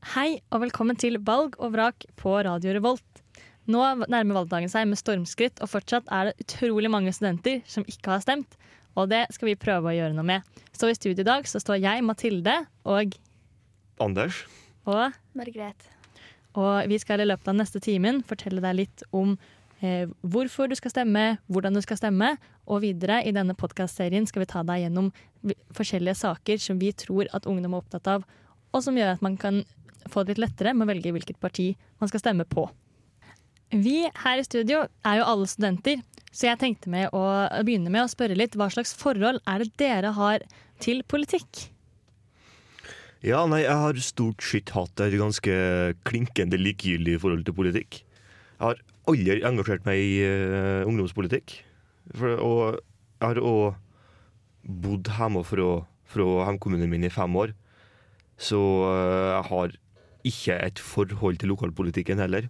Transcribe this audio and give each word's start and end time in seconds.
Hei 0.00 0.40
og 0.48 0.62
velkommen 0.62 0.96
til 0.96 1.18
Valg 1.20 1.58
og 1.60 1.74
vrak 1.74 2.06
på 2.16 2.32
Radio 2.42 2.72
Revolt. 2.72 3.18
Nå 3.68 3.82
nærmer 4.08 4.38
valgdagen 4.38 4.70
seg 4.72 4.86
med 4.88 4.96
stormskritt, 4.96 5.60
og 5.60 5.68
fortsatt 5.68 6.08
er 6.08 6.30
det 6.30 6.46
utrolig 6.46 6.88
mange 6.90 7.12
studenter 7.12 7.60
som 7.68 7.84
ikke 7.84 8.14
har 8.14 8.22
stemt. 8.24 8.56
Og 8.96 9.10
det 9.12 9.26
skal 9.36 9.50
vi 9.50 9.58
prøve 9.60 9.92
å 9.92 9.94
gjøre 9.94 10.16
noe 10.16 10.24
med. 10.26 10.62
Så 10.72 10.88
i 10.88 10.96
studio 10.96 11.20
i 11.20 11.28
dag 11.28 11.44
så 11.46 11.60
står 11.60 11.82
jeg, 11.84 12.02
Mathilde, 12.02 12.56
og 12.88 13.12
Anders. 14.00 14.40
Og, 14.88 15.12
Margrethe. 15.36 15.92
og 16.56 16.88
vi 16.88 16.98
skal 16.98 17.20
i 17.20 17.28
løpet 17.28 17.52
av 17.52 17.58
neste 17.60 17.82
timen 17.84 18.22
fortelle 18.24 18.64
deg 18.64 18.78
litt 18.80 19.04
om 19.12 19.36
eh, 19.84 20.08
hvorfor 20.24 20.72
du 20.72 20.78
skal 20.80 20.94
stemme, 20.96 21.26
hvordan 21.52 21.76
du 21.76 21.84
skal 21.84 22.00
stemme. 22.00 22.32
Og 22.64 22.86
videre 22.86 23.20
i 23.28 23.36
denne 23.36 23.52
podkastserien 23.52 24.24
skal 24.26 24.46
vi 24.46 24.52
ta 24.56 24.64
deg 24.64 24.86
gjennom 24.86 25.12
forskjellige 25.76 26.22
saker 26.24 26.64
som 26.64 26.80
vi 26.80 26.94
tror 26.96 27.28
at 27.36 27.44
ungdom 27.44 27.76
er 27.76 27.84
opptatt 27.84 28.08
av, 28.08 28.24
og 28.70 28.82
som 28.84 28.96
gjør 28.96 29.16
at 29.16 29.22
man 29.24 29.36
kan 29.40 29.60
få 30.12 30.24
det 30.24 30.36
litt 30.36 30.44
lettere 30.46 30.74
med 30.76 30.86
å 30.86 30.92
velge 30.92 31.12
hvilket 31.14 31.40
parti 31.42 31.72
man 32.00 32.10
skal 32.10 32.22
stemme 32.22 32.46
på. 32.48 32.68
Vi 33.70 34.02
her 34.24 34.40
i 34.40 34.46
studio 34.46 34.82
er 35.06 35.20
jo 35.20 35.26
alle 35.30 35.46
studenter, 35.50 36.00
så 36.34 36.48
jeg 36.48 36.58
tenkte 36.58 36.90
med 36.90 37.12
å 37.14 37.22
begynne 37.66 37.90
med 37.92 38.02
å 38.02 38.10
spørre 38.10 38.38
litt 38.38 38.56
hva 38.58 38.66
slags 38.72 38.96
forhold 38.98 39.38
er 39.46 39.62
det 39.62 39.76
dere 39.78 40.10
har 40.16 40.42
til 40.82 41.04
politikk? 41.06 41.68
Ja, 43.20 43.44
nei, 43.44 43.62
jeg 43.66 43.76
har 43.76 43.98
stort 44.00 44.42
sett 44.42 44.72
hatt 44.72 45.00
et 45.04 45.18
ganske 45.20 45.54
klinkende 46.08 46.56
likegyldig 46.56 47.18
forhold 47.20 47.44
til 47.44 47.56
politikk. 47.58 48.00
Jeg 48.56 48.64
har 48.64 48.80
aldri 49.10 49.42
engasjert 49.44 49.84
meg 49.84 50.00
i 50.00 50.14
uh, 50.24 50.88
ungdomspolitikk. 50.88 51.58
For, 52.16 52.40
og 52.40 52.80
jeg 53.20 53.26
har 53.26 53.42
òg 53.44 53.76
bodd 54.64 55.12
hjemme 55.18 55.44
fra, 55.44 55.68
fra 56.08 56.26
hjemkommunen 56.46 56.90
min 56.90 57.04
i 57.04 57.12
fem 57.12 57.36
år. 57.36 57.52
Så 58.40 58.58
uh, 58.88 59.36
jeg 59.36 59.44
har 59.50 59.76
ikke 60.26 60.56
et 60.60 60.80
forhold 60.82 61.40
til 61.40 61.52
lokalpolitikken 61.52 62.22
heller. 62.22 62.48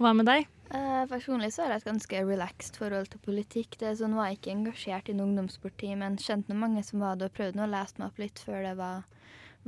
Hva 0.00 0.14
med 0.16 0.28
deg? 0.28 0.48
Eh, 0.70 1.04
personlig 1.10 1.50
så 1.52 1.64
har 1.64 1.74
jeg 1.74 1.82
et 1.82 1.88
ganske 1.88 2.20
relaxed 2.24 2.76
forhold 2.78 3.08
til 3.10 3.22
politikk. 3.24 3.74
Det 3.80 3.88
er 3.90 3.96
sånn, 3.98 4.14
var 4.14 4.30
jeg 4.30 4.38
ikke 4.38 4.52
engasjert 4.54 5.10
i 5.10 5.14
en 5.16 5.24
ungdomsparti, 5.24 5.90
men 5.98 6.18
kjente 6.20 6.52
noen 6.52 6.62
mange 6.62 6.84
som 6.86 7.02
var 7.02 7.18
det, 7.18 7.30
og 7.30 7.36
prøvde 7.36 7.64
å 7.64 7.70
lese 7.70 7.98
meg 7.98 8.06
opp 8.06 8.20
litt 8.22 8.42
før 8.44 8.62
det 8.68 8.76
var 8.78 9.02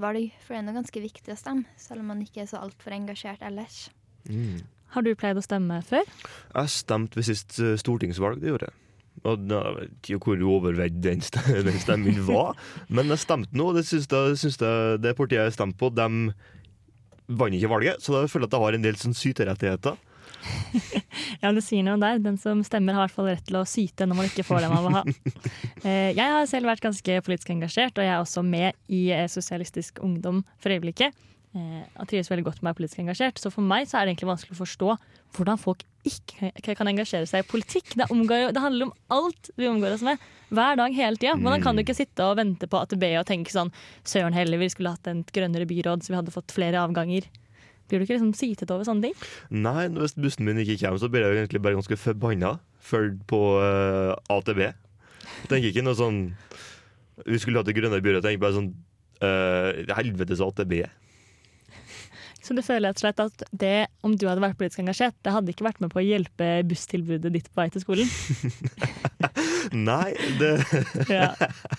valg. 0.00 0.31
For 0.45 0.55
det 0.55 0.61
er 0.61 0.69
noe 0.69 0.78
ganske 0.78 1.03
viktig 1.03 1.34
å 1.34 1.41
stemme, 1.41 1.81
selv 1.81 2.05
om 2.05 2.12
man 2.15 2.22
ikke 2.22 2.44
er 2.44 2.53
så 2.53 2.62
altfor 2.62 2.94
engasjert 2.94 3.42
ellers. 3.44 3.89
Har 4.94 5.05
du 5.05 5.11
pleid 5.19 5.41
å 5.41 5.44
stemme 5.44 5.81
før? 5.89 6.06
Jeg 6.53 6.72
stemte 6.72 7.19
ved 7.19 7.27
sist 7.27 7.59
eh, 7.59 7.75
stortingsvalg, 7.81 8.39
det 8.41 8.53
gjorde 8.53 8.70
jeg. 8.70 8.81
Og 9.28 9.45
da 9.47 9.61
vet 9.77 9.92
ikke 10.11 10.33
hvor 10.33 10.41
overveid 10.56 10.97
den, 11.05 11.20
den 11.69 11.78
stemmen 11.83 12.23
var, 12.27 12.56
men 12.91 13.12
jeg 13.15 13.23
stemte 13.23 13.55
nå. 13.59 13.69
Det 13.77 13.84
syns 13.87 14.09
jeg, 14.11 14.39
synes 14.41 14.59
jeg 14.59 15.03
det 15.05 15.12
partiet 15.19 15.45
jeg 15.45 15.55
stemte 15.59 15.78
på, 15.78 15.92
de 15.95 16.09
vant 17.33 17.55
ikke 17.55 17.70
valget, 17.70 18.03
så 18.03 18.17
da 18.17 18.25
føler 18.28 18.48
jeg 18.48 18.50
at 18.50 18.56
jeg 18.59 18.65
har 18.67 18.78
en 18.81 18.89
del 18.89 18.98
sånn 19.05 19.15
syterettigheter. 19.19 20.00
Ja, 21.43 21.50
du 21.55 21.59
sier 21.62 21.83
noe 21.87 21.98
der. 21.98 22.19
Den 22.23 22.37
som 22.39 22.61
stemmer 22.67 22.95
har 22.95 23.05
i 23.05 23.09
hvert 23.09 23.15
fall 23.17 23.28
rett 23.31 23.45
til 23.47 23.56
å 23.59 23.65
syte 23.67 24.06
når 24.06 24.19
man 24.19 24.28
ikke 24.28 24.45
får 24.47 24.61
det 24.62 24.69
man 24.70 24.84
vil 24.87 24.97
ha. 24.98 25.03
Eh, 25.83 26.12
Jeg 26.15 26.23
har 26.23 26.45
selv 26.47 26.69
vært 26.70 26.83
ganske 26.84 27.17
politisk 27.27 27.50
engasjert, 27.50 27.97
og 27.98 28.05
jeg 28.06 28.12
er 28.15 28.20
også 28.23 28.45
med 28.47 28.77
i 28.95 29.00
eh, 29.15 29.25
Sosialistisk 29.31 29.98
Ungdom 30.06 30.45
for 30.62 30.70
øyeblikket. 30.75 31.17
Eh, 31.53 31.81
Jeg 31.98 32.08
trives 32.08 32.31
veldig 32.33 32.45
godt 32.47 32.61
med 32.62 32.70
å 32.70 32.72
være 32.72 32.78
politisk 32.81 33.03
engasjert, 33.03 33.41
så 33.41 33.50
for 33.53 33.64
meg 33.67 33.89
så 33.89 33.98
er 33.98 34.06
det 34.06 34.14
egentlig 34.14 34.31
vanskelig 34.31 34.55
å 34.56 34.62
forstå 34.62 34.95
hvordan 35.36 35.61
folk 35.61 35.83
ikke 36.09 36.75
kan 36.77 36.89
engasjere 36.91 37.28
seg 37.28 37.44
i 37.44 37.48
politikk. 37.48 37.92
Det, 37.98 38.09
omgår, 38.12 38.50
det 38.56 38.62
handler 38.62 38.89
om 38.89 38.94
alt 39.14 39.50
vi 39.61 39.69
omgår 39.70 39.94
oss 39.97 40.05
med 40.06 40.22
hver 40.53 40.81
dag 40.81 40.97
hele 40.97 41.20
tida. 41.20 41.36
Hvordan 41.36 41.62
kan 41.64 41.77
du 41.77 41.84
ikke 41.84 41.97
sitte 41.97 42.25
og 42.27 42.39
vente 42.41 42.69
på 42.69 42.81
AtB 42.81 43.05
og 43.20 43.28
tenke 43.28 43.53
sånn 43.53 43.70
Søren 44.09 44.34
heller, 44.36 44.61
vi 44.61 44.70
skulle 44.72 44.92
hatt 44.94 45.09
et 45.12 45.33
grønnere 45.36 45.69
byråd 45.69 46.03
så 46.05 46.12
vi 46.12 46.19
hadde 46.19 46.34
fått 46.34 46.53
flere 46.56 46.81
avganger. 46.83 47.28
Blir 47.89 48.00
du 48.00 48.06
ikke 48.06 48.16
liksom 48.16 48.33
sytet 48.37 48.70
over 48.72 48.89
sånne 48.89 49.11
ting? 49.11 49.28
Nei, 49.53 49.87
hvis 49.92 50.16
bussen 50.16 50.48
min 50.48 50.61
ikke 50.62 50.78
kommer, 50.87 51.00
så 51.03 51.11
blir 51.12 51.27
jeg 51.27 51.42
egentlig 51.42 51.61
bare 51.64 51.77
ganske 51.77 51.98
forbanna 52.00 52.55
for 52.81 53.12
på 53.28 53.41
uh, 53.60 54.16
AtB. 54.32 54.62
Jeg 54.65 55.50
tenker 55.53 55.69
ikke 55.71 55.84
noe 55.84 55.97
sånn 55.98 56.22
Vi 57.28 57.38
skulle 57.38 57.60
hatt 57.60 57.69
et 57.69 57.77
grønnere 57.77 58.03
byråd. 58.04 58.25
Jeg 58.25 58.32
tenker 58.32 58.44
bare 58.47 58.56
sånn 58.56 58.72
uh, 59.22 59.97
Helvetes 59.98 60.41
AtB. 60.44 60.81
Så 62.42 62.56
du 62.58 62.62
føler 62.64 62.91
rett 62.91 62.98
og 62.98 63.04
slett 63.04 63.20
at 63.22 63.44
det, 63.54 63.76
om 64.03 64.16
du 64.19 64.26
hadde 64.26 64.42
vært 64.42 64.58
politisk 64.58 64.82
engasjert, 64.82 65.14
det 65.22 65.34
hadde 65.34 65.53
ikke 65.53 65.66
vært 65.66 65.80
med 65.82 65.92
på 65.92 66.00
å 66.00 66.04
hjelpe 66.04 66.48
busstilbudet 66.66 67.30
ditt 67.34 67.47
på 67.53 67.62
vei 67.62 67.69
til 67.70 67.84
skolen? 67.84 68.10
Nei, 69.88 70.10
det 70.41 70.56
Ja. 71.12 71.30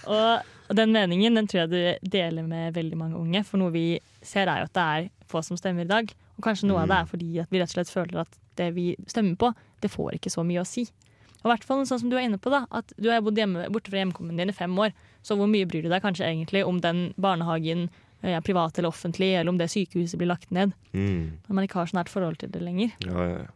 Og, 0.07 0.51
den 0.73 0.95
meningen 0.95 1.35
den 1.35 1.49
tror 1.51 1.65
jeg 1.65 1.73
du 1.73 2.09
deler 2.15 2.47
med 2.47 2.77
veldig 2.77 2.97
mange 2.97 3.19
unge. 3.19 3.43
For 3.45 3.59
noe 3.59 3.73
vi 3.75 3.85
ser 4.23 4.47
er 4.47 4.63
jo 4.63 4.69
at 4.69 4.77
det 4.77 4.85
er 4.95 5.09
få 5.29 5.43
som 5.43 5.59
stemmer 5.59 5.83
i 5.83 5.91
dag. 5.91 6.15
Og 6.37 6.47
kanskje 6.47 6.69
noe 6.69 6.85
av 6.85 6.89
det 6.89 6.99
er 7.01 7.11
fordi 7.11 7.31
at 7.43 7.51
vi 7.51 7.59
rett 7.61 7.73
og 7.73 7.77
slett 7.77 7.93
føler 7.93 8.23
at 8.23 8.39
det 8.57 8.71
vi 8.77 8.93
stemmer 9.11 9.35
på, 9.39 9.51
det 9.83 9.91
får 9.91 10.15
ikke 10.17 10.31
så 10.31 10.45
mye 10.47 10.63
å 10.63 10.67
si. 10.67 10.87
Og 11.43 11.51
hvert 11.51 11.65
fall 11.67 11.83
sånn 11.83 12.05
som 12.05 12.11
du 12.11 12.15
er 12.15 12.23
inne 12.29 12.39
på 12.39 12.51
da, 12.53 12.63
at 12.71 12.95
du 12.95 13.09
har 13.11 13.21
bodd 13.23 13.37
hjemme, 13.37 13.67
borte 13.73 13.91
fra 13.91 13.99
hjemkommunen 13.99 14.39
din 14.39 14.53
i 14.53 14.55
fem 14.55 14.71
år. 14.79 14.95
Så 15.23 15.35
hvor 15.39 15.49
mye 15.51 15.67
bryr 15.67 15.83
du 15.83 15.91
deg 15.91 16.03
kanskje 16.03 16.25
egentlig 16.29 16.63
om 16.67 16.79
den 16.83 17.09
barnehagen 17.19 17.89
er 18.23 18.43
privat 18.45 18.77
eller 18.79 18.93
offentlig, 18.93 19.33
eller 19.35 19.51
om 19.51 19.57
det 19.59 19.67
sykehuset 19.73 20.19
blir 20.19 20.31
lagt 20.31 20.51
ned? 20.55 20.71
mm. 20.93 21.43
Når 21.47 21.57
man 21.57 21.67
ikke 21.67 21.81
har 21.81 21.91
så 21.91 21.97
nært 21.99 22.11
forhold 22.11 22.39
til 22.39 22.51
det 22.53 22.61
lenger. 22.63 22.93
Ja, 23.03 23.25
ja, 23.27 23.41
ja. 23.43 23.51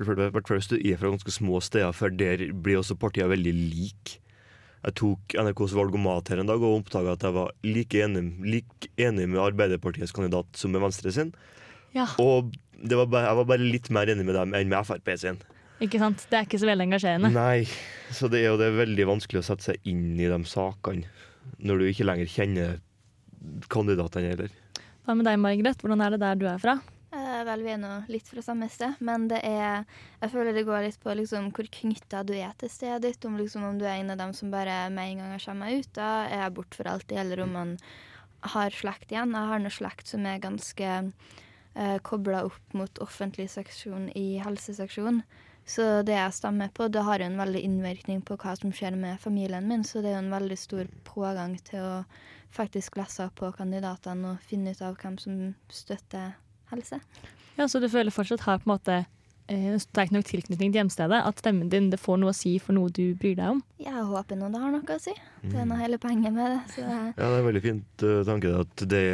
Hvis 0.00 0.68
du 0.68 0.76
er 0.78 0.96
fra 0.96 1.10
ganske 1.12 1.32
små 1.32 1.60
steder, 1.60 1.92
for 1.92 2.08
der 2.08 2.52
blir 2.52 2.78
også 2.80 2.96
partiene 2.96 3.28
veldig 3.34 3.52
like. 3.52 4.18
Jeg 4.80 4.94
tok 4.96 5.34
NRKs 5.36 5.74
valg 5.76 5.94
om 5.94 6.06
mat 6.06 6.30
her 6.32 6.40
en 6.40 6.48
dag 6.48 6.62
og 6.64 6.78
oppdaga 6.78 7.12
at 7.12 7.24
jeg 7.26 7.36
var 7.36 7.50
like 7.66 8.00
enig, 8.00 8.22
like 8.40 8.88
enig 8.96 9.28
med 9.28 9.42
Arbeiderpartiets 9.44 10.14
kandidat 10.16 10.56
som 10.56 10.72
med 10.72 10.80
Venstre 10.80 11.12
sin. 11.12 11.34
Ja, 11.92 12.06
Og 12.22 12.54
det 12.80 12.96
var 12.96 13.10
bare, 13.12 13.28
jeg 13.28 13.36
var 13.36 13.48
bare 13.50 13.66
litt 13.66 13.90
mer 13.92 14.08
enig 14.08 14.24
med 14.24 14.38
dem 14.38 14.54
enn 14.56 14.70
med 14.72 14.86
Frp 14.88 15.10
sin. 15.20 15.40
ikke 15.84 16.00
sant? 16.00 16.24
Det 16.30 16.38
er 16.38 16.46
ikke 16.48 16.60
så 16.62 16.68
veldig 16.70 16.86
engasjerende. 16.88 17.32
Nei, 17.34 17.66
så 18.12 18.28
det 18.32 18.40
er 18.40 18.52
jo 18.54 18.60
det 18.60 18.70
er 18.70 18.78
veldig 18.86 19.08
vanskelig 19.10 19.42
å 19.42 19.48
sette 19.50 19.68
seg 19.68 19.90
inn 19.90 20.14
i 20.16 20.28
de 20.30 20.40
sakene 20.48 21.04
når 21.60 21.80
du 21.80 21.84
ikke 21.90 22.06
lenger 22.08 22.30
kjenner 22.30 22.78
kandidatene 23.72 24.32
heller. 24.32 24.56
Hva 25.04 25.16
med 25.16 25.28
deg, 25.28 25.38
Margaret? 25.40 25.82
Hvordan 25.82 26.02
er 26.04 26.14
det 26.14 26.22
der 26.22 26.40
du 26.40 26.46
er 26.50 26.60
fra? 26.62 26.78
Eh, 27.10 27.40
vel, 27.42 27.64
vi 27.66 27.72
er 27.72 27.80
nå 27.82 27.88
litt 28.12 28.28
fra 28.30 28.42
samme 28.44 28.68
sted, 28.70 29.00
men 29.02 29.24
det 29.32 29.40
er 29.42 29.82
Jeg 30.20 30.30
føler 30.30 30.54
det 30.54 30.62
går 30.68 30.84
litt 30.84 31.00
på 31.02 31.14
liksom 31.18 31.48
hvor 31.56 31.66
knytta 31.66 32.22
du 32.22 32.36
er 32.36 32.52
til 32.60 32.70
stedet 32.70 33.02
ditt. 33.02 33.24
Om, 33.26 33.40
liksom, 33.40 33.64
om 33.66 33.80
du 33.80 33.86
er 33.86 33.98
en 33.98 34.14
av 34.14 34.20
dem 34.20 34.34
som 34.36 34.52
bare 34.52 34.84
med 34.94 35.10
en 35.10 35.24
gang 35.24 35.34
har 35.34 35.44
kommer 35.44 35.74
ut, 35.74 35.90
da 35.96 36.10
er 36.28 36.44
jeg 36.44 36.54
borte 36.54 36.78
for 36.78 36.92
alltid. 36.92 37.18
Eller 37.18 37.42
om 37.42 37.52
man 37.56 37.76
har 38.54 38.70
slekt 38.70 39.10
igjen. 39.10 39.34
Jeg 39.34 39.50
har 39.52 39.62
noe 39.64 39.74
slekt 39.74 40.12
som 40.12 40.26
er 40.26 40.42
ganske 40.42 40.90
eh, 41.00 41.98
kobla 42.06 42.44
opp 42.46 42.78
mot 42.78 43.02
offentlig 43.02 43.50
seksjon 43.50 44.10
i 44.14 44.38
helseseksjon. 44.44 45.24
Så 45.66 46.02
det 46.06 46.14
jeg 46.16 46.34
stemmer 46.34 46.70
på, 46.74 46.88
det 46.88 47.02
har 47.06 47.20
jo 47.20 47.26
en 47.26 47.38
veldig 47.38 47.60
innvirkning 47.66 48.22
på 48.26 48.38
hva 48.40 48.54
som 48.58 48.72
skjer 48.74 48.96
med 48.98 49.20
familien 49.22 49.66
min. 49.68 49.82
Så 49.86 50.00
det 50.00 50.12
er 50.12 50.20
jo 50.20 50.24
en 50.24 50.34
veldig 50.38 50.58
stor 50.58 50.88
pågang 51.06 51.58
til 51.66 51.82
å 51.84 51.94
faktisk 52.54 52.98
lese 52.98 53.28
på 53.38 53.52
kandidatene 53.56 54.34
og 54.34 54.44
finne 54.46 54.74
ut 54.74 54.82
av 54.82 54.98
hvem 55.00 55.16
som 55.20 55.40
støtter 55.70 56.34
helse. 56.72 57.00
Ja, 57.56 57.68
Så 57.68 57.80
du 57.80 57.88
føler 57.88 58.14
fortsatt 58.14 58.46
har 58.46 58.60
på 58.62 58.70
en 58.70 58.74
måte 58.76 58.98
eh, 59.50 59.74
sterk 59.82 60.12
nok 60.14 60.24
tilknytning 60.28 60.70
til 60.70 60.80
hjemstedet? 60.80 61.18
At 61.26 61.42
stemmen 61.42 61.70
din 61.72 61.90
det 61.92 62.00
får 62.00 62.20
noe 62.22 62.32
å 62.32 62.36
si 62.36 62.54
for 62.62 62.76
noe 62.76 62.92
du 62.94 63.14
bryr 63.18 63.36
deg 63.38 63.56
om? 63.56 63.62
Jeg 63.82 64.04
håper 64.10 64.38
nå 64.38 64.50
det 64.52 64.62
har 64.62 64.72
noe 64.74 64.96
å 64.96 65.02
si. 65.02 65.14
Det 65.42 65.58
er 65.58 65.68
nå 65.68 65.78
hele 65.80 65.98
poenget 66.00 66.34
med 66.36 66.54
det. 66.54 66.60
Så 66.76 66.86
Ja, 66.86 67.10
det 67.16 67.26
er 67.26 67.40
en 67.40 67.48
veldig 67.48 67.64
fint 67.64 68.06
uh, 68.06 68.22
tanke 68.28 68.54
at 68.62 68.86
det, 68.92 69.04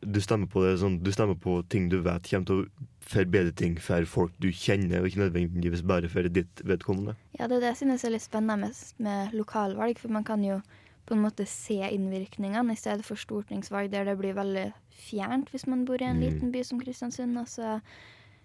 du 0.00 0.20
stemmer 0.24 0.50
på 0.50 0.64
det 0.64 0.78
sånn, 0.82 1.00
Du 1.02 1.12
stemmer 1.14 1.38
på 1.38 1.60
ting 1.72 1.90
du 1.92 2.00
vet 2.04 2.30
kommer 2.30 2.48
til 2.48 2.64
å 2.64 2.88
forbedre 3.12 3.52
ting 3.58 3.74
for 3.82 4.06
folk 4.06 4.34
du 4.40 4.48
kjenner, 4.54 5.02
og 5.02 5.08
ikke 5.10 5.24
nødvendigvis 5.24 5.82
bare 5.84 6.08
for 6.08 6.28
ditt 6.30 6.62
vedkommende. 6.64 7.16
ja, 7.38 7.48
det 7.48 7.58
er 7.58 7.64
det 7.64 7.72
jeg 7.72 7.80
synes 7.82 8.04
er 8.06 8.14
litt 8.14 8.24
spennende 8.24 8.68
med, 8.70 8.78
med 9.02 9.34
lokalvalg, 9.36 9.98
for 9.98 10.14
man 10.14 10.24
kan 10.24 10.44
jo 10.46 10.60
på 11.06 11.14
en 11.16 11.22
måte 11.24 11.46
se 11.46 11.80
innvirkningene 11.90 12.72
i 12.72 12.78
stedet 12.78 13.04
for 13.04 13.18
stortingsvalg, 13.18 13.90
der 13.90 14.04
det 14.06 14.16
blir 14.20 14.34
veldig 14.38 14.68
fjernt 14.94 15.50
hvis 15.50 15.66
man 15.66 15.84
bor 15.84 16.00
i 16.02 16.06
en 16.06 16.20
Mm. 16.20 16.22
liten 16.22 16.52
by 16.52 16.62
som 16.64 16.80
Kristiansund. 16.80 17.38
Og 17.40 17.46
så 17.48 17.80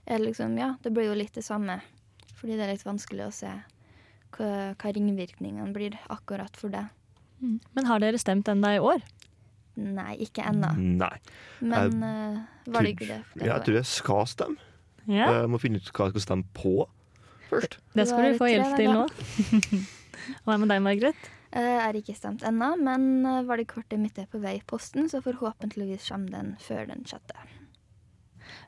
er 0.08 0.18
det 0.18 0.26
liksom, 0.28 0.58
ja, 0.58 0.76
det 0.84 0.94
blir 0.94 1.06
jo 1.06 1.14
litt 1.14 1.34
det 1.34 1.44
samme. 1.44 1.82
Fordi 2.36 2.56
det 2.58 2.66
er 2.66 2.74
litt 2.74 2.86
vanskelig 2.86 3.28
å 3.28 3.34
se 3.34 3.52
hva, 4.38 4.74
hva 4.76 4.94
ringvirkningene 4.94 5.74
blir 5.74 5.98
akkurat 6.10 6.56
for 6.58 6.70
det. 6.70 6.88
Men 7.42 7.86
har 7.86 8.00
dere 8.00 8.18
stemt 8.18 8.48
ennå 8.50 8.76
i 8.76 8.80
år? 8.82 9.02
Nei, 9.78 10.16
ikke 10.26 10.42
ennå. 10.42 10.72
Nei. 10.98 11.18
Men 11.62 12.04
uh, 12.04 12.40
var 12.74 12.82
det 12.82 12.96
ikke 12.96 13.08
det? 13.12 13.22
det 13.36 13.46
Jeg 13.46 13.64
tror 13.66 13.76
jeg 13.78 13.86
skal 13.86 14.26
stemme. 14.28 14.58
Ja, 15.08 15.42
Jeg 15.42 15.50
må 15.50 15.60
finne 15.62 15.78
ut 15.78 15.92
hva 15.94 16.08
jeg 16.10 16.18
skal 16.18 16.26
stemme 16.26 16.44
på 16.58 16.88
først. 17.52 17.78
Det 17.94 18.08
skal 18.10 18.34
du 18.34 18.38
få 18.42 18.50
hjelp 18.50 18.74
til 18.76 18.90
nå. 18.92 19.06
Hva 19.08 20.46
Hva 20.50 20.58
med 20.60 20.68
deg, 20.74 20.82
Margaret? 20.82 21.30
Eh, 21.58 21.78
Jeg 21.82 22.04
ikke 22.04 22.16
stemt 22.18 22.44
ennå, 22.46 22.74
men 22.78 23.26
eh, 23.26 23.42
valgkortet 23.48 23.98
mitt 24.02 24.20
er 24.22 24.28
på 24.30 24.42
vei 24.44 24.58
i 24.60 24.66
posten, 24.68 25.08
så 25.10 25.24
forhåpentligvis 25.26 26.06
kommer 26.12 26.36
den 26.36 26.52
før 26.62 26.86
den 26.92 27.02
sjette. 27.10 27.34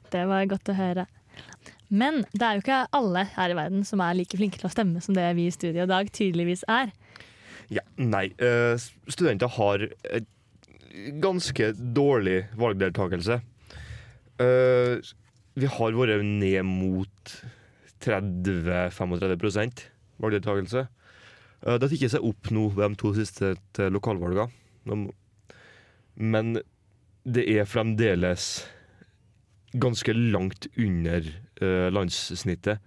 Det 0.09 0.23
var 0.27 0.47
godt 0.49 0.71
å 0.73 0.77
høre. 0.77 1.05
Men 1.89 2.23
det 2.33 2.45
er 2.45 2.57
jo 2.57 2.63
ikke 2.63 2.79
alle 2.97 3.23
her 3.35 3.53
i 3.53 3.57
verden 3.57 3.85
som 3.87 4.01
er 4.03 4.17
like 4.17 4.37
flinke 4.37 4.59
til 4.61 4.67
å 4.69 4.73
stemme 4.73 5.01
som 5.01 5.15
det 5.17 5.27
vi 5.37 5.47
i 5.49 5.53
studio 5.53 5.85
i 5.85 5.89
dag 5.89 6.09
tydeligvis 6.13 6.65
er. 6.69 6.91
Ja, 7.69 7.83
nei. 8.01 8.31
eh, 8.41 8.75
studenter 9.09 9.51
har 9.59 9.85
ganske 11.21 11.71
dårlig 11.77 12.47
valgdeltakelse. 12.57 13.39
Eh, 14.41 15.11
vi 15.59 15.69
har 15.77 15.97
vært 15.97 16.25
ned 16.25 16.65
mot 16.65 17.35
30-35 18.01 19.85
valgdeltakelse. 20.19 20.87
Uh, 21.65 21.75
det 21.77 21.87
har 21.89 21.95
ikke 21.97 22.11
seg 22.15 22.23
opp 22.29 22.49
nå 22.55 22.67
ved 22.75 22.93
de 22.93 22.99
to 23.01 23.13
siste 23.17 23.53
lokalvalgene. 23.91 24.49
Men 26.19 26.53
det 27.29 27.43
er 27.51 27.67
fremdeles 27.69 28.45
ganske 29.79 30.13
langt 30.15 30.65
under 30.79 31.27
eh, 31.61 31.89
landssnittet. 31.93 32.79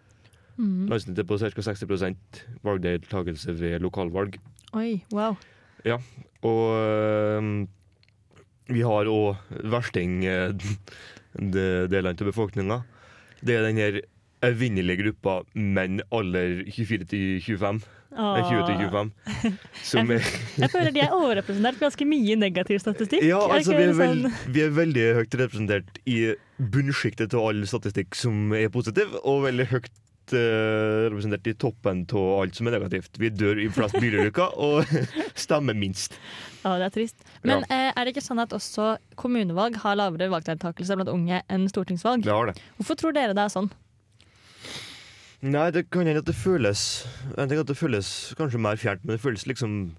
Mm. 0.58 0.88
Landssnittet 0.90 1.28
på 1.28 1.38
ca. 1.38 1.52
60% 1.62 2.40
valgdeltakelse 2.66 3.54
ved 3.60 3.78
lokalvalg. 3.84 4.34
Oi, 4.74 5.02
wow. 5.14 5.36
Ja, 5.86 5.98
Og 6.42 7.68
vi 8.72 8.82
har 8.86 9.08
òg 9.10 9.36
versting 9.70 10.24
øh, 10.32 10.52
de- 10.56 11.86
delene 11.92 12.12
av 12.16 12.26
befolkninga. 12.28 12.80
Det 13.42 13.56
er 13.56 13.64
den 13.68 13.78
her 13.80 14.00
evinnelige 14.46 15.04
gruppa 15.04 15.40
menn 15.54 16.00
alder 16.12 16.62
24 16.68 17.08
til 17.10 17.42
25. 17.44 17.82
Åh. 18.12 18.42
20 18.44 18.66
til 18.68 18.76
25. 18.82 19.10
Som 19.90 20.10
jeg, 20.12 20.20
Jeg 20.60 20.70
føler 20.72 20.92
de 20.92 21.00
er 21.00 21.14
overrepresentert 21.16 21.78
på 21.78 21.86
ganske 21.86 22.06
mye 22.08 22.36
negativ 22.36 22.82
statistikk. 22.82 23.24
Ja, 23.24 23.40
altså 23.48 23.72
vi 23.76 23.86
er, 23.86 23.94
veld, 23.96 24.26
sånn- 24.28 24.52
vi 24.52 24.64
er 24.66 24.74
veldig 24.76 25.06
høyt 25.22 25.36
representert 25.40 26.00
i 26.04 26.18
bunnsjiktet 26.58 27.34
av 27.34 27.48
all 27.48 27.64
statistikk 27.66 28.14
som 28.18 28.52
er 28.54 28.68
positiv, 28.74 29.16
og 29.24 29.46
veldig 29.46 29.66
høyt 29.72 30.34
øh, 30.36 31.08
representert 31.08 31.48
i 31.50 31.54
toppen 31.64 32.04
av 32.12 32.42
alt 32.42 32.58
som 32.58 32.68
er 32.68 32.76
negativt. 32.76 33.16
Vi 33.18 33.32
dør 33.32 33.62
i 33.64 33.70
flest 33.72 33.96
bilulykker 33.96 34.58
og 34.68 34.92
stemmer 35.46 35.74
minst. 35.74 36.18
Ja, 36.62 36.76
det 36.78 36.90
er 36.90 36.94
trist. 36.94 37.24
Men 37.42 37.64
ja. 37.64 37.88
er 37.96 38.04
det 38.04 38.12
ikke 38.12 38.22
sånn 38.28 38.44
at 38.44 38.52
også 38.54 38.92
kommunevalg 39.18 39.80
har 39.82 39.96
lavere 39.98 40.28
valgdeltakelse 40.30 41.00
blant 41.00 41.10
unge 41.10 41.40
enn 41.50 41.64
stortingsvalg? 41.72 42.28
Det 42.28 42.36
har 42.36 42.52
det. 42.52 42.60
Hvorfor 42.76 43.00
tror 43.00 43.16
dere 43.16 43.34
det 43.34 43.48
er 43.48 43.56
sånn? 43.56 43.72
Nei, 45.42 45.72
det 45.74 45.88
kan 45.90 46.06
hende 46.06 46.20
at 46.22 46.28
det 46.28 46.38
føles 46.38 47.02
Jeg 47.32 47.48
tenker 47.48 47.64
at 47.64 47.70
det 47.72 47.78
føles 47.78 48.08
kanskje 48.38 48.60
mer 48.62 48.78
fjernt, 48.78 49.02
men 49.02 49.16
det 49.16 49.22
føles 49.24 49.42
liksom 49.50 49.96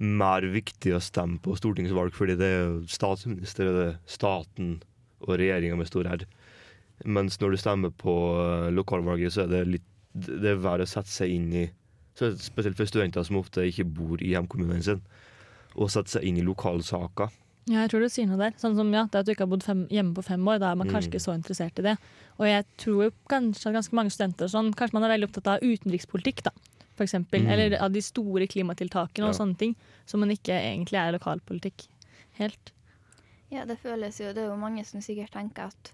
mer 0.00 0.46
viktig 0.46 0.94
å 0.94 1.00
stemme 1.02 1.40
på 1.42 1.56
stortingsvalg, 1.58 2.14
fordi 2.16 2.36
det 2.38 2.46
er 2.46 2.60
jo 2.62 2.76
statsminister, 2.88 3.66
det 3.68 3.82
er 3.88 3.96
staten 4.08 4.78
og 5.26 5.34
regjeringa 5.36 5.76
med 5.76 5.90
stor 5.90 6.06
R. 6.08 6.22
Mens 7.04 7.36
når 7.42 7.52
du 7.52 7.58
stemmer 7.60 7.92
på 7.92 8.14
eh, 8.38 8.70
lokalvalget, 8.72 9.34
så 9.34 9.42
er 9.44 9.50
det 9.52 9.66
litt 9.74 9.88
Det 10.10 10.54
er 10.54 10.62
verre 10.62 10.86
å 10.86 10.90
sette 10.90 11.10
seg 11.12 11.34
inn 11.34 11.52
i 11.54 11.66
Spesielt 12.20 12.76
for 12.76 12.88
studenter 12.88 13.24
som 13.24 13.38
ofte 13.38 13.62
ikke 13.64 13.86
bor 13.86 14.20
i 14.20 14.32
hjemkommunen 14.34 14.82
sin, 14.84 14.98
å 15.78 15.86
sette 15.88 16.12
seg 16.12 16.26
inn 16.26 16.40
i 16.40 16.44
lokalsaker. 16.44 17.30
Ja, 17.68 17.82
jeg 17.84 17.90
tror 17.90 18.00
du 18.00 18.08
sier 18.08 18.26
noe 18.26 18.38
der. 18.38 18.52
Sånn 18.58 18.74
som 18.74 18.92
ja, 18.92 19.04
det 19.04 19.14
at 19.20 19.26
du 19.26 19.32
ikke 19.32 19.44
har 19.44 19.50
bodd 19.52 19.62
fem, 19.62 19.86
hjemme 19.92 20.14
på 20.14 20.24
fem 20.24 20.40
år, 20.48 20.58
da 20.58 20.70
er 20.72 20.76
man 20.76 20.88
kanskje 20.88 21.10
Mm. 21.10 21.12
ikke 21.12 21.20
så 21.26 21.34
interessert 21.36 21.78
i 21.78 21.82
det. 21.82 21.98
Og 22.38 22.46
jeg 22.46 22.64
tror 22.78 23.04
jo 23.04 23.10
kanskje 23.28 23.66
at 23.68 23.74
ganske 23.74 23.92
mange 23.94 24.10
studenter 24.10 24.44
og 24.44 24.50
sånn, 24.50 24.74
kanskje 24.74 24.94
man 24.94 25.04
er 25.04 25.12
veldig 25.18 25.28
opptatt 25.28 25.46
av 25.46 25.60
utenrikspolitikk, 25.60 26.42
da. 26.42 26.50
For 26.96 27.04
eksempel. 27.04 27.40
Mm. 27.42 27.48
Eller 27.52 27.78
av 27.80 27.92
de 27.92 28.00
store 28.00 28.46
klimatiltakene 28.46 29.24
og 29.28 29.34
Ja. 29.34 29.38
sånne 29.44 29.56
ting. 29.58 29.76
Som 30.06 30.20
man 30.20 30.30
ikke 30.30 30.52
egentlig 30.56 30.94
er 30.98 31.12
lokalpolitikk 31.18 31.86
helt. 32.38 32.72
Ja, 33.50 33.64
det 33.64 33.78
føles 33.82 34.18
jo 34.20 34.32
Det 34.32 34.38
er 34.38 34.48
jo 34.50 34.56
mange 34.56 34.84
som 34.86 35.00
sikkert 35.00 35.30
tenker 35.32 35.66
at 35.66 35.92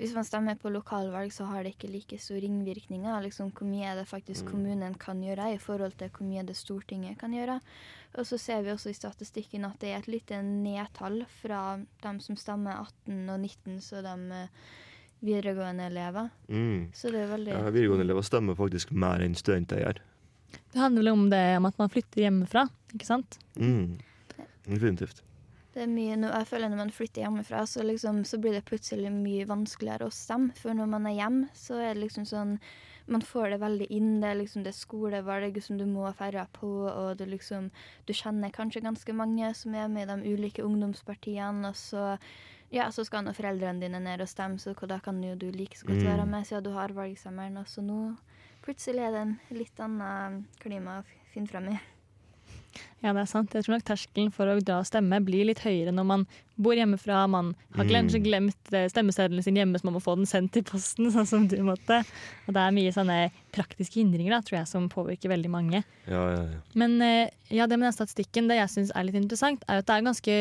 hvis 0.00 0.14
man 0.16 0.24
stemmer 0.24 0.56
på 0.56 0.70
lokalvalg, 0.72 1.32
så 1.32 1.44
har 1.50 1.64
det 1.64 1.74
ikke 1.74 1.90
like 1.92 2.16
store 2.16 2.40
ringvirkninger. 2.46 3.20
Liksom, 3.26 3.50
hvor 3.52 3.68
mye 3.68 3.90
er 3.90 3.98
det 4.00 4.08
faktisk 4.08 4.48
kommunen 4.48 4.94
kan 5.00 5.20
gjøre 5.20 5.50
i 5.52 5.58
forhold 5.60 5.98
til 6.00 6.08
hvor 6.14 6.24
mye 6.24 6.44
det 6.48 6.56
Stortinget 6.56 7.18
kan 7.20 7.34
gjøre. 7.36 7.58
Og 8.16 8.26
så 8.26 8.38
ser 8.40 8.64
vi 8.64 8.72
også 8.72 8.94
i 8.94 8.96
statistikken 8.96 9.68
at 9.68 9.76
det 9.82 9.92
er 9.92 10.00
et 10.00 10.08
lite 10.08 10.40
nedtall 10.42 11.20
fra 11.42 11.78
dem 12.02 12.22
som 12.24 12.38
stemmer 12.40 12.80
18 12.80 13.28
og 13.28 13.44
19, 13.44 13.76
så 13.84 14.00
de 14.06 14.16
eh, 14.38 14.72
videregående 15.20 15.90
elever. 15.92 16.32
Mm. 16.48 16.90
Så 16.96 17.12
det 17.12 17.26
er 17.26 17.32
veldig 17.36 17.58
Ja, 17.58 17.64
videregående 17.68 18.08
elever 18.08 18.24
stemmer 18.24 18.56
faktisk 18.56 18.96
mer 18.96 19.20
enn 19.20 19.36
studenter 19.36 19.84
gjør. 19.84 20.00
Det 20.72 20.80
handler 20.80 21.04
vel 21.04 21.12
om 21.12 21.28
det 21.30 21.44
om 21.58 21.68
at 21.68 21.76
man 21.78 21.92
flytter 21.92 22.24
hjemmefra, 22.24 22.70
ikke 22.94 23.06
sant? 23.06 23.36
Mm. 23.60 24.00
Definitivt. 24.64 25.20
Det 25.74 25.84
er 25.84 25.90
mye, 25.90 26.16
jeg 26.18 26.46
føler 26.50 26.70
Når 26.70 26.80
man 26.80 26.90
flytter 26.90 27.22
hjemmefra, 27.22 27.64
så, 27.66 27.82
liksom, 27.86 28.24
så 28.26 28.38
blir 28.42 28.56
det 28.56 28.64
plutselig 28.66 29.10
mye 29.14 29.46
vanskeligere 29.46 30.08
å 30.08 30.14
stemme. 30.14 30.50
For 30.58 30.74
når 30.74 30.88
man 30.90 31.06
er 31.06 31.18
hjemme, 31.18 31.50
så 31.54 31.78
er 31.78 31.94
det 31.94 32.02
liksom 32.08 32.26
sånn 32.26 32.56
Man 33.10 33.22
får 33.26 33.50
det 33.50 33.60
veldig 33.60 33.86
inn. 33.90 34.20
Det 34.20 34.28
er 34.28 34.38
liksom 34.38 34.62
det 34.62 34.74
skolevalg 34.74 35.56
som 35.62 35.78
du 35.78 35.86
må 35.86 36.10
færre 36.14 36.46
på, 36.52 36.68
og 36.90 37.16
du 37.18 37.24
liksom 37.26 37.70
Du 38.06 38.12
kjenner 38.12 38.50
kanskje 38.54 38.82
ganske 38.82 39.14
mange 39.14 39.54
som 39.54 39.74
er 39.74 39.88
med 39.88 40.08
i 40.08 40.14
de 40.14 40.34
ulike 40.34 40.62
ungdomspartiene, 40.62 41.68
og 41.68 41.74
så 41.74 42.18
ja, 42.70 42.84
så 42.94 43.02
skal 43.04 43.24
nå 43.26 43.32
foreldrene 43.34 43.82
dine 43.82 43.98
ned 43.98 44.20
og 44.22 44.28
stemme, 44.30 44.58
så 44.62 44.74
da 44.86 45.00
kan 45.02 45.18
jo 45.24 45.34
du 45.34 45.50
like 45.50 45.74
så 45.74 45.86
godt 45.88 46.04
Mm. 46.04 46.06
være 46.06 46.26
med 46.26 46.46
siden 46.46 46.62
du 46.62 46.70
har 46.70 46.88
valgsemmeren. 46.94 47.58
Og 47.58 47.66
så 47.66 47.82
nå 47.82 48.16
plutselig 48.62 49.02
er 49.02 49.10
det 49.10 49.20
en 49.22 49.38
litt 49.50 49.80
annen 49.80 50.46
klima 50.60 51.00
å 51.00 51.04
finne 51.32 51.48
frem 51.48 51.68
i. 51.72 51.80
Ja, 53.02 53.12
det 53.16 53.22
er 53.22 53.28
sant. 53.30 53.52
Jeg 53.56 53.64
tror 53.64 53.74
nok 53.78 53.84
terskelen 53.88 54.30
for 54.32 54.46
å 54.46 54.58
dra 54.60 54.78
og 54.82 54.86
stemme 54.86 55.18
blir 55.24 55.46
litt 55.48 55.62
høyere 55.64 55.92
når 55.92 56.04
man 56.06 56.26
bor 56.60 56.74
hjemmefra. 56.76 57.22
Man 57.28 57.54
har 57.74 57.84
Mm. 57.84 57.90
kanskje 57.90 58.20
glemt 58.22 58.72
eh, 58.76 58.88
stemmeseddelen 58.92 59.42
sin 59.42 59.56
hjemme, 59.56 59.78
så 59.80 59.84
man 59.88 59.94
må 59.94 60.02
få 60.04 60.16
den 60.16 60.26
sendt 60.26 60.56
i 60.56 60.62
posten, 60.62 61.10
sånn 61.14 61.26
som 61.26 61.48
du 61.48 61.56
måtte. 61.62 62.02
Og 62.46 62.52
det 62.54 62.60
er 62.60 62.76
mye 62.76 62.92
sånne 62.92 63.30
praktiske 63.52 64.00
hindringer 64.02 64.30
da, 64.36 64.40
tror 64.42 64.58
jeg, 64.60 64.68
som 64.68 64.88
påvirker 64.92 65.32
veldig 65.32 65.50
mange. 65.50 65.82
Ja, 66.06 66.26
ja, 66.36 66.42
ja. 66.44 66.60
Men 66.74 67.00
eh, 67.02 67.30
ja, 67.50 67.66
det 67.66 67.78
med 67.78 67.88
den 67.88 67.96
statistikken, 67.96 68.48
det 68.48 68.60
jeg 68.60 68.68
syns 68.76 68.92
er 68.94 69.04
litt 69.08 69.16
interessant, 69.18 69.64
er 69.68 69.80
at 69.80 69.86
det 69.86 69.96
er 69.96 70.06
ganske 70.10 70.38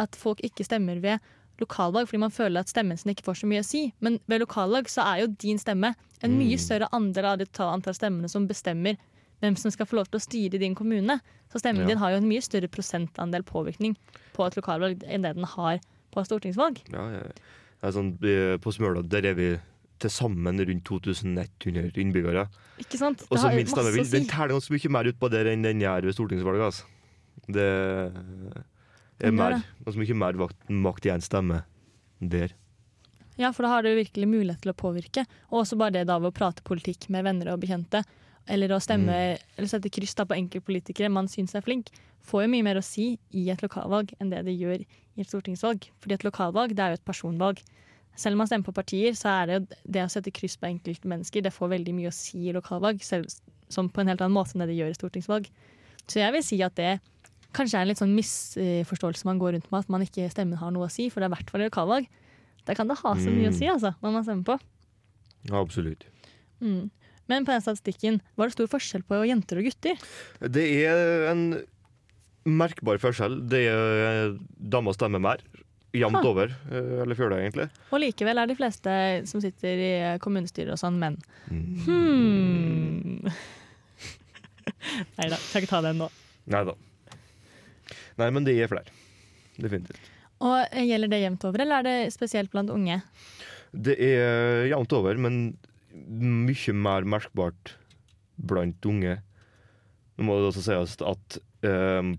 at 0.00 0.16
folk 0.16 0.40
ikke 0.44 0.64
stemmer 0.64 1.00
ved 1.00 1.18
lokalvalg 1.60 2.06
fordi 2.06 2.20
man 2.22 2.30
føler 2.30 2.60
at 2.62 2.70
stemmen 2.70 2.96
sin 2.96 3.10
ikke 3.12 3.24
får 3.26 3.40
så 3.42 3.48
mye 3.50 3.60
å 3.64 3.66
si. 3.66 3.92
Men 4.00 4.20
ved 4.30 4.40
lokalvalg 4.44 4.86
så 4.88 5.02
er 5.02 5.24
jo 5.24 5.32
din 5.42 5.58
stemme 5.58 5.94
en 6.22 6.36
mye 6.38 6.54
Mm. 6.56 6.62
større 6.62 6.88
andel 6.92 7.24
av 7.24 7.38
det 7.38 7.48
totale 7.52 7.74
antall 7.78 7.94
stemmene 7.94 8.28
som 8.30 8.46
bestemmer 8.46 8.96
hvem 9.42 9.56
som 9.56 9.70
skal 9.70 9.86
få 9.86 9.96
lov 10.00 10.08
til 10.10 10.18
å 10.18 10.24
styre 10.24 10.58
din 10.60 10.74
kommune. 10.74 11.20
Så 11.52 11.60
stemmen 11.62 11.82
Ja. 11.82 11.86
din 11.94 11.98
har 11.98 12.10
jo 12.10 12.16
en 12.16 12.28
mye 12.28 12.42
større 12.42 12.68
prosentandel 12.68 13.42
påvirkning 13.44 13.96
på 14.34 14.46
et 14.46 14.54
lokalvalg 14.56 15.02
enn 15.06 15.22
det 15.22 15.34
den 15.36 15.44
har 15.44 15.78
på 16.12 16.20
et 16.20 16.26
stortingsvalg. 16.26 16.82
ja, 16.92 17.10
ja. 17.10 17.90
Sånn, 17.90 18.14
eh, 18.24 18.56
på 18.58 18.72
Smøla 18.74 19.02
der 19.08 19.24
er 19.26 19.34
vi 19.34 19.60
til 20.00 20.10
sammen 20.10 20.58
rundt 20.58 20.84
2100 20.84 21.96
innbyggere. 21.96 22.48
Ikke 22.78 22.98
sant? 22.98 23.18
Det 23.18 23.28
så 23.38 23.38
har 23.38 23.50
jo 23.52 23.56
min 23.56 23.66
stemme 23.66 23.84
masse 23.84 23.94
vil- 23.94 24.02
å 24.02 24.06
si. 24.06 24.18
den 24.18 24.26
teller 24.26 24.48
ganske 24.48 24.70
mye 24.70 24.90
mer 24.90 25.04
utpå 25.12 25.30
der 25.30 25.44
enn 25.46 25.62
den 25.62 25.80
gjør 25.80 26.02
ved 26.02 26.14
stortingsvalget. 26.14 26.62
Altså. 26.62 26.84
Det 29.18 29.28
er 29.28 29.34
mer, 29.34 29.62
ganske 29.84 29.98
mye 30.02 30.16
mer 30.16 30.32
makt 30.68 31.06
i 31.06 31.10
én 31.14 31.22
stemme 31.24 31.62
der. 32.20 32.52
Ja, 33.38 33.52
for 33.52 33.62
da 33.62 33.68
har 33.68 33.82
du 33.82 33.88
virkelig 33.94 34.26
mulighet 34.26 34.60
til 34.64 34.72
å 34.72 34.76
påvirke. 34.78 35.24
Og 35.52 35.62
også 35.64 35.78
bare 35.78 35.92
det 35.92 36.06
da 36.08 36.18
ved 36.18 36.32
å 36.32 36.34
prate 36.34 36.62
politikk 36.66 37.08
med 37.14 37.24
venner 37.24 37.52
og 37.52 37.60
bekjente. 37.62 38.04
Eller 38.48 38.68
å 38.68 38.80
stemme, 38.80 39.06
Mm. 39.12 39.38
eller 39.58 39.68
sette 39.68 39.90
kryss 39.90 40.14
da 40.14 40.24
på 40.24 40.34
enkeltpolitikere 40.36 41.10
man 41.10 41.26
syns 41.28 41.54
er 41.54 41.60
flink. 41.60 41.88
Får 42.24 42.42
jo 42.44 42.48
mye 42.48 42.64
mer 42.64 42.76
å 42.76 42.84
si 42.84 43.18
i 43.32 43.48
et 43.50 43.60
lokalvalg 43.62 44.12
enn 44.20 44.30
det 44.30 44.44
det 44.44 44.58
gjør 44.58 44.80
i 44.80 45.20
et 45.20 45.26
stortingsvalg. 45.28 45.88
Fordi 46.00 46.14
et 46.14 46.24
lokalvalg 46.24 46.68
det 46.74 46.78
er 46.80 46.88
jo 46.90 46.98
et 47.00 47.04
personvalg. 47.04 47.60
Selv 48.16 48.32
om 48.34 48.38
man 48.38 48.46
stemmer 48.48 48.64
på 48.64 48.74
partier, 48.74 49.12
så 49.12 49.28
er 49.42 49.46
det 49.46 49.54
jo 49.60 49.76
det 49.92 50.02
å 50.02 50.10
sette 50.10 50.32
kryss 50.32 50.56
på 50.56 50.66
enkelte 50.66 51.06
mennesker, 51.06 51.42
det 51.42 51.52
får 51.52 51.68
veldig 51.70 51.94
mye 51.94 52.08
å 52.08 52.12
si 52.12 52.48
i 52.48 52.52
lokalvalg. 52.52 53.00
Selv 53.00 53.28
som 53.68 53.88
på 53.88 54.00
en 54.00 54.08
helt 54.08 54.20
annen 54.20 54.32
måte 54.34 54.54
enn 54.56 54.60
det 54.64 54.68
det 54.72 54.78
gjør 54.80 54.90
i 54.90 54.98
stortingsvalg. 54.98 55.46
Så 56.08 56.18
jeg 56.18 56.32
vil 56.32 56.42
si 56.42 56.62
at 56.62 56.74
det 56.74 57.00
kanskje 57.54 57.74
er 57.78 57.82
en 57.82 57.88
litt 57.88 57.98
sånn 58.00 58.16
misforståelse 58.16 59.24
man 59.24 59.38
går 59.38 59.52
rundt 59.54 59.70
med, 59.70 59.78
at 59.84 59.88
man 59.88 60.00
ikke 60.02 60.30
stemmen 60.32 60.58
har 60.58 60.70
noe 60.72 60.86
å 60.88 60.90
si, 60.90 61.08
for 61.10 61.20
det 61.20 61.28
er 61.30 61.32
i 61.32 61.36
hvert 61.36 61.50
fall 61.50 61.60
i 61.60 61.68
lokalvalg. 61.68 62.08
Da 62.66 62.74
kan 62.74 62.88
det 62.88 62.98
ha 62.98 63.14
så 63.14 63.30
mye 63.30 63.48
å 63.48 63.52
Mm. 63.52 63.58
si, 63.58 63.66
altså, 63.66 63.94
hva 64.02 64.12
man 64.12 64.24
stemmer 64.24 64.44
på. 64.44 64.58
Absolutt. 65.52 66.04
Mm. 66.60 66.90
Men 67.28 67.44
på 67.44 67.52
den 67.52 67.60
statistikken, 67.64 68.20
var 68.36 68.48
det 68.48 68.56
stor 68.56 68.70
forskjell 68.72 69.02
på 69.08 69.20
jenter 69.28 69.60
og 69.60 69.66
gutter? 69.68 69.98
Det 70.48 70.64
er 70.86 71.26
en 71.30 71.42
merkbar 72.48 72.96
forskjell. 73.02 73.42
Det 73.52 73.64
er 73.68 74.36
Damer 74.58 74.96
stemmer 74.96 75.20
mer. 75.20 75.42
Jevnt 75.96 76.20
Ah. 76.20 76.26
over. 76.28 76.50
eh, 76.70 77.02
Eller 77.02 77.14
fjøla, 77.16 77.36
egentlig. 77.40 77.68
Og 77.92 78.00
likevel 78.00 78.38
er 78.38 78.46
de 78.46 78.54
fleste 78.56 79.26
som 79.26 79.40
sitter 79.40 79.80
i 79.80 80.18
kommunestyret 80.20 80.72
og 80.72 80.78
sånn, 80.80 80.98
menn. 81.00 81.16
Mm. 81.50 81.84
Hmm. 81.86 83.32
Nei 85.18 85.28
da, 85.32 85.36
skal 85.40 85.62
ikke 85.64 85.70
ta 85.72 85.80
den 85.84 85.98
nå. 86.02 86.08
Nei 86.52 86.62
da. 86.68 86.74
Nei, 88.18 88.30
men 88.34 88.44
det 88.46 88.56
er 88.60 88.70
flere. 88.70 88.92
Definitivt. 89.58 90.00
Og 90.44 90.56
eh, 90.70 90.84
Gjelder 90.86 91.10
det 91.12 91.22
jevnt 91.24 91.44
over, 91.48 91.64
eller 91.64 91.80
er 91.80 91.88
det 91.88 92.12
spesielt 92.14 92.52
blant 92.52 92.70
unge? 92.70 93.00
Det 93.74 93.96
er 94.00 94.68
jevnt 94.70 94.92
over, 94.96 95.18
men 95.20 95.40
mye 96.06 96.74
mer 96.76 97.06
merkbart 97.08 97.74
blant 98.38 98.86
unge. 98.86 99.18
Nå 100.18 100.26
må 100.26 100.38
det 100.38 100.50
også 100.50 100.64
sies 100.66 100.96
at 101.02 101.38
uh, 101.66 102.12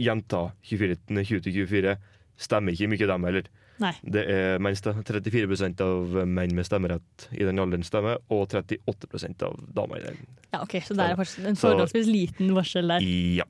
jenter 0.00 0.52
20-24 0.68 1.96
stemmer 2.36 2.76
ikke 2.76 2.90
mye, 2.92 3.08
dem 3.08 3.28
heller. 3.28 3.48
Nei. 3.80 3.92
Det 4.00 4.22
er 4.32 4.62
mens 4.64 4.80
det 4.84 4.94
34% 5.04 5.82
av 5.84 6.14
menn 6.24 6.54
med 6.56 6.64
stemmerett 6.68 7.26
i 7.36 7.44
den 7.44 7.60
alderen 7.60 7.84
stemmer, 7.84 8.22
og 8.32 8.46
38% 8.52 9.44
av 9.44 9.58
damer 9.76 10.00
i 10.00 10.06
den. 10.06 10.22
Ja, 10.52 10.62
ok, 10.62 10.78
Så 10.84 10.96
det 10.96 11.10
er 11.10 11.20
en 11.50 11.60
forholdsvis 11.60 12.08
liten 12.08 12.54
varsel 12.56 12.88
der. 12.92 13.04
Ja. 13.04 13.44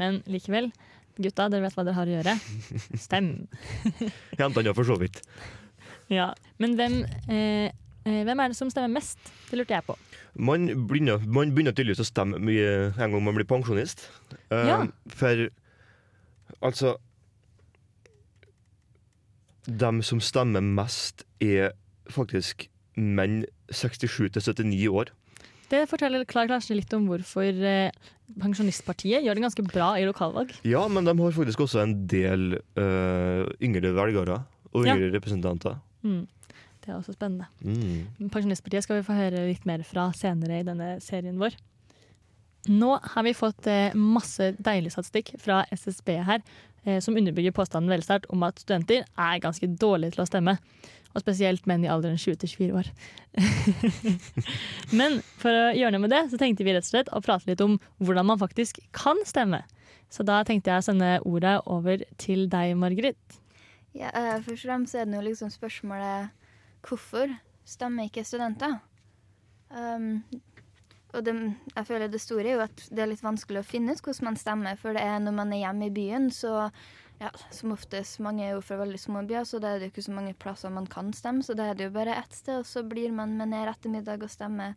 Men 0.00 0.22
likevel. 0.30 0.70
Gutta, 1.20 1.50
dere 1.52 1.66
vet 1.66 1.76
hva 1.76 1.84
dere 1.84 1.98
har 1.98 2.08
å 2.08 2.14
gjøre. 2.14 2.36
Stem. 3.00 3.32
Jentene 4.40 4.72
for 4.72 4.88
så 4.88 4.96
vidt. 5.00 5.20
Ja. 6.12 6.30
Men 6.62 6.78
hvem, 6.78 7.02
eh, 7.28 7.68
hvem 8.04 8.40
er 8.42 8.48
det 8.52 8.56
som 8.58 8.70
stemmer 8.72 8.90
mest? 8.96 9.18
Det 9.50 9.58
lurte 9.60 9.76
jeg 9.76 9.84
på. 9.86 9.96
Man 10.34 10.66
begynner, 10.88 11.22
man 11.26 11.52
begynner 11.54 11.74
tydeligvis 11.76 12.02
å 12.02 12.08
stemme 12.08 12.40
mye 12.42 12.92
en 12.96 13.12
gang 13.14 13.22
man 13.22 13.36
blir 13.36 13.46
pensjonist. 13.48 14.08
Eh, 14.50 14.66
Ja. 14.66 14.86
For 15.08 15.48
altså 16.62 16.96
De 19.66 20.02
som 20.02 20.18
stemmer 20.20 20.60
mest, 20.60 21.22
er 21.40 21.70
faktisk 22.10 22.66
menn 22.96 23.44
67 23.70 24.32
til 24.34 24.42
79 24.42 24.88
år. 24.90 25.12
Det 25.70 25.88
forteller 25.88 26.24
kanskje 26.26 26.74
litt 26.76 26.92
om 26.92 27.06
hvorfor 27.08 27.46
eh, 27.64 27.90
Pensjonistpartiet 28.40 29.24
gjør 29.24 29.36
det 29.36 29.44
ganske 29.44 29.64
bra 29.68 29.92
i 30.00 30.04
lokalvalg. 30.08 30.52
Ja, 30.64 30.86
men 30.88 31.04
de 31.04 31.12
har 31.18 31.34
faktisk 31.36 31.60
også 31.66 31.82
en 31.82 32.06
del 32.08 32.54
uh, 32.78 33.44
yngre 33.60 33.90
velgere 33.92 34.38
og 34.72 34.86
Ja. 34.86 34.94
yngre 34.94 35.10
representanter. 35.12 35.76
Mm. 36.02 36.26
Det 36.82 36.90
er 36.90 36.96
også 36.98 37.14
spennende. 37.14 37.46
Mm. 37.62 38.30
Pensjonistpartiet 38.32 38.86
skal 38.86 38.98
vi 38.98 39.06
få 39.06 39.14
høre 39.16 39.46
litt 39.46 39.66
mer 39.68 39.84
fra 39.86 40.08
senere 40.16 40.60
i 40.60 40.66
denne 40.66 40.96
serien 41.04 41.38
vår. 41.38 41.54
Nå 42.70 42.92
har 43.14 43.26
vi 43.26 43.34
fått 43.34 43.66
eh, 43.70 43.94
masse 43.98 44.52
deilig 44.62 44.92
statistikk 44.94 45.32
fra 45.42 45.62
SSB 45.74 46.14
her, 46.26 46.42
eh, 46.84 46.98
som 47.02 47.16
underbygger 47.18 47.54
påstanden 47.54 47.90
velstart 47.90 48.28
om 48.34 48.42
at 48.46 48.62
studenter 48.62 49.02
er 49.02 49.42
ganske 49.42 49.66
dårlige 49.66 50.16
til 50.16 50.24
å 50.24 50.28
stemme. 50.28 50.56
Og 51.12 51.20
spesielt 51.20 51.66
menn 51.68 51.82
i 51.84 51.90
alderen 51.92 52.16
20-24 52.16 52.70
år. 52.78 52.88
Men 54.98 55.18
for 55.42 55.52
å 55.52 55.74
gjøre 55.76 55.92
noe 55.92 56.06
med 56.06 56.14
det, 56.14 56.22
så 56.32 56.40
tenkte 56.40 56.64
vi 56.64 56.72
rett 56.72 56.86
og 56.86 56.94
slett 56.94 57.10
å 57.12 57.20
prate 57.24 57.50
litt 57.50 57.62
om 57.62 57.76
hvordan 58.00 58.30
man 58.30 58.40
faktisk 58.40 58.80
kan 58.96 59.20
stemme. 59.28 59.60
Så 60.12 60.24
da 60.24 60.40
tenkte 60.46 60.72
jeg 60.72 60.80
å 60.80 60.86
sende 60.86 61.10
ordet 61.28 61.58
over 61.68 62.06
til 62.20 62.46
deg, 62.52 62.74
Margrit. 62.80 63.38
Ja, 63.92 64.08
uh, 64.12 64.38
først 64.40 64.62
og 64.62 64.70
fremst 64.70 64.96
er 64.96 65.04
det 65.08 65.18
jo 65.18 65.26
liksom 65.26 65.52
spørsmålet 65.52 66.32
hvorfor 66.86 67.32
stemmer 67.68 68.08
ikke 68.08 68.24
studenter? 68.26 68.78
Um, 69.70 70.24
og 71.12 71.24
det, 71.26 71.34
jeg 71.76 71.86
føler 71.86 72.08
det 72.08 72.20
store 72.22 72.48
er 72.48 72.56
jo 72.56 72.64
at 72.64 72.84
det 72.88 73.04
er 73.04 73.10
litt 73.10 73.24
vanskelig 73.24 73.60
å 73.60 73.68
finne 73.68 73.92
ut 73.92 74.00
hvordan 74.00 74.30
man 74.30 74.40
stemmer. 74.40 74.78
For 74.80 74.96
det 74.96 75.04
er 75.04 75.20
når 75.20 75.36
man 75.36 75.52
er 75.52 75.64
hjemme 75.66 75.88
i 75.90 75.94
byen, 75.94 76.30
så 76.32 76.70
ja, 77.20 77.30
som 77.54 77.74
oftest 77.74 78.18
mange 78.24 78.46
er 78.46 78.56
jo 78.56 78.62
fra 78.64 78.80
veldig 78.80 78.98
små 78.98 79.22
byer, 79.28 79.44
så 79.46 79.60
da 79.62 79.72
er 79.72 79.78
det 79.78 79.90
jo 79.90 79.94
ikke 79.94 80.06
så 80.08 80.14
mange 80.16 80.34
plasser 80.42 80.72
man 80.74 80.88
kan 80.90 81.12
stemme. 81.14 81.44
Så 81.46 81.54
da 81.58 81.68
er 81.68 81.78
det 81.78 81.90
jo 81.90 81.94
bare 81.94 82.16
ett 82.18 82.34
sted, 82.34 82.62
og 82.62 82.68
så 82.68 82.82
blir 82.86 83.12
man 83.14 83.36
med 83.38 83.52
ned 83.52 83.70
ettermiddag 83.70 84.24
og 84.24 84.32
stemmer. 84.32 84.74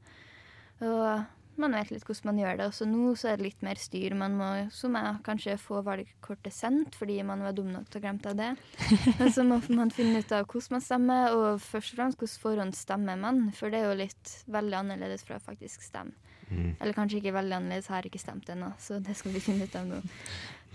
Og 0.83 1.24
man 1.62 1.75
vet 1.77 1.91
litt 1.93 2.05
hvordan 2.07 2.29
man 2.29 2.39
gjør 2.41 2.57
det. 2.59 2.67
Også 2.71 2.88
nå 2.89 3.13
så 3.19 3.29
er 3.31 3.39
det 3.39 3.47
litt 3.47 3.63
mer 3.65 3.79
styr. 3.79 4.15
Man 4.17 4.35
må, 4.39 4.50
som 4.75 4.97
jeg, 4.97 5.21
kanskje 5.25 5.57
få 5.62 5.81
valgkortet 5.85 6.55
sendt 6.55 6.97
fordi 7.00 7.19
man 7.27 7.43
var 7.45 7.55
dum 7.57 7.71
nok 7.74 7.88
til 7.89 8.01
å 8.01 8.05
glemme 8.05 8.35
det. 8.39 8.51
Og 9.24 9.29
så 9.35 9.45
må 9.47 9.62
man 9.69 9.93
finne 9.93 10.21
ut 10.21 10.35
av 10.35 10.45
hvordan 10.45 10.77
man 10.77 10.85
stemmer, 10.85 11.35
og 11.35 11.63
først 11.63 11.93
og 11.93 12.00
fremst 12.01 12.21
hvordan 12.21 12.43
forhåndsstemmer 12.45 13.19
man. 13.21 13.41
For 13.55 13.74
det 13.74 13.81
er 13.81 13.89
jo 13.89 14.00
litt 14.03 14.35
veldig 14.51 14.79
annerledes 14.81 15.25
fra 15.27 15.39
faktisk 15.43 15.85
stemme. 15.85 16.15
Mm. 16.45 16.75
Eller 16.77 16.93
kanskje 16.93 17.17
ikke 17.21 17.33
veldig 17.33 17.55
annerledes, 17.57 17.89
jeg 17.89 17.95
har 17.95 18.05
ikke 18.05 18.21
stemt 18.21 18.50
ennå, 18.53 18.69
så 18.77 19.00
det 19.01 19.15
skal 19.17 19.33
vi 19.33 19.41
finne 19.41 19.65
ut 19.65 19.77
av 19.79 19.88
nå. 19.89 20.03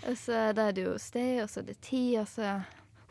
Og 0.08 0.16
så 0.18 0.50
Da 0.56 0.68
er 0.68 0.74
det 0.74 0.86
jo 0.86 0.96
sted, 0.98 1.42
og 1.44 1.50
så 1.50 1.60
er 1.60 1.68
det 1.68 1.80
tid, 1.84 2.16
og 2.22 2.28
så 2.28 2.56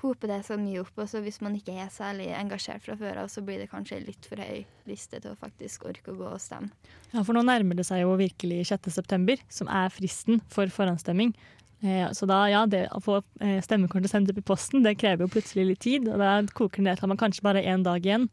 hoper 0.02 0.32
det 0.32 0.40
så 0.48 0.58
mye 0.60 0.82
opp. 0.84 0.94
Og 0.98 1.10
så 1.12 1.22
hvis 1.24 1.40
man 1.46 1.56
ikke 1.58 1.76
er 1.76 1.92
særlig 1.94 2.30
engasjert 2.38 2.84
fra 2.86 2.96
før 3.00 3.24
av, 3.24 3.30
så 3.32 3.44
blir 3.46 3.62
det 3.62 3.70
kanskje 3.72 4.02
litt 4.06 4.28
for 4.30 4.42
høy 4.42 4.64
liste 4.90 5.20
til 5.20 5.34
å 5.34 5.40
faktisk 5.40 5.88
orke 5.90 6.14
å 6.14 6.18
gå 6.20 6.28
og 6.32 6.42
stemme. 6.44 6.72
Ja, 7.14 7.24
for 7.24 7.36
nå 7.36 7.44
nærmer 7.46 7.80
det 7.80 7.88
seg 7.90 8.04
jo 8.04 8.18
virkelig 8.20 8.66
6. 8.72 8.92
september, 8.96 9.40
som 9.52 9.72
er 9.72 9.92
fristen 9.94 10.44
for 10.52 10.72
forhåndsstemming. 10.74 11.34
Eh, 11.82 12.12
så 12.12 12.28
da, 12.28 12.42
ja, 12.52 12.66
det 12.68 12.88
å 12.96 13.00
få 13.04 13.22
eh, 13.40 13.60
stemmekortet 13.64 14.12
sendt 14.12 14.32
opp 14.32 14.42
i 14.42 14.46
posten, 14.46 14.84
det 14.84 14.98
krever 15.00 15.26
jo 15.26 15.34
plutselig 15.36 15.68
litt 15.72 15.84
tid. 15.86 16.08
Og 16.12 16.20
da 16.22 16.38
koker 16.54 16.82
det 16.82 16.90
ned 16.90 17.00
til 17.00 17.08
at 17.08 17.14
man 17.14 17.22
kanskje 17.22 17.46
bare 17.46 17.64
har 17.64 17.76
én 17.76 17.86
dag 17.88 18.06
igjen. 18.06 18.30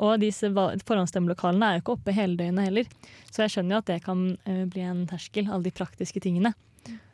Og 0.00 0.16
disse 0.22 0.48
forhåndsstemmelokalene 0.48 1.66
er 1.66 1.76
jo 1.76 1.84
ikke 1.84 1.96
oppe 1.98 2.16
hele 2.16 2.38
døgnet 2.38 2.70
heller. 2.70 2.92
Så 3.28 3.44
jeg 3.44 3.52
skjønner 3.54 3.76
jo 3.76 3.80
at 3.82 3.90
det 3.90 4.00
kan 4.06 4.26
eh, 4.48 4.64
bli 4.70 4.84
en 4.88 5.04
terskel, 5.08 5.48
alle 5.48 5.68
de 5.68 5.76
praktiske 5.76 6.22
tingene. 6.24 6.54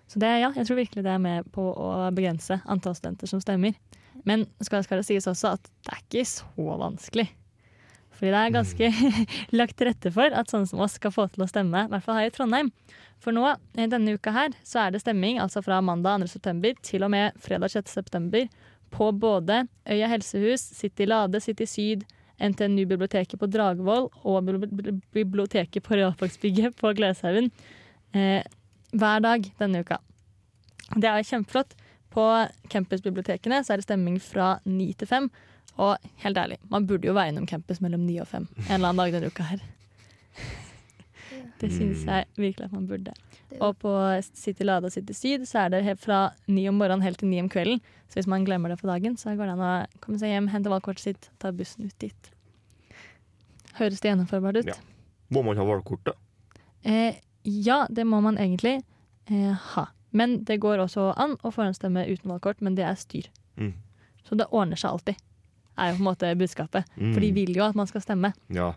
Så 0.07 0.21
det, 0.23 0.29
ja, 0.41 0.53
jeg 0.55 0.69
tror 0.69 0.79
virkelig 0.79 1.03
det 1.03 1.11
er 1.13 1.23
med 1.23 1.49
på 1.55 1.65
å 1.75 1.89
begrense 2.15 2.61
antall 2.71 2.95
studenter 2.95 3.31
som 3.31 3.41
stemmer. 3.43 3.75
Men 4.27 4.45
skal, 4.65 4.85
skal 4.87 5.01
det 5.03 5.09
sies 5.09 5.27
også 5.27 5.55
at 5.57 5.67
det 5.87 5.93
er 5.97 6.05
ikke 6.05 6.25
så 6.31 6.77
vanskelig. 6.81 7.27
Fordi 8.17 8.31
det 8.33 8.43
er 8.43 8.55
ganske 8.55 8.91
lagt 9.59 9.77
til 9.77 9.91
rette 9.91 10.13
for 10.15 10.33
at 10.33 10.49
sånne 10.53 10.71
som 10.71 10.81
oss 10.87 10.95
skal 10.97 11.13
få 11.13 11.27
til 11.35 11.45
å 11.45 11.51
stemme, 11.51 11.85
i 11.85 11.93
hvert 11.93 12.07
fall 12.07 12.17
her 12.21 12.31
i 12.31 12.33
Trondheim. 12.35 12.71
For 13.21 13.35
nå, 13.35 13.45
denne 13.77 14.15
uka 14.17 14.33
her, 14.33 14.55
så 14.65 14.87
er 14.87 14.95
det 14.95 15.03
stemming 15.03 15.41
altså 15.43 15.61
fra 15.65 15.83
mandag 15.85 16.23
2. 16.25 16.31
september 16.37 16.77
til 16.87 17.05
og 17.05 17.13
med 17.13 17.37
fredag 17.43 17.75
6. 17.75 17.93
september 17.99 18.47
på 18.95 19.11
både 19.21 19.65
Øya 19.91 20.09
helsehus, 20.15 20.63
City 20.79 21.09
Lade, 21.09 21.41
City 21.45 21.67
Syd, 21.69 22.05
NTNU-biblioteket 22.37 23.41
på 23.41 23.49
Dragvoll 23.49 24.11
og 24.29 24.39
bibli- 24.45 24.69
bibli- 24.69 25.01
biblioteket 25.17 25.85
på 25.85 25.97
Realfagsbygget 25.97 26.77
på 26.77 26.93
Gløshaugen 26.99 27.49
eh, 28.13 28.45
hver 28.97 29.21
dag 29.25 29.51
denne 29.61 29.83
uka. 29.85 29.99
Det 30.97 31.09
er 31.11 31.23
kjempeflott. 31.27 31.75
På 32.17 32.25
campusbibliotekene 32.73 33.59
så 33.67 33.75
er 33.75 33.81
det 33.83 33.85
stemming 33.89 34.17
fra 34.25 34.55
ni 34.65 34.93
til 34.97 35.09
fem. 35.11 35.27
Og 35.77 35.99
helt 36.23 36.39
ærlig, 36.41 36.57
man 36.73 36.87
burde 36.89 37.05
jo 37.11 37.13
være 37.17 37.29
innom 37.35 37.47
campus 37.51 37.83
mellom 37.85 38.07
ni 38.09 38.15
og 38.23 38.29
fem 38.31 38.47
en 38.69 38.79
eller 38.79 38.89
annen 38.89 39.03
dag 39.03 39.13
denne 39.19 39.29
uka 39.29 39.45
her. 39.51 39.61
Det 41.61 41.71
syns 41.73 42.05
Mm. 42.05 42.09
jeg 42.09 42.25
virkelig 42.37 42.65
at 42.65 42.73
man 42.73 42.87
burde. 42.89 43.13
Og 43.61 43.77
på 43.79 43.91
City 44.35 44.63
Lade 44.63 44.85
og 44.87 44.93
City 44.93 45.13
Syd 45.13 45.45
så 45.49 45.59
er 45.65 45.69
det 45.71 45.99
fra 45.99 46.31
ni 46.49 46.67
om 46.69 46.75
morgenen 46.79 47.03
helt 47.03 47.19
til 47.19 47.29
ni 47.29 47.41
om 47.41 47.49
kvelden. 47.49 47.81
Så 48.09 48.15
hvis 48.21 48.27
man 48.27 48.45
glemmer 48.45 48.69
det 48.69 48.79
på 48.81 48.87
dagen, 48.89 49.17
så 49.17 49.37
går 49.37 49.47
det 49.47 49.53
an 49.57 49.65
å 49.65 49.87
komme 50.01 50.19
seg 50.19 50.29
hjem, 50.33 50.49
hente 50.53 50.69
valgkortet 50.71 51.01
sitt, 51.01 51.31
ta 51.39 51.51
bussen 51.53 51.87
ut 51.87 51.99
dit. 51.99 52.31
Høres 53.79 54.01
det 54.01 54.11
gjennomførbart 54.11 54.57
ut? 54.61 54.67
Ja. 54.67 54.75
Må 55.31 55.43
man 55.45 55.57
ha 55.57 55.65
valgkort, 55.65 56.05
da? 56.05 56.13
Eh, 56.85 57.15
ja, 57.47 57.87
det 57.91 58.05
må 58.09 58.21
man 58.25 58.39
egentlig 58.43 58.81
eh, 59.31 59.53
ha. 59.75 59.87
Men 60.17 60.41
det 60.49 60.59
går 60.63 60.81
også 60.83 61.13
an 61.17 61.37
å 61.45 61.53
forhåndsstemme 61.53 62.07
uten 62.09 62.33
valgkort, 62.33 62.63
men 62.65 62.77
det 62.79 62.87
er 62.89 62.99
styr. 62.99 63.29
Mm. 63.61 63.75
Så 64.27 64.39
det 64.39 64.49
ordner 64.51 64.81
seg 64.81 64.97
alltid, 64.97 65.23
er 65.77 65.93
jo 65.93 65.99
på 65.99 66.03
en 66.03 66.09
måte 66.09 66.33
budskapet. 66.41 66.91
Mm. 66.97 67.13
For 67.15 67.23
de 67.23 67.31
vil 67.37 67.55
jo 67.57 67.65
at 67.67 67.79
man 67.79 67.89
skal 67.91 68.03
stemme. 68.05 68.33
Ja. 68.55 68.73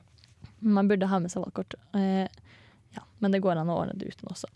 Man 0.59 0.89
burde 0.91 1.09
ha 1.09 1.21
med 1.23 1.33
seg 1.33 1.45
valgkort. 1.45 1.77
Eh, 1.97 2.27
ja, 2.97 3.05
men 3.23 3.33
det 3.33 3.41
går 3.45 3.61
an 3.61 3.71
å 3.71 3.79
ordne 3.81 3.97
det 3.97 4.11
uten 4.13 4.29
også. 4.29 4.51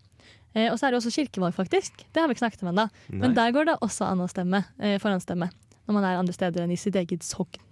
Eh, 0.53 0.70
og 0.70 0.77
så 0.77 0.88
er 0.88 0.93
det 0.93 1.01
også 1.01 1.13
kirkevalg, 1.15 1.55
faktisk. 1.58 2.05
Det 2.13 2.22
har 2.22 2.29
vi 2.29 2.38
ikke 2.38 2.46
snakket 2.46 2.65
om 2.65 2.74
ennå. 2.74 2.88
Men 3.15 3.38
der 3.38 3.53
går 3.55 3.72
det 3.72 3.79
også 3.82 4.05
an 4.12 4.22
å 4.22 4.29
stemme, 4.29 4.65
eh, 4.79 5.00
forhåndsstemme 5.01 5.50
når 5.84 5.98
man 5.98 6.05
er 6.08 6.20
andre 6.20 6.36
steder 6.36 6.63
enn 6.63 6.72
i 6.72 6.79
sitt 6.79 6.96
eget 7.00 7.25
sogn. 7.25 7.63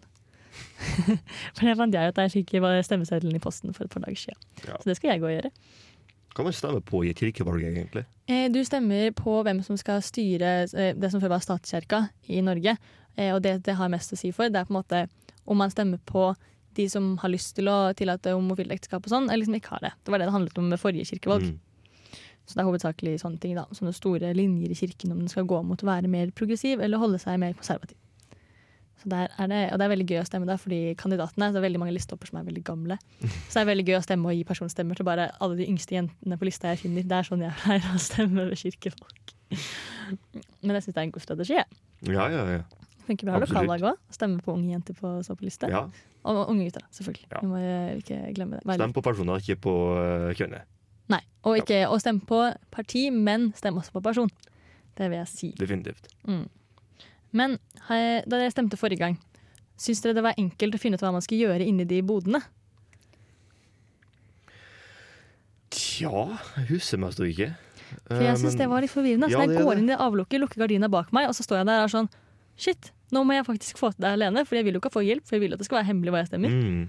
For 1.56 1.64
det 1.64 1.78
fant 1.80 1.94
jeg 1.96 2.12
ut 2.12 2.18
da 2.18 2.26
jeg 2.26 2.34
fikk 2.42 2.58
stemmeseddelen 2.84 3.38
i 3.38 3.44
posten 3.44 3.72
for 3.72 3.86
et 3.86 3.94
par 3.94 4.04
dager 4.04 4.20
siden. 4.20 4.40
Ja. 4.66 4.76
Så 4.82 4.90
det 4.90 4.98
skal 4.98 5.14
jeg 5.14 5.22
gå 5.22 5.30
og 5.30 5.36
gjøre. 5.36 5.52
Kan 6.36 6.48
man 6.48 6.54
stemme 6.56 6.82
på 6.82 7.04
i 7.04 7.10
et 7.12 7.20
kirkevalg, 7.20 7.64
egentlig? 7.68 8.06
Eh, 8.28 8.48
Du 8.52 8.62
stemmer 8.64 9.12
på 9.12 9.42
hvem 9.44 9.64
som 9.64 9.78
skal 9.78 10.02
styre 10.02 10.52
eh, 10.74 10.94
det 10.96 11.12
som 11.12 11.22
før 11.22 11.34
var 11.36 11.44
statskirka 11.44 12.06
i 12.30 12.42
Norge. 12.42 12.78
Eh, 13.18 13.34
Og 13.36 13.42
det 13.44 13.64
det 13.66 13.76
har 13.76 13.90
mest 13.90 14.14
å 14.14 14.18
si 14.20 14.32
for, 14.32 14.50
det 14.50 14.60
er 14.62 14.66
på 14.70 14.74
en 14.76 14.80
måte 14.82 15.08
om 15.46 15.58
man 15.58 15.72
stemmer 15.72 16.00
på 16.06 16.36
de 16.76 16.88
som 16.90 17.18
har 17.18 17.30
lyst 17.30 17.56
til 17.58 17.68
å 17.68 17.92
tillate 17.94 18.32
homofile 18.32 18.72
ekteskap 18.72 19.04
og 19.04 19.12
sånn, 19.12 19.28
eller 19.28 19.44
liksom 19.44 19.58
ikke 19.60 19.74
har 19.76 19.82
det. 19.82 19.92
Det 20.06 20.12
var 20.12 20.20
det 20.20 20.28
det 20.30 20.36
handlet 20.38 20.58
om 20.58 20.70
med 20.70 20.80
forrige 20.80 21.10
kirkevalg. 21.10 21.44
Mm. 21.44 21.60
Så 22.46 22.56
det 22.56 22.62
er 22.64 22.70
hovedsakelig 22.70 23.20
sånne 23.22 23.40
ting 23.40 23.56
da, 23.56 23.66
sånne 23.76 23.92
store 23.94 24.32
linjer 24.34 24.72
i 24.72 24.76
kirken 24.76 25.12
om 25.12 25.20
den 25.20 25.30
skal 25.32 25.44
gå 25.46 25.60
mot 25.64 25.84
å 25.84 25.90
være 25.90 26.08
mer 26.08 26.32
progressiv 26.32 26.80
eller 26.80 26.98
holde 27.02 27.20
seg 27.20 27.38
mer 27.40 27.54
konservativ. 27.54 27.98
Det, 29.02 29.22
og 29.42 29.50
det 29.50 29.86
er 29.86 29.92
veldig 29.92 30.08
gøy 30.10 30.20
å 30.22 30.26
stemme 30.28 30.48
der, 30.50 30.60
fordi 30.62 30.82
kandidatene, 31.00 31.50
det 31.54 31.62
er 31.62 31.66
veldig 31.66 31.82
mange 31.82 31.96
listehopper 31.96 32.30
som 32.30 32.42
er 32.42 32.46
veldig 32.48 32.64
gamle. 32.68 32.98
Så 33.50 33.56
det 33.56 33.64
er 33.64 33.72
veldig 33.72 33.88
gøy 33.88 33.98
å 33.98 34.04
stemme 34.06 34.30
og 34.30 34.38
gi 34.38 34.44
personstemmer 34.48 35.00
til 35.00 35.08
bare 35.08 35.32
alle 35.42 35.58
de 35.60 35.70
yngste 35.72 35.98
jentene 35.98 36.38
på 36.38 36.50
lista 36.50 36.74
jeg 36.74 36.84
finner. 36.84 37.08
Det 37.08 37.18
er 37.18 37.30
sånn 37.30 37.46
jeg 37.46 37.58
pleier 37.64 37.90
å 37.90 38.02
stemme 38.02 38.46
ved 38.52 38.62
kirkefolk. 38.62 39.34
Men 40.62 40.78
jeg 40.78 40.86
syns 40.86 40.94
det 40.94 41.02
er 41.02 41.08
en 41.08 41.16
god 41.16 41.26
strategi. 41.26 41.58
Ja, 42.12 42.30
ja, 42.34 42.46
ja. 42.60 42.62
Funker 43.08 43.32
bra 43.32 43.42
lokallag 43.42 43.84
òg. 43.92 44.00
Stemme 44.14 44.44
på 44.46 44.54
unge 44.54 44.76
jenter 44.76 44.98
på 44.98 45.18
så 45.26 45.36
på 45.38 45.48
liste. 45.48 45.70
ja. 45.72 45.88
Og 46.22 46.52
unge 46.52 46.68
gutter, 46.68 46.84
selvfølgelig. 46.94 47.26
Ja. 47.32 47.40
Vi 47.42 47.48
må 47.50 47.58
eh, 47.58 47.96
ikke 47.98 48.18
glemme 48.38 48.60
det. 48.60 48.76
Stem 48.78 48.92
på 48.94 49.02
personer, 49.02 49.42
ikke 49.42 49.56
på 49.64 49.72
uh, 49.98 50.30
kjønnet. 50.38 50.68
Nei. 51.10 51.22
Og 51.50 51.58
ikke 51.58 51.80
og 51.88 51.98
stem 52.04 52.20
på 52.30 52.44
parti, 52.70 53.08
men 53.10 53.50
stem 53.58 53.80
også 53.82 53.96
på 53.96 54.04
person. 54.06 54.30
Det 54.98 55.10
vil 55.10 55.18
jeg 55.18 55.32
si. 55.32 55.50
Definitivt. 55.58 56.12
Mm. 56.30 56.46
Men 57.38 57.58
eh, 57.90 58.22
da 58.26 58.38
dere 58.38 58.52
stemte 58.54 58.80
forrige 58.80 59.04
gang, 59.04 59.18
syns 59.80 60.02
dere 60.04 60.18
det 60.18 60.24
var 60.26 60.40
enkelt 60.40 60.76
å 60.76 60.82
finne 60.82 61.00
ut 61.00 61.04
hva 61.06 61.14
man 61.16 61.24
skulle 61.26 61.48
gjøre 61.48 61.68
inni 61.68 61.88
de 61.88 62.02
bodene? 62.06 62.42
Tja, 65.72 66.26
husker 66.68 67.00
meg 67.00 67.14
stort 67.16 67.32
ikke. 67.32 67.52
For 68.08 68.24
jeg 68.24 68.40
syns 68.40 68.58
det 68.60 68.68
var 68.72 68.84
litt 68.84 68.92
forvirrende. 68.92 69.30
ja, 69.32 69.40
Så 69.40 69.48
jeg 69.48 69.64
går 69.64 69.80
inn 69.82 69.92
i 69.92 69.98
avlukket, 70.00 70.40
lukker 70.44 70.64
gardina 70.64 70.90
bak 70.92 71.12
meg, 71.16 71.30
og 71.32 71.36
så 71.36 71.46
står 71.46 71.62
jeg 71.62 71.70
der 71.72 71.84
og 71.84 71.88
er 71.88 71.94
sånn 71.96 72.12
Shit, 72.62 72.92
nå 73.16 73.24
må 73.26 73.34
jeg 73.34 73.46
faktisk 73.48 73.80
få 73.80 73.90
til 73.94 74.04
det 74.04 74.12
alene, 74.12 74.44
for 74.46 74.60
jeg 74.60 74.68
vil 74.68 74.76
jo 74.76 74.82
ikke 74.84 74.92
få 74.94 75.02
hjelp, 75.08 75.24
for 75.26 75.38
jeg 75.38 75.42
vil 75.46 75.56
at 75.56 75.62
det 75.62 75.66
skal 75.66 75.80
være 75.80 75.88
hemmelig 75.88 76.12
hva 76.14 76.20
jeg 76.22 76.30
stemmer. 76.30 76.52
Mm. 76.52 76.84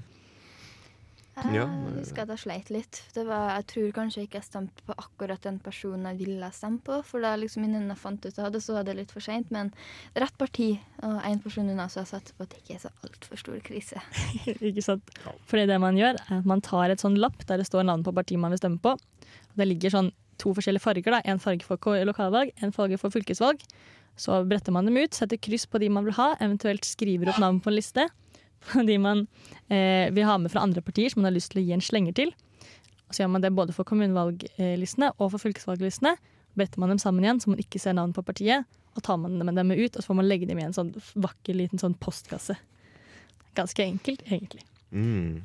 Jeg 1.32 1.54
Ja, 1.54 1.64
husker 1.96 2.22
at 2.26 2.28
jeg 2.34 2.40
sleit 2.42 2.70
litt. 2.70 2.98
Det 3.14 3.22
var, 3.24 3.54
jeg 3.56 3.66
tror 3.70 3.92
kanskje 3.96 4.24
ikke 4.26 4.36
jeg 4.36 4.44
stemte 4.44 4.84
på 4.84 4.92
akkurat 5.00 5.40
den 5.46 5.58
personen 5.64 6.04
jeg 6.10 6.18
ville 6.26 6.50
stemme 6.52 6.82
på. 6.84 6.98
For 7.08 7.24
da 7.24 7.30
liksom 7.40 7.64
innen 7.64 7.88
jeg 7.88 8.00
fant 8.02 8.26
ut 8.26 8.38
av 8.38 8.50
det, 8.52 8.60
så 8.60 8.76
var 8.76 8.84
det 8.84 8.96
litt 8.98 9.14
for 9.14 9.24
seint. 9.24 9.48
Men 9.54 9.70
rett 10.14 10.36
parti 10.36 10.74
og 11.02 11.22
én 11.24 11.40
person 11.42 11.70
unna, 11.72 11.88
så 11.88 12.02
jeg 12.02 12.10
satser 12.12 12.36
på 12.36 12.44
at 12.44 12.52
det 12.52 12.60
ikke 12.60 12.76
er 12.76 12.82
så 12.84 12.92
altfor 13.08 13.40
stor 13.40 13.62
krise. 13.64 14.02
Ikke 14.60 14.84
sant? 14.84 15.14
For 15.48 15.56
det 15.56 15.80
man 15.80 15.96
gjør, 15.96 16.20
er 16.20 16.42
at 16.42 16.48
man 16.52 16.60
tar 16.60 16.92
et 16.92 17.00
sånn 17.00 17.16
lapp 17.16 17.46
der 17.48 17.62
det 17.62 17.68
står 17.70 17.88
navn 17.88 18.04
på 18.04 18.12
partiet 18.12 18.40
man 18.42 18.52
vil 18.52 18.60
stemme 18.60 18.82
på. 18.84 18.92
Og 18.92 19.56
det 19.56 19.70
ligger 19.72 19.96
sånn 19.96 20.12
to 20.42 20.52
forskjellige 20.52 20.84
farger. 20.84 21.16
da. 21.16 21.22
En 21.24 21.40
farge 21.40 21.64
for 21.64 21.80
lokalvalg, 22.04 22.52
en 22.60 22.72
farge 22.76 23.00
for 23.00 23.14
fylkesvalg. 23.14 23.64
Så 24.20 24.42
bretter 24.44 24.74
man 24.76 24.84
dem 24.84 24.98
ut, 25.00 25.14
setter 25.16 25.40
kryss 25.40 25.64
på 25.64 25.80
de 25.80 25.88
man 25.88 26.04
vil 26.04 26.12
ha, 26.18 26.34
eventuelt 26.44 26.84
skriver 26.84 27.32
opp 27.32 27.40
navn 27.40 27.62
på 27.64 27.72
en 27.72 27.78
liste. 27.78 28.04
De 28.88 28.98
man 28.98 29.26
eh, 29.68 30.08
vil 30.14 30.26
ha 30.28 30.38
med 30.38 30.52
fra 30.52 30.64
andre 30.64 30.82
partier 30.84 31.12
som 31.12 31.22
man 31.22 31.30
har 31.30 31.36
lyst 31.36 31.52
til 31.52 31.62
å 31.62 31.66
gi 31.66 31.74
en 31.76 31.84
slenger 31.84 32.16
til. 32.18 32.34
Og 33.08 33.16
så 33.16 33.24
gjør 33.24 33.34
man 33.34 33.44
det 33.44 33.52
både 33.52 33.74
for 33.76 33.88
kommunevalglistene 33.88 35.12
og 35.18 35.34
for 35.34 35.42
fylkesvalglistene. 35.42 36.14
Bretter 36.56 36.80
man 36.80 36.92
dem 36.92 37.00
sammen 37.00 37.24
igjen 37.24 37.40
så 37.42 37.52
man 37.52 37.60
ikke 37.60 37.80
ser 37.80 37.96
navn 37.96 38.14
på 38.16 38.24
partiet, 38.24 38.64
og 38.96 39.04
tar 39.04 39.18
man 39.20 39.40
dem 39.40 39.72
ut, 39.72 39.96
og 39.96 40.00
så 40.00 40.10
får 40.10 40.18
man 40.18 40.28
legge 40.28 40.48
dem 40.48 40.60
i 40.60 40.66
en 40.66 40.74
sånn 40.76 40.92
vakker 41.16 41.56
liten 41.56 41.80
sånn 41.80 41.96
postkasse. 42.00 42.56
Ganske 43.56 43.84
enkelt, 43.84 44.24
egentlig. 44.28 44.64
Mm. 44.92 45.42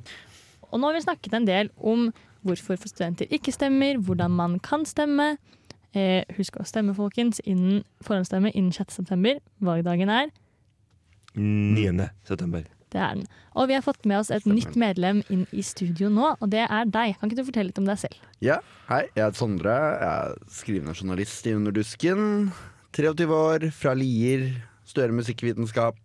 Og 0.68 0.80
nå 0.80 0.90
har 0.90 0.98
vi 0.98 1.04
snakket 1.06 1.36
en 1.36 1.48
del 1.48 1.72
om 1.78 2.10
hvorfor 2.48 2.80
studenter 2.88 3.28
ikke 3.34 3.52
stemmer, 3.56 4.00
hvordan 4.00 4.36
man 4.36 4.60
kan 4.64 4.86
stemme. 4.88 5.36
Eh, 5.96 6.24
husk 6.38 6.60
å 6.60 6.68
stemme, 6.68 6.96
folkens, 6.96 7.42
innen 7.44 7.84
forhåndsstemme 8.04 8.52
innen 8.54 8.76
6. 8.76 9.00
september. 9.00 9.40
Valgdagen 9.64 10.12
er 10.12 10.32
9. 11.36 12.10
det 12.94 13.02
er 13.04 13.18
den. 13.18 13.26
Og 13.58 13.68
vi 13.70 13.76
har 13.76 13.84
fått 13.84 14.06
med 14.08 14.20
oss 14.22 14.30
et 14.32 14.44
Stemmer. 14.46 14.60
nytt 14.62 14.78
medlem 14.80 15.22
inn 15.34 15.44
i 15.52 15.64
studio 15.66 16.10
nå, 16.14 16.34
og 16.40 16.50
det 16.54 16.64
er 16.70 16.86
deg. 16.88 17.18
Kan 17.20 17.30
ikke 17.30 17.42
du 17.42 17.48
fortelle 17.50 17.72
litt 17.72 17.82
om 17.82 17.88
deg 17.90 18.00
selv? 18.00 18.18
Ja, 18.44 18.60
hei, 18.88 19.04
jeg 19.16 19.26
heter 19.26 19.42
Sondre. 19.42 19.76
Jeg 19.76 20.08
er 20.08 20.36
skrivende 20.60 20.96
journalist 20.96 21.48
i 21.50 21.56
Underdusken. 21.58 22.26
23 22.98 23.28
år, 23.36 23.68
fra 23.76 23.94
Lier. 23.98 24.48
Studerer 24.88 25.16
musikkvitenskap. 25.18 25.98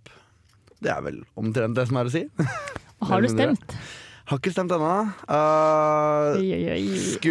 Det 0.83 0.91
er 0.91 1.03
vel 1.05 1.21
omtrent 1.39 1.77
det 1.79 1.87
som 1.89 2.01
er 2.01 2.09
å 2.11 2.15
si. 2.15 2.25
Og 3.03 3.07
har 3.13 3.23
du 3.23 3.29
stemt? 3.31 3.77
Har 4.33 4.39
ikke 4.41 4.53
stemt 4.55 4.73
ennå. 4.73 4.93
Uh. 5.29 6.39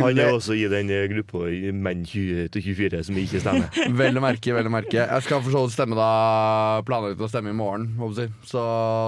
Han 0.04 0.20
er 0.22 0.36
også 0.36 0.54
i 0.54 0.68
den 0.70 0.92
eh, 0.94 1.08
gruppa 1.10 1.48
menn 1.74 2.04
20-24 2.06 3.00
som 3.08 3.18
ikke 3.18 3.42
stemmer. 3.42 3.80
Vel 4.02 4.20
å 4.20 4.22
merke, 4.22 4.54
vel 4.54 4.70
å 4.70 4.74
merke. 4.74 5.00
Jeg 5.02 5.26
skal 5.26 5.42
for 5.42 5.50
så 5.56 5.64
vidt 5.66 5.74
stemme 5.74 5.98
da 5.98 6.10
planlagt 6.86 7.24
å 7.26 7.30
stemme 7.32 7.50
i 7.50 7.58
morgen. 7.58 7.88
håper 7.98 8.28
jeg. 8.28 8.34
Så 8.52 8.62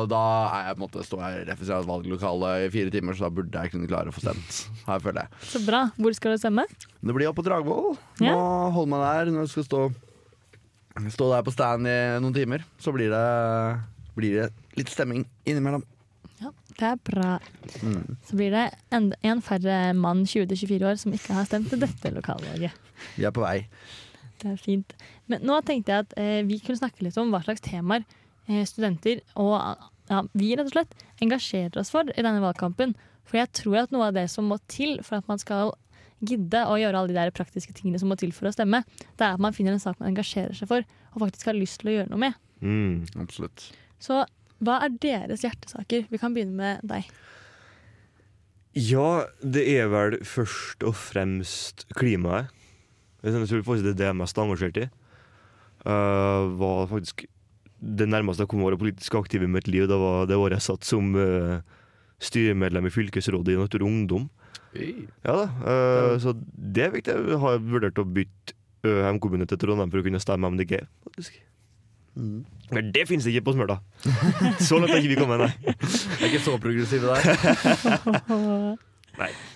da 0.09 0.23
er 0.47 0.71
jeg 0.71 0.79
på 0.79 0.81
en 0.81 0.85
måte 0.87 1.05
står 1.05 1.21
jeg 1.27 1.45
rett 1.51 1.61
ved 1.61 1.69
siden 1.69 1.85
et 1.85 1.91
valglokale 1.91 2.51
i 2.65 2.71
fire 2.73 2.95
timer, 2.97 3.19
så 3.19 3.27
da 3.27 3.31
burde 3.37 3.61
jeg 3.67 3.75
kunne 3.75 3.91
klare 3.93 4.09
å 4.09 4.15
få 4.17 4.25
stemt. 4.25 4.63
Her 4.89 5.05
føler 5.05 5.21
jeg. 5.27 5.43
Så 5.53 5.61
bra. 5.69 5.83
Hvor 6.01 6.17
skal 6.17 6.33
du 6.33 6.41
stemme? 6.41 6.65
Det 6.97 7.13
blir 7.19 7.29
opp 7.29 7.37
på 7.37 7.45
Dragvoll. 7.45 7.93
Må 8.23 8.25
Ja. 8.25 8.35
holde 8.73 8.89
meg 8.95 9.05
der 9.05 9.33
når 9.37 9.45
jeg 9.45 9.53
skal 9.53 9.69
stå, 9.69 9.83
stå 11.13 11.29
der 11.35 11.45
på 11.45 11.53
stand 11.53 11.85
i 11.93 11.97
noen 12.25 12.33
timer. 12.41 12.65
Så 12.81 12.89
blir 12.97 13.13
det, 13.13 13.25
blir 14.17 14.41
det 14.41 14.49
litt 14.81 14.89
stemming 14.89 15.27
innimellom. 15.45 15.85
Det 16.79 16.87
er 16.89 16.99
bra. 17.05 17.35
Mm. 17.83 18.17
Så 18.25 18.37
blir 18.39 18.53
det 18.53 18.63
en, 18.95 19.11
en 19.21 19.43
færre 19.45 19.77
mann 19.97 20.23
20-24 20.25 20.89
år 20.89 20.99
som 21.01 21.13
ikke 21.15 21.37
har 21.37 21.47
stemt 21.49 21.69
til 21.71 21.83
dette 21.83 22.11
lokalvalget. 22.15 22.73
Vi 23.17 23.27
er 23.27 23.35
på 23.35 23.43
vei. 23.43 23.59
Det 24.41 24.51
er 24.53 24.59
fint. 24.59 24.95
Men 25.31 25.45
nå 25.47 25.59
tenkte 25.67 25.93
jeg 25.93 26.07
at 26.07 26.17
eh, 26.19 26.41
vi 26.47 26.59
kunne 26.63 26.81
snakke 26.81 27.05
litt 27.05 27.17
om 27.21 27.31
hva 27.33 27.43
slags 27.45 27.63
temaer 27.63 28.03
eh, 28.49 28.63
studenter 28.67 29.21
og 29.39 29.55
ja, 30.09 30.19
vi 30.35 30.51
rett 30.57 30.67
og 30.67 30.73
slett 30.73 30.97
engasjerer 31.23 31.79
oss 31.79 31.93
for 31.93 32.09
i 32.11 32.25
denne 32.25 32.43
valgkampen. 32.43 32.95
For 33.23 33.39
jeg 33.39 33.53
tror 33.55 33.83
at 33.85 33.93
noe 33.95 34.09
av 34.09 34.17
det 34.17 34.27
som 34.31 34.49
må 34.51 34.59
til 34.71 34.97
for 35.05 35.21
at 35.21 35.29
man 35.31 35.39
skal 35.39 35.71
gidde 36.23 36.61
å 36.67 36.75
gjøre 36.79 36.99
alle 36.99 37.11
de 37.11 37.17
der 37.17 37.33
praktiske 37.35 37.75
tingene 37.75 37.99
som 37.99 38.11
må 38.11 38.17
til 38.19 38.31
for 38.35 38.47
å 38.47 38.53
stemme, 38.55 38.83
det 39.19 39.25
er 39.25 39.35
at 39.35 39.43
man 39.43 39.55
finner 39.55 39.75
en 39.75 39.83
sak 39.83 39.99
man 39.99 40.13
engasjerer 40.13 40.55
seg 40.55 40.69
for 40.71 40.85
og 41.13 41.25
faktisk 41.25 41.49
har 41.51 41.57
lyst 41.57 41.81
til 41.81 41.91
å 41.91 41.97
gjøre 41.97 42.11
noe 42.11 42.21
med. 42.25 42.37
Mm. 42.63 43.03
Absolutt. 43.21 43.67
Så 44.01 44.23
hva 44.65 44.79
er 44.85 44.97
deres 45.03 45.43
hjertesaker? 45.45 46.07
Vi 46.09 46.19
kan 46.21 46.35
begynne 46.35 46.57
med 46.57 46.83
deg. 46.87 47.07
Ja, 48.73 49.25
det 49.45 49.67
er 49.69 49.91
vel 49.93 50.17
først 50.25 50.81
og 50.87 50.95
fremst 50.97 51.85
klimaet. 51.93 52.49
Jeg 53.23 53.37
tror 53.37 53.61
faktisk 53.63 53.85
det 53.85 53.93
er 53.93 53.99
det 53.99 54.07
jeg 54.07 54.13
er 54.15 54.19
mest 54.19 54.39
engasjert 54.41 54.79
i. 54.81 54.87
Uh, 55.83 56.49
var 56.59 56.89
faktisk 56.89 57.25
det 57.83 58.07
nærmeste 58.07 58.45
jeg 58.45 58.51
kom 58.51 58.63
å 58.63 58.69
være 58.69 58.79
politisk 58.79 59.15
aktiv 59.19 59.43
i 59.45 59.51
mitt 59.51 59.67
liv. 59.69 59.85
Det 59.91 59.99
var 59.99 60.27
det 60.27 60.39
året 60.39 60.57
jeg 60.57 60.67
satt 60.71 60.87
som 60.87 61.13
uh, 61.15 61.61
styremedlem 62.23 62.89
i 62.89 62.93
fylkesrådet 62.93 63.55
i 63.55 63.59
Natur 63.59 63.83
og 63.83 63.91
Ungdom. 63.91 64.27
Ja 64.73 65.37
da, 65.37 65.47
uh, 65.61 66.15
Så 66.23 66.33
det 66.33 66.87
er 66.87 66.93
viktig. 66.95 67.13
Jeg 67.13 67.41
har 67.43 67.61
vurdert 67.61 68.01
å 68.01 68.07
bytte 68.09 68.57
uh, 68.87 69.03
hjemkommune 69.05 69.47
til 69.49 69.61
Trondheim 69.61 69.93
for 69.93 70.01
å 70.01 70.07
kunne 70.07 70.23
stemme 70.23 70.49
MDG. 70.55 70.79
faktisk. 71.05 71.41
Mm. 72.15 72.43
Men 72.73 72.89
det 72.93 73.05
finnes 73.09 73.25
ikke 73.29 73.43
på 73.47 73.53
Smøla! 73.55 73.79
Så 74.65 74.79
langt 74.79 74.93
har 74.93 75.01
ikke 75.01 75.13
vi 75.13 75.19
kommet, 75.19 75.43
nei. 75.43 75.51
Jeg 75.63 76.19
er 76.19 76.31
ikke 76.31 76.43
så 76.45 76.57
progressive 76.61 77.13
der. 77.13 77.21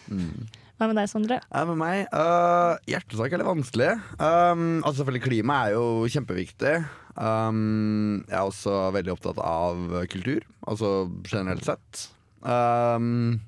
Mm. 0.07 0.45
Hva 0.77 0.85
med 0.85 0.99
deg, 0.99 1.07
Sondre? 1.09 1.39
Hva 1.49 1.63
med 1.65 1.79
meg 1.79 2.11
Uh, 2.13 2.77
Hjertesak 2.85 3.33
er 3.33 3.41
litt 3.41 3.47
vanskelig. 3.49 3.87
Um, 4.21 4.83
altså 4.85 4.99
Selvfølgelig 4.99 5.23
klima 5.25 5.55
er 5.65 5.73
jo 5.73 6.05
kjempeviktig. 6.13 6.75
Um, 7.17 8.21
jeg 8.29 8.37
er 8.37 8.45
også 8.45 8.75
veldig 8.93 9.15
opptatt 9.15 9.41
av 9.41 9.97
kultur, 10.13 10.45
altså 10.69 10.91
generelt 11.25 11.65
sett. 11.65 12.03
Um, 12.45 13.41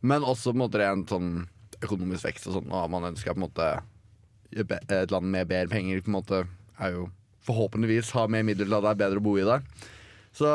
men 0.00 0.24
også 0.24 0.54
på 0.54 0.56
en 0.56 0.64
måte 0.64 0.80
rent 0.80 1.12
sånn 1.12 1.30
økonomisk 1.84 2.30
vekst 2.30 2.48
og 2.48 2.56
sånn. 2.56 2.72
Og 2.72 2.90
man 2.96 3.10
ønsker 3.12 3.36
på 3.36 3.42
en 3.42 3.46
måte 3.46 3.70
et 4.56 5.12
land 5.12 5.28
med 5.30 5.52
bedre 5.52 5.70
penger 5.70 6.00
på 6.00 6.10
en 6.10 6.16
måte 6.16 6.42
er 6.80 6.96
jo 6.96 7.10
forhåpentligvis 7.46 8.12
har 8.16 8.30
mer 8.32 8.44
midler 8.46 8.68
til 8.68 8.76
at 8.78 8.84
det 8.86 8.92
er 8.92 9.00
bedre 9.04 9.22
å 9.22 9.24
bo 9.24 9.36
i 9.40 9.46
der. 9.48 9.64
Så 10.36 10.50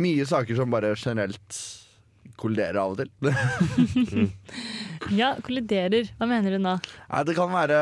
mye 0.00 0.26
saker 0.28 0.58
som 0.58 0.72
bare 0.72 0.94
generelt 0.98 1.60
kolliderer 2.40 2.80
av 2.80 2.94
og 2.94 3.02
til. 3.02 3.10
Ja, 5.16 5.32
kolliderer. 5.42 6.10
Hva 6.18 6.26
mener 6.28 6.54
du 6.54 6.60
nå? 6.62 6.74
Nei, 7.08 7.20
Det 7.26 7.34
kan 7.34 7.50
være 7.50 7.78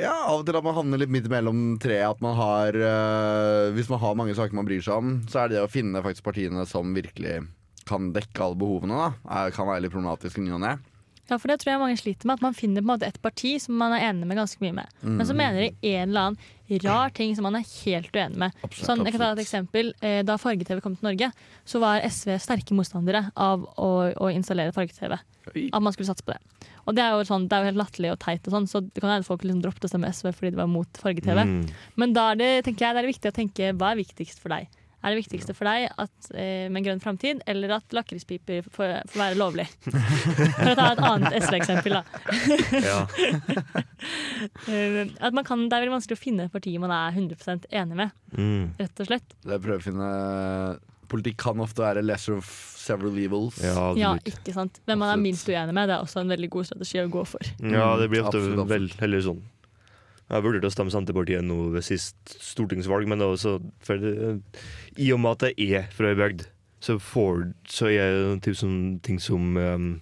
ja, 0.00 0.14
av 0.24 0.40
og 0.40 0.46
til 0.48 0.56
at 0.58 0.64
man 0.64 0.74
havner 0.74 1.02
litt 1.02 1.12
midt 1.12 1.28
mellom 1.30 1.76
treet. 1.78 2.08
At 2.08 2.22
man 2.24 2.34
har 2.38 2.74
øh, 2.74 3.74
Hvis 3.76 3.90
man 3.92 4.00
har 4.02 4.16
mange 4.18 4.34
saker 4.34 4.56
man 4.56 4.66
bryr 4.66 4.82
seg 4.82 4.96
om, 4.96 5.12
så 5.30 5.44
er 5.44 5.52
det 5.52 5.58
det 5.58 5.66
å 5.66 5.70
finne 5.70 6.02
faktisk 6.02 6.24
partiene 6.26 6.64
som 6.66 6.94
virkelig 6.96 7.42
kan 7.84 8.08
dekke 8.16 8.40
alle 8.40 8.56
behovene, 8.56 8.96
da, 8.96 9.10
er, 9.28 9.52
kan 9.52 9.68
være 9.68 9.84
litt 9.84 9.92
problematisk 9.92 10.40
i 10.40 10.46
ny 10.46 10.54
og 10.56 10.62
ne. 10.64 10.72
Ja, 11.30 11.38
for 11.40 11.48
det 11.48 11.56
tror 11.62 11.72
jeg 11.72 11.80
mange 11.80 11.96
sliter 11.96 12.28
med. 12.28 12.36
At 12.36 12.44
man 12.44 12.56
finner 12.56 12.82
på 12.82 12.84
en 12.84 12.90
måte 12.92 13.08
et 13.08 13.20
parti 13.24 13.54
som 13.62 13.78
man 13.80 13.94
er 13.96 14.10
enig 14.10 14.26
med 14.28 14.36
ganske 14.36 14.60
mye 14.60 14.74
med. 14.76 14.90
Men 15.02 15.24
så 15.24 15.36
mener 15.36 15.62
de 15.62 15.94
en 15.94 16.08
eller 16.10 16.28
annen 16.28 16.82
rar 16.84 17.10
ting 17.16 17.32
som 17.36 17.44
man 17.48 17.56
er 17.56 17.64
helt 17.84 18.12
uenig 18.16 18.40
med. 18.40 18.52
Absolutt, 18.64 18.86
Sånn, 18.88 19.04
jeg 19.04 19.14
kan 19.14 19.22
ta 19.22 19.30
et 19.32 19.42
eksempel. 19.44 19.92
Eh, 20.04 20.20
Da 20.24 20.36
farge-TV 20.40 20.82
kom 20.84 20.96
til 20.96 21.08
Norge, 21.08 21.30
så 21.64 21.80
var 21.80 22.04
SV 22.04 22.36
sterke 22.40 22.76
motstandere 22.76 23.30
av 23.36 23.64
å, 23.76 23.90
å 24.20 24.30
installere 24.32 24.72
farge-TV. 24.76 25.16
At 25.72 25.82
man 25.84 25.92
skulle 25.92 26.08
satse 26.08 26.24
på 26.24 26.32
det. 26.36 26.68
Og 26.84 26.96
det 26.96 27.04
er 27.04 27.16
jo, 27.16 27.24
sånn, 27.24 27.48
det 27.48 27.56
er 27.56 27.64
jo 27.64 27.70
helt 27.72 27.80
latterlig 27.80 28.12
og 28.12 28.20
teit, 28.20 28.44
og 28.48 28.52
sånn, 28.52 28.68
så 28.68 28.80
det 28.84 29.00
kan 29.00 29.12
hende 29.12 29.24
folk 29.28 29.44
liksom 29.44 29.62
droppet 29.64 29.88
å 29.88 29.92
stemme 29.92 30.12
SV 30.12 30.32
fordi 30.36 30.52
de 30.52 30.60
var 30.60 30.68
mot 30.68 31.00
farge-TV. 31.00 31.40
Mm. 31.48 31.60
Men 32.00 32.12
da 32.16 32.30
er 32.32 32.40
det, 32.40 32.50
tenker 32.68 32.86
jeg, 32.88 32.96
det 32.96 33.04
er 33.04 33.12
viktig 33.12 33.32
å 33.32 33.36
tenke 33.40 33.72
hva 33.80 33.92
er 33.94 34.00
viktigst 34.04 34.40
for 34.44 34.52
deg. 34.52 34.68
Er 35.04 35.12
det 35.12 35.18
viktigste 35.20 35.52
for 35.52 35.68
deg 35.68 35.90
at, 36.00 36.28
eh, 36.32 36.64
med 36.72 36.78
en 36.80 36.84
grønn 36.86 37.02
framtid, 37.04 37.42
eller 37.50 37.74
at 37.76 37.92
lakrispiper 37.92 38.64
får, 38.72 38.94
får 39.12 39.20
være 39.20 39.36
lovlig? 39.36 39.66
For 40.56 40.70
å 40.72 40.76
ta 40.78 40.86
et 40.94 41.02
annet 41.04 41.36
SV-eksempel, 41.44 41.98
da. 41.98 42.04
Ja. 42.80 43.00
Eh, 44.68 45.06
at 45.24 45.32
man 45.36 45.44
kan, 45.46 45.62
det 45.68 45.76
er 45.76 45.84
veldig 45.84 45.94
vanskelig 45.96 46.16
å 46.18 46.20
finne 46.20 46.44
et 46.46 46.52
parti 46.52 46.74
man 46.80 46.92
er 46.92 47.14
100% 47.16 47.64
enig 47.72 47.96
med, 47.96 48.10
Mm. 48.34 48.72
rett 48.80 49.00
og 49.00 49.06
slett. 49.08 49.34
Det 49.44 49.60
prøver 49.62 49.78
å 49.80 49.84
finne 49.84 50.08
Politikk 51.14 51.36
kan 51.44 51.60
ofte 51.62 51.82
være 51.84 52.02
lesser 52.02 52.34
of 52.38 52.48
several 52.80 53.16
evils. 53.20 53.58
ja, 53.62 53.92
Ja, 53.96 54.14
ikke 54.26 54.52
sant? 54.56 54.80
Hvem 54.88 54.98
man 54.98 55.12
er 55.12 55.20
minst 55.20 55.46
uenig 55.46 55.72
med, 55.76 55.88
det 55.88 55.94
er 55.98 56.02
også 56.02 56.20
en 56.24 56.32
veldig 56.32 56.48
god 56.50 56.66
strategi 56.66 56.98
å 57.04 57.10
gå 57.12 57.22
for. 57.28 57.40
Ja, 57.60 57.94
det 58.00 58.08
blir 58.10 58.24
ofte 58.24 58.40
Absolutt, 58.40 58.58
absolutt. 58.58 58.68
vel 58.72 58.88
heller 59.04 59.20
sånn. 59.28 59.42
Jeg 60.30 60.42
vurderte 60.42 60.70
å 60.70 60.72
stemme 60.72 60.90
Senterpartiet 60.94 61.44
nå 61.44 61.70
ved 61.74 61.84
sist 61.84 62.16
stortingsvalg, 62.40 63.06
men 63.10 63.20
også 63.20 63.58
for, 63.84 63.96
eh, 63.96 64.38
i 64.96 65.10
og 65.12 65.20
med 65.20 65.36
at 65.44 65.52
jeg 65.58 65.72
er 65.82 65.88
fra 65.92 66.08
ei 66.14 66.16
bygd, 66.18 66.46
så, 66.80 66.96
får- 67.00 67.52
så 67.68 67.90
er 67.92 68.38
det 68.40 68.54
sånn 68.56 69.00
ting 69.04 69.20
som 69.20 69.56
um, 69.56 70.00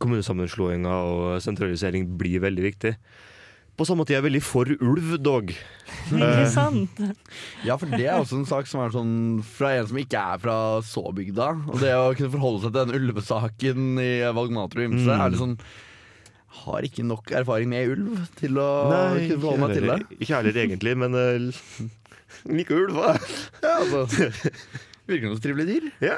kommunesammenslåinger 0.00 0.90
og 1.12 1.40
sentralisering 1.44 2.08
blir 2.18 2.40
veldig 2.44 2.64
viktig. 2.70 2.94
På 3.76 3.84
samme 3.84 4.00
måte 4.02 4.14
er 4.14 4.22
jeg 4.22 4.24
veldig 4.30 4.40
for 4.40 4.70
ulv, 4.72 5.10
dog. 5.20 5.50
Ikke 6.08 6.46
sant? 6.48 7.00
Ja, 7.66 7.76
for 7.76 7.90
det 7.92 8.06
er 8.08 8.16
også 8.22 8.38
en 8.40 8.46
sak 8.48 8.68
som 8.70 8.80
er 8.80 8.94
sånn 8.94 9.42
fra 9.44 9.74
en 9.76 9.90
som 9.90 9.98
ikke 10.00 10.16
er 10.32 10.40
fra 10.40 10.54
så 10.86 11.02
bygda. 11.12 11.50
Og 11.68 11.82
det 11.82 11.92
å 11.92 12.14
kunne 12.16 12.32
forholde 12.32 12.62
seg 12.64 12.72
til 12.72 12.86
den 12.88 12.96
ulvesaken 13.02 14.00
i 14.00 14.08
Valgmater 14.32 14.80
og 14.80 14.88
ymse 14.88 15.04
Mm. 15.12 15.20
er 15.20 15.28
litt 15.34 15.42
sånn 15.42 15.58
Har 16.64 16.86
ikke 16.88 17.04
nok 17.06 17.30
erfaring 17.36 17.68
med 17.70 17.92
ulv 17.94 18.22
til 18.38 18.56
å 18.58 18.66
kunne 18.90 19.38
forholde 19.42 19.60
meg 19.66 19.74
til 19.76 19.86
det. 19.90 19.98
ikke 20.20 20.34
heller 20.40 20.58
egentlig, 20.64 20.94
men 20.98 21.14
uh, 21.14 21.84
liker 22.56 22.82
ulv. 22.86 22.96
hva? 22.96 23.12
Ja, 23.62 23.76
altså, 23.82 24.30
Virker 25.06 25.30
som 25.30 25.38
trivelige 25.38 25.42
trivelig 25.44 25.66
dyr. 25.70 25.90
Ja. 26.02 26.16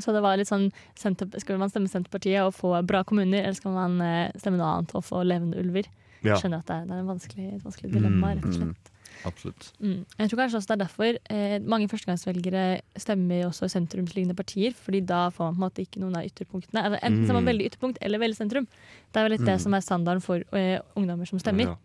Så 0.00 0.12
det 0.14 0.20
var 0.22 0.36
litt 0.38 0.46
sånn 0.46 0.68
Skal 0.94 1.58
man 1.58 1.68
stemme 1.72 1.90
Senterpartiet 1.90 2.44
og 2.46 2.54
få 2.54 2.70
bra 2.86 3.00
kommuner, 3.04 3.42
eller 3.42 3.56
skal 3.58 3.74
man 3.74 3.96
eh, 4.04 4.30
stemme 4.38 4.60
noe 4.60 4.68
annet 4.78 4.94
og 4.94 5.02
få 5.04 5.24
levende 5.26 5.58
ulver? 5.60 5.88
Ja. 6.22 6.36
Skjønner 6.38 6.60
at 6.62 6.68
det 6.70 6.76
er, 6.76 6.86
det 6.86 6.94
er 6.94 7.02
en 7.02 7.08
vanskelig, 7.10 7.46
et 7.56 7.64
vanskelig 7.66 7.90
dilemma, 7.96 8.34
rett 8.36 8.46
og 8.46 8.54
Mm. 8.54 8.58
slett. 8.60 8.89
Absolutt. 9.24 9.72
Mm. 9.80 10.06
Jeg 10.18 10.30
tror 10.30 10.38
kanskje 10.40 10.56
også 10.60 10.68
det 10.70 10.76
er 10.76 10.84
derfor 10.84 11.18
eh, 11.30 11.58
mange 11.60 11.88
førstegangsvelgere 11.88 12.80
stemmer 12.96 13.44
også 13.50 13.68
sentrumslignende 13.68 14.34
partier, 14.36 14.72
fordi 14.72 15.00
da 15.06 15.28
får 15.30 15.44
man 15.50 15.54
på 15.54 15.60
en 15.60 15.64
måte 15.68 15.82
ikke 15.84 16.00
noen 16.00 16.16
av 16.16 16.24
ytterpunktene. 16.24 16.82
Altså, 16.84 17.00
enten 17.02 17.26
så 17.26 17.30
er 17.30 17.38
man 17.40 17.44
Mm. 17.44 17.50
veldig 17.52 17.66
ytterpunkt 17.70 17.98
eller 18.00 18.18
veldig 18.18 18.36
sentrum. 18.36 18.66
Det 19.12 19.16
er 19.20 19.28
vel 19.28 19.30
litt 19.38 19.44
det 19.46 19.56
Mm. 19.58 19.60
som 19.60 19.74
er 19.74 19.80
standarden 19.80 20.22
for 20.22 20.36
eh, 20.56 20.80
ungdommer 20.96 21.26
som 21.28 21.38
stemmer. 21.38 21.64
Ja. 21.66 21.76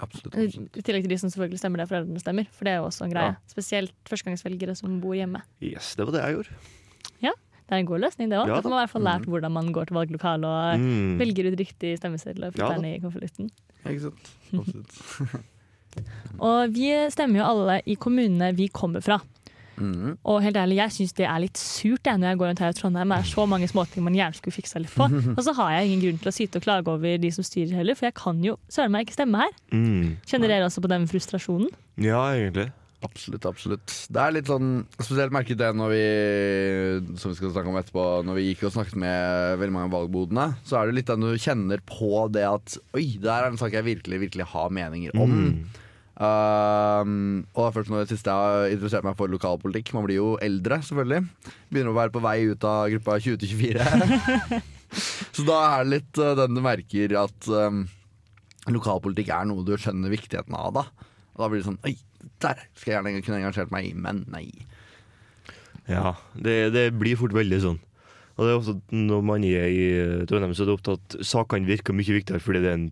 Absolutt, 0.00 0.34
I 0.34 0.46
absolutt. 0.46 0.76
i 0.76 0.80
tillegg 0.82 1.02
til 1.04 1.10
de 1.10 1.18
som 1.18 1.28
selvfølgelig 1.28 1.58
stemmer 1.60 1.76
der 1.76 1.86
foreldrene 1.86 2.18
stemmer, 2.20 2.46
for 2.50 2.64
det 2.64 2.72
er 2.72 2.76
jo 2.80 2.86
også 2.88 3.04
en 3.04 3.10
greie. 3.12 3.32
Ja. 3.36 3.36
Spesielt 3.46 3.92
førstegangsvelgere 4.08 4.74
som 4.74 5.00
bor 5.00 5.12
hjemme. 5.12 5.42
Yes, 5.60 5.94
det 5.94 6.06
var 6.06 6.12
det 6.12 6.22
jeg 6.24 6.34
gjorde. 6.36 6.48
Ja, 7.20 7.32
Det 7.68 7.76
er 7.76 7.80
en 7.80 7.86
god 7.86 8.00
løsning, 8.00 8.28
det 8.28 8.36
òg. 8.36 8.48
Ja 8.48 8.60
da 8.60 8.68
man 8.68 8.78
i 8.80 8.84
hvert 8.86 8.90
fall 8.90 9.02
lært 9.02 9.24
hvordan 9.24 9.52
man 9.52 9.72
går 9.72 9.86
til 9.86 9.94
valglokalet 9.96 10.44
og 10.44 10.80
Mm. 10.80 11.18
velger 11.18 11.52
ut 11.52 11.58
riktig 11.58 11.96
stemmeseddel 11.98 12.44
og 12.44 12.52
Ja 12.56 12.66
putter 12.68 12.68
da. 12.68 12.80
den 12.82 12.84
i 12.84 12.98
konvolutten. 13.00 13.50
Ikke 13.86 14.00
sant. 14.00 14.30
Absolutt. 14.52 15.42
Og 16.42 16.72
vi 16.74 16.90
stemmer 17.12 17.42
jo 17.42 17.50
alle 17.50 17.78
i 17.86 17.98
kommunene 18.00 18.50
vi 18.56 18.68
kommer 18.72 19.04
fra. 19.04 19.20
Mm. 19.82 20.16
Og 20.28 20.42
helt 20.44 20.58
ærlig, 20.60 20.76
jeg 20.78 20.94
syns 20.96 21.14
det 21.16 21.24
er 21.26 21.40
litt 21.42 21.58
surt 21.58 22.06
jeg, 22.06 22.20
når 22.20 22.32
jeg 22.32 22.40
går 22.40 22.50
rundt 22.50 22.62
her 22.62 22.74
i 22.74 22.76
Trondheim. 22.76 23.14
Det 23.14 23.18
er 23.22 23.30
så 23.30 23.46
mange 23.48 23.70
småting 23.70 24.04
man 24.06 24.18
gjerne 24.18 24.38
skulle 24.38 24.54
fiksa 24.54 24.82
litt 24.82 24.92
på. 24.94 25.08
Og 25.36 25.42
så 25.46 25.54
har 25.58 25.72
jeg 25.76 25.88
ingen 25.88 26.04
grunn 26.04 26.20
til 26.22 26.32
å 26.32 26.34
syte 26.36 26.60
og 26.60 26.66
klage 26.66 26.92
over 26.92 27.18
de 27.22 27.32
som 27.34 27.46
styrer 27.46 27.80
heller, 27.80 27.98
for 27.98 28.08
jeg 28.08 28.18
kan 28.18 28.44
jo 28.44 28.58
søren 28.72 28.94
meg 28.94 29.06
ikke 29.06 29.18
stemme 29.18 29.42
her. 29.46 29.56
Mm. 29.72 30.14
Kjenner 30.28 30.54
dere 30.54 30.68
også 30.68 30.84
på 30.84 30.92
den 30.92 31.08
frustrasjonen? 31.10 31.74
Ja, 32.00 32.22
egentlig. 32.36 32.70
Absolutt, 33.02 33.46
absolutt. 33.48 33.92
Det 34.14 34.20
er 34.22 34.34
litt 34.36 34.46
sånn 34.46 34.84
Spesielt 34.94 35.32
merket 35.34 35.58
det 35.58 35.72
når 35.74 35.88
vi 35.90 36.02
Som 37.18 37.32
vi 37.32 37.38
skal 37.40 37.50
snakke 37.50 37.72
om 37.72 37.78
etterpå 37.80 38.04
Når 38.22 38.36
vi 38.38 38.44
gikk 38.46 38.62
og 38.68 38.76
snakket 38.76 39.00
med 39.02 39.56
veldig 39.58 39.74
mange 39.74 39.88
av 39.88 39.96
valgbodene, 39.96 40.44
så 40.62 40.78
er 40.78 40.86
det 40.86 41.00
litt 41.00 41.10
den 41.10 41.26
du 41.26 41.32
kjenner 41.34 41.82
på 41.82 42.28
det 42.30 42.44
at 42.46 42.76
Oi, 42.94 43.08
det 43.18 43.26
her 43.26 43.48
er 43.48 43.50
en 43.50 43.58
sak 43.58 43.74
jeg 43.74 43.88
virkelig, 43.88 44.20
virkelig 44.28 44.46
har 44.52 44.70
meninger 44.70 45.18
om. 45.18 45.34
Mm. 45.34 45.81
Um, 46.22 47.14
og 47.50 47.56
det 47.56 47.64
er 47.64 47.74
først 47.74 47.90
nå 47.90 47.98
det 47.98 48.12
siste 48.12 48.30
jeg 48.30 48.50
har 48.54 48.74
interessert 48.74 49.06
meg 49.06 49.16
for 49.18 49.32
lokalpolitikk. 49.32 49.90
Man 49.96 50.04
blir 50.06 50.20
jo 50.20 50.28
eldre, 50.44 50.78
selvfølgelig. 50.86 51.24
Begynner 51.72 51.90
å 51.90 51.96
være 51.96 52.14
på 52.14 52.22
vei 52.22 52.36
ut 52.52 52.66
av 52.68 52.84
gruppa 52.92 53.16
20-24. 53.24 54.60
så 55.34 55.46
da 55.48 55.56
er 55.64 55.82
det 55.82 55.92
litt 55.96 56.20
uh, 56.22 56.34
den 56.38 56.58
du 56.58 56.62
merker 56.62 57.16
at 57.24 57.48
um, 57.50 57.86
lokalpolitikk 58.70 59.32
er 59.34 59.48
noe 59.50 59.66
du 59.66 59.74
skjønner 59.74 60.12
viktigheten 60.14 60.54
av. 60.54 60.76
Da 60.76 60.84
Og 61.34 61.42
da 61.42 61.48
blir 61.48 61.62
det 61.62 61.70
sånn 61.70 61.80
Oi, 61.88 61.96
der 62.44 62.60
skal 62.76 62.92
jeg 62.92 62.98
gjerne 63.00 63.24
kunne 63.24 63.40
engasjert 63.40 63.74
meg 63.74 63.88
men 63.98 64.22
nei. 64.30 64.46
Ja, 65.90 66.12
det, 66.38 66.70
det 66.76 66.92
blir 66.94 67.18
fort 67.18 67.34
veldig 67.34 67.58
sånn. 67.64 67.80
Og 68.36 68.46
det 68.46 68.52
er 68.52 68.70
at 68.76 68.94
når 68.94 69.24
man 69.26 69.42
er 69.44 69.66
i 69.68 69.88
Trondheim, 70.30 70.54
så 70.54 70.62
er 70.62 70.70
det 70.70 70.76
ofte 70.78 70.94
at 71.00 71.16
sakene 71.26 71.68
virker 71.68 71.96
mye 71.96 72.14
viktigere 72.14 72.40
fordi 72.40 72.62
det 72.62 72.70
er, 72.70 72.78
en, 72.78 72.86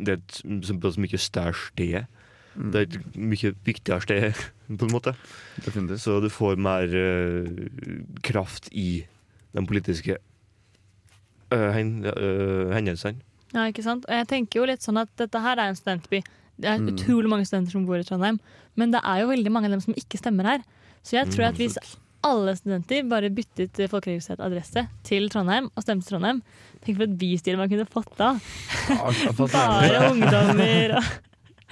det 0.00 0.16
er 0.16 0.22
et 0.22 0.40
såpass 0.66 0.96
mye 1.00 1.20
større 1.20 1.60
sted. 1.60 2.08
Det 2.56 2.80
er 2.80 2.86
et 2.88 3.16
mye 3.16 3.52
viktigere 3.66 4.02
sted, 4.02 4.40
på 4.80 4.86
en 4.88 4.92
måte. 4.94 5.14
Definitivt. 5.64 6.00
Så 6.02 6.18
du 6.24 6.28
får 6.32 6.58
mer 6.58 6.90
uh, 6.90 7.46
kraft 8.26 8.68
i 8.72 9.04
de 9.54 9.64
politiske 9.66 10.16
uh, 11.54 11.70
hen, 11.74 11.92
uh, 12.06 12.70
hendelsene. 12.74 13.22
Ja, 13.54 13.64
ikke 13.70 13.82
sant? 13.82 14.04
Og 14.06 14.14
jeg 14.14 14.28
tenker 14.30 14.60
jo 14.60 14.68
litt 14.70 14.84
sånn 14.86 15.00
at 15.00 15.10
dette 15.18 15.40
her 15.42 15.58
er 15.58 15.72
en 15.72 15.78
studentby. 15.78 16.20
Det 16.60 16.68
er 16.70 16.78
Mm. 16.78 16.90
utrolig 16.92 17.30
mange 17.32 17.46
studenter 17.48 17.72
som 17.72 17.86
bor 17.88 17.96
i 17.98 18.04
Trondheim, 18.06 18.36
men 18.76 18.92
det 18.92 19.00
er 19.02 19.22
jo 19.22 19.30
veldig 19.32 19.50
mange 19.50 19.66
av 19.70 19.72
dem 19.74 19.80
som 19.82 19.94
ikke 19.96 20.18
stemmer 20.20 20.44
her. 20.46 20.62
Så 21.02 21.16
jeg 21.16 21.30
tror 21.32 21.48
at 21.48 21.56
hvis 21.58 21.78
alle 22.22 22.52
studenter 22.58 23.06
bare 23.08 23.30
byttet 23.32 23.80
folkeregistrert 23.88 24.42
adresse 24.44 24.82
til 25.08 25.30
Trondheim 25.32 25.70
og 25.74 25.82
stemte 25.82 26.06
Trondheim, 26.10 26.42
tenk 26.84 26.98
for 26.98 27.06
et 27.08 27.16
bystyre 27.18 27.56
man 27.56 27.70
kunne 27.72 27.88
fått 27.88 28.12
da. 28.20 28.34
Bare 29.40 30.10
ungdommer 30.12 30.96
og 31.00 31.10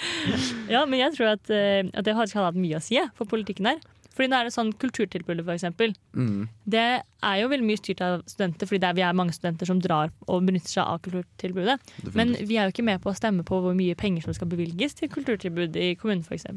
Ja, 0.75 0.85
men 0.87 1.01
jeg 1.01 1.15
tror 1.17 1.35
at, 1.35 1.51
eh, 1.51 1.87
at 1.93 2.05
det 2.07 2.15
har 2.17 2.29
hatt 2.29 2.59
mye 2.59 2.79
å 2.79 2.83
si 2.85 3.01
for 3.19 3.29
politikken 3.31 3.71
her. 3.71 3.81
Fordi 4.19 4.33
nå 4.33 4.35
er 4.41 4.49
det 4.49 4.55
sånn 4.57 4.73
kulturtilbudet, 4.83 5.45
eksempel. 5.53 5.93
mm. 6.11 6.49
Det 6.67 6.87
er 7.23 7.37
jo 7.39 7.51
veldig 7.53 7.67
mye 7.69 7.79
styrt 7.79 8.01
av 8.03 8.25
studenter, 8.27 8.67
fordi 8.67 8.81
det 8.83 8.89
er, 8.89 8.97
vi 8.99 9.05
er 9.07 9.15
mange 9.15 9.35
studenter 9.37 9.69
som 9.71 9.79
drar 9.83 10.11
og 10.27 10.43
benytter 10.49 10.73
seg 10.73 10.83
av 10.83 10.99
kulturtilbudet. 11.05 11.77
Men 12.19 12.35
vi 12.35 12.59
er 12.59 12.67
jo 12.67 12.75
ikke 12.75 12.87
med 12.89 12.99
på 13.05 13.13
å 13.13 13.15
stemme 13.15 13.47
på 13.47 13.61
hvor 13.63 13.77
mye 13.79 13.95
penger 13.99 14.27
som 14.27 14.35
skal 14.35 14.51
bevilges 14.51 14.99
til 14.99 15.13
kulturtilbud 15.13 15.79
i 15.79 15.93
kommunen 16.01 16.27
f.eks. 16.27 16.49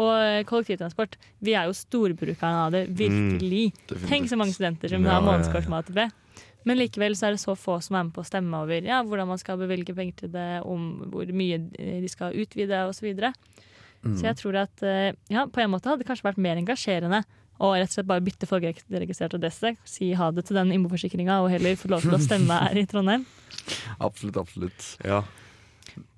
Og 0.00 0.46
kollektivtransport. 0.50 1.14
Vi 1.46 1.54
er 1.58 1.70
jo 1.70 1.78
storbrukerne 1.78 2.66
av 2.66 2.74
det, 2.74 2.84
virkelig. 2.98 3.70
Tenk 4.10 4.26
så 4.30 4.38
mange 4.38 4.54
studenter 4.54 4.90
som 4.90 5.06
Ja, 5.06 5.18
har 5.20 5.26
månedskort 5.26 5.70
med 5.70 5.84
ATP. 5.84 6.10
Men 6.68 6.76
likevel 6.76 7.16
så 7.16 7.28
er 7.28 7.36
det 7.36 7.42
så 7.42 7.56
få 7.56 7.78
som 7.84 7.96
er 7.96 8.06
med 8.06 8.14
på 8.16 8.22
å 8.22 8.28
stemme 8.28 8.62
over 8.64 8.84
ja, 8.84 9.00
hvordan 9.06 9.30
man 9.30 9.40
skal 9.40 9.60
bevilge 9.60 9.94
penger 9.96 10.24
til 10.24 10.32
det, 10.34 10.48
om 10.68 11.06
hvor 11.12 11.30
mye 11.32 11.60
de 11.72 12.10
skal 12.12 12.36
utvide 12.36 12.84
osv. 12.88 13.00
Så, 13.00 13.06
videre. 13.08 13.32
Mm. 14.04 14.14
så 14.16 14.26
jeg 14.30 14.36
tror 14.40 14.56
at 14.62 14.82
eh, 14.86 15.12
ja, 15.32 15.46
på 15.48 15.60
en 15.60 15.70
måte 15.72 15.88
hadde 15.88 16.00
det 16.04 16.08
kanskje 16.08 16.24
vært 16.24 16.40
mer 16.40 16.60
engasjerende 16.60 17.22
å 17.60 17.74
rett 17.76 17.90
og 17.90 17.96
slett 17.98 18.08
bare 18.08 18.24
bytte 18.24 18.48
folkeregistrert 18.48 19.36
adresse, 19.36 19.74
si 19.88 20.14
ha 20.16 20.30
det 20.32 20.46
til 20.48 20.56
den 20.56 20.72
innboforsikringa 20.76 21.42
og 21.44 21.50
heller 21.52 21.76
få 21.76 21.90
lov 21.92 22.06
til 22.06 22.16
å 22.16 22.20
stemme 22.22 22.56
her 22.62 22.80
i 22.80 22.86
Trondheim. 22.88 23.26
Absolutt, 24.06 24.38
absolutt. 24.40 24.86
Ja. 25.04 25.20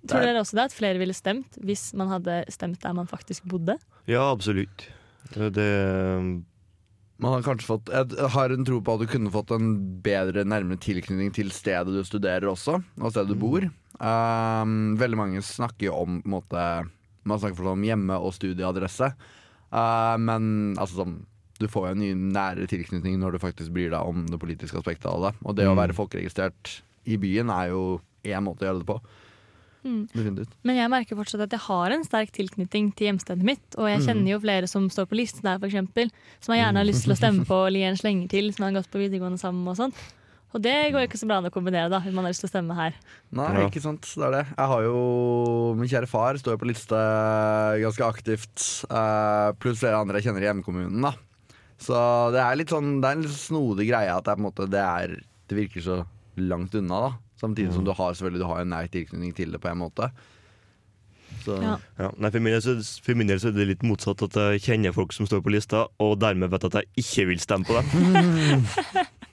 Tror 0.06 0.22
dere 0.22 0.42
også 0.42 0.58
det 0.58 0.66
at 0.68 0.74
flere 0.76 1.00
ville 1.00 1.14
stemt 1.16 1.56
hvis 1.64 1.88
man 1.98 2.10
hadde 2.12 2.42
stemt 2.52 2.82
der 2.82 2.94
man 2.94 3.10
faktisk 3.10 3.46
bodde? 3.50 3.78
ja, 4.10 4.22
absolutt. 4.30 4.86
Det 5.32 5.64
Man 7.22 7.36
har 7.36 7.44
kanskje 7.46 7.68
fått 7.68 7.90
Jeg 7.92 8.30
har 8.34 8.50
en 8.50 8.64
tro 8.66 8.80
på 8.82 8.94
at 8.96 9.02
du 9.04 9.06
kunne 9.12 9.30
fått 9.30 9.52
en 9.54 9.68
bedre, 10.02 10.42
nærmere 10.48 10.80
tilknytning 10.82 11.30
til 11.36 11.52
stedet 11.54 11.92
du 11.94 12.02
studerer 12.04 12.48
også, 12.50 12.80
og 12.98 13.12
stedet 13.14 13.30
du 13.30 13.38
bor. 13.38 13.68
Um, 14.02 14.96
veldig 14.98 15.18
mange 15.20 15.42
snakker 15.46 15.86
jo 15.86 15.94
om 16.02 16.18
måte, 16.26 16.64
Man 17.24 17.38
snakker 17.38 17.54
fortsatt 17.60 17.78
om 17.78 17.86
hjemme- 17.86 18.18
og 18.20 18.34
studieadresse, 18.34 19.12
Uh, 19.72 20.18
men 20.20 20.74
altså 20.76 20.98
sånn 21.00 21.14
du 21.56 21.64
får 21.66 21.86
jo 21.86 21.92
en 21.94 22.00
ny 22.02 22.10
nærere 22.34 22.66
tilknytning 22.68 23.14
når 23.22 23.32
du 23.32 23.38
faktisk 23.40 23.70
bryr 23.72 23.88
deg 23.94 24.04
om 24.04 24.26
det 24.28 24.36
politiske 24.42 24.76
aspektet 24.76 25.06
av 25.08 25.22
det. 25.22 25.30
Og 25.46 25.54
det 25.56 25.64
å 25.64 25.72
Mm. 25.72 25.78
være 25.80 25.96
folkeregistrert 25.96 26.82
i 27.06 27.16
byen 27.16 27.48
er 27.48 27.70
jo 27.70 28.02
én 28.22 28.42
måte 28.44 28.66
å 28.66 28.68
gjøre 28.68 28.82
det 28.82 28.86
på. 28.90 29.00
Mm. 29.84 30.46
Men 30.62 30.76
jeg 30.76 30.90
merker 30.90 31.16
fortsatt 31.18 31.40
at 31.42 31.50
jeg 31.50 31.60
har 31.60 31.90
en 31.90 32.04
sterk 32.04 32.30
tilknytning 32.30 32.92
til 32.94 33.08
hjemstedet 33.10 33.42
mitt. 33.42 33.64
Og 33.76 33.88
jeg 33.90 33.98
Mm. 34.00 34.06
kjenner 34.06 34.30
jo 34.30 34.38
flere 34.40 34.68
som 34.68 34.88
står 34.88 35.06
på 35.10 35.16
listen 35.18 35.42
der, 35.42 35.58
f.eks. 35.58 36.10
Som 36.40 36.54
jeg 36.54 36.62
gjerne 36.64 36.76
har 36.78 36.86
lyst 36.86 37.02
til 37.02 37.12
å 37.12 37.16
stemme 37.18 37.44
på 37.44 37.66
eller 37.66 37.78
gi 37.80 37.88
en 37.90 37.96
slenger 37.96 38.28
til, 38.30 38.52
som 38.52 38.64
har 38.64 38.72
gått 38.80 38.90
på 38.92 38.98
videregående 39.02 39.38
sammen 39.42 39.66
og 39.66 39.76
sånn. 39.76 39.92
Og 40.54 40.60
det 40.60 40.92
går 40.92 41.08
ikke 41.08 41.16
så 41.18 41.26
bra 41.26 41.38
an 41.38 41.46
å 41.48 41.50
kombinere, 41.50 41.88
da, 41.88 41.98
hvis 41.98 42.12
man 42.12 42.24
har 42.26 42.30
lyst 42.30 42.42
til 42.44 42.50
å 42.50 42.52
stemme 42.52 42.74
her. 42.76 42.92
Nei, 43.32 43.52
Ja. 43.62 43.68
ikke 43.68 43.80
sant. 43.80 44.02
Det 44.02 44.22
er 44.22 44.30
det. 44.30 44.46
Jeg 44.56 44.66
har 44.68 44.82
jo 44.82 45.74
Min 45.74 45.88
kjære 45.88 46.06
far 46.08 46.34
står 46.34 46.52
jo 46.52 46.58
på 46.58 46.68
liste 46.68 46.92
ganske 47.82 48.04
aktivt, 48.04 48.84
eh, 48.90 49.52
pluss 49.58 49.80
flere 49.80 49.98
andre 49.98 50.20
jeg 50.20 50.26
kjenner 50.28 50.42
i 50.44 50.50
hjemkommunen, 50.52 51.00
da. 51.02 51.14
Så 51.78 52.30
det 52.30 52.38
er 52.40 52.54
litt 52.56 52.68
sånn 52.68 53.00
Det 53.00 53.08
er 53.08 53.12
en 53.16 53.22
litt 53.22 53.32
snodig 53.32 53.88
greie 53.88 54.14
at 54.14 54.22
det 54.22 54.30
er 54.30 54.36
på 54.36 54.44
en 54.44 54.52
måte 54.52 54.70
Det, 54.70 54.78
er, 54.78 55.16
det 55.48 55.56
virker 55.58 55.82
så 55.82 56.06
langt 56.36 56.74
unna, 56.78 57.08
da. 57.08 57.12
Samtidig 57.42 57.74
som 57.74 57.84
du 57.84 57.90
har 57.98 58.14
selvfølgelig 58.14 58.44
Du 58.44 58.48
har 58.52 58.62
en 58.62 58.70
nær 58.70 58.86
tilknytning 58.92 59.34
til 59.34 59.52
det 59.52 59.60
på 59.62 59.68
en 59.72 59.80
måte. 59.82 60.12
Så 61.42 61.56
Ja. 61.58 61.76
Ja, 61.98 62.10
nei, 62.22 62.30
for, 62.30 62.38
min 62.38 62.54
del 62.54 62.84
for 63.02 63.18
min 63.18 63.26
del 63.32 63.40
så 63.42 63.50
er 63.50 63.56
det 63.56 63.66
litt 63.72 63.82
motsatt. 63.86 64.22
At 64.28 64.38
jeg 64.54 64.62
kjenner 64.68 64.94
folk 64.94 65.12
som 65.16 65.26
står 65.26 65.42
på 65.42 65.50
lista, 65.54 65.86
og 65.98 66.20
dermed 66.22 66.52
vet 66.54 66.68
at 66.70 66.78
jeg 66.80 67.04
ikke 67.04 67.26
vil 67.32 67.42
stemme 67.42 67.66
på 67.66 67.80
dem. 67.80 68.62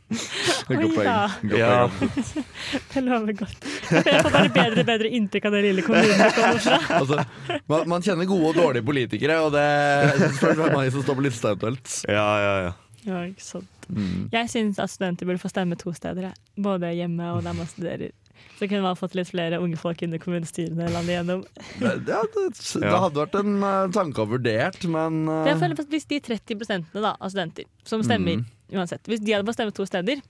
Godt 0.10 0.82
Oi, 0.82 0.89
poeng. 0.95 1.06
ja. 1.06 1.30
Ja. 1.54 1.89
Det 2.93 3.02
lover 3.06 3.36
godt. 3.38 3.67
Jeg 3.93 4.24
får 4.24 4.32
bare 4.34 4.50
bedre 4.56 4.82
og 4.82 4.88
bedre 4.89 5.12
inntrykk 5.19 5.45
av 5.45 5.54
den 5.54 5.65
lille 5.67 5.84
kommunen 5.86 6.24
jeg 6.24 6.34
kommer 6.34 6.63
fra. 6.65 6.80
Altså, 7.00 7.60
man, 7.69 7.86
man 7.93 8.06
kjenner 8.06 8.26
gode 8.30 8.50
og 8.50 8.58
dårlige 8.58 8.86
politikere, 8.88 9.38
og 9.45 9.54
det 9.54 10.34
spørs 10.39 10.58
hvem 10.58 10.78
av 10.80 10.89
som 10.95 11.06
står 11.06 11.19
på 11.19 11.26
lista 11.28 11.54
eventuelt. 11.54 11.93
Ja, 12.10 12.26
ja, 12.41 12.54
ja. 12.65 12.72
Ja, 13.10 13.26
ikke 13.28 13.43
sant. 13.45 13.89
Mm. 13.89 14.30
Jeg 14.32 14.50
syns 14.54 14.80
at 14.80 14.91
studenter 14.93 15.26
burde 15.30 15.41
få 15.41 15.50
stemme 15.52 15.76
to 15.82 15.91
steder. 15.98 16.32
Både 16.62 16.91
hjemme 16.93 17.32
og 17.36 17.43
der 17.48 17.56
man 17.58 17.67
studerer. 17.69 18.12
Så 18.60 18.67
kunne 18.69 18.84
man 18.86 18.95
fått 18.95 19.15
litt 19.17 19.28
flere 19.32 19.58
unge 19.60 19.76
folk 19.80 20.00
inn 20.06 20.13
i 20.15 20.19
kommunestyrene 20.22 20.86
landet 20.93 21.12
igjennom. 21.15 21.41
Det, 21.80 21.89
ja, 22.08 22.22
det, 22.36 22.45
det 22.56 22.91
hadde 22.93 23.19
vært 23.19 23.36
en 23.39 23.58
uh, 23.63 23.89
tanke 23.95 24.24
å 24.24 24.28
vurdert, 24.30 24.86
men 24.88 25.26
uh... 25.28 25.41
jeg 25.50 25.58
føler 25.60 25.82
at 25.82 25.91
Hvis 25.91 26.08
de 26.08 26.19
30 26.24 26.86
da, 26.95 27.15
av 27.19 27.32
studenter 27.34 27.67
som 27.88 28.04
stemmer 28.06 28.39
Mm. 28.39 28.45
uansett 28.78 29.08
Hvis 29.10 29.24
de 29.26 29.34
hadde 29.36 29.48
fått 29.50 29.58
stemme 29.60 29.76
to 29.76 29.86
steder, 29.89 30.22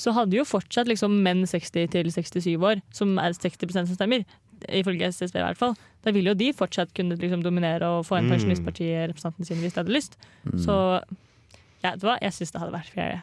så 0.00 0.12
hadde 0.16 0.36
jo 0.36 0.44
fortsatt 0.48 0.88
liksom 0.88 1.16
menn 1.24 1.46
60 1.48 1.88
til 1.92 2.08
67 2.12 2.56
år, 2.64 2.80
som 2.96 3.16
er 3.20 3.32
60% 3.36 3.88
som 3.88 3.96
stemmer, 3.96 4.24
ifølge 4.68 5.08
SSB 5.12 5.36
i 5.40 5.44
hvert 5.44 5.60
fall, 5.60 5.74
da 6.04 6.12
ville 6.16 6.32
jo 6.32 6.38
de 6.40 6.50
fortsatt 6.56 6.92
kunne 6.96 7.16
liksom 7.20 7.42
dominere 7.44 7.88
og 7.88 8.04
få 8.08 8.18
en 8.18 8.28
Mm. 8.28 8.34
pensjonistparti-representanten 8.36 9.48
sin 9.48 9.60
hvis 9.60 9.74
de 9.76 9.80
hadde 9.82 9.96
lyst. 9.96 10.16
mm. 10.44 10.58
Så 10.64 10.76
ja, 11.82 11.90
vet 11.92 12.00
du 12.00 12.06
hva? 12.10 12.18
jeg 12.20 12.32
syns 12.36 12.52
det 12.52 12.60
hadde 12.62 12.76
vært 12.78 12.94
fair. 12.94 13.10
Ja. 13.16 13.20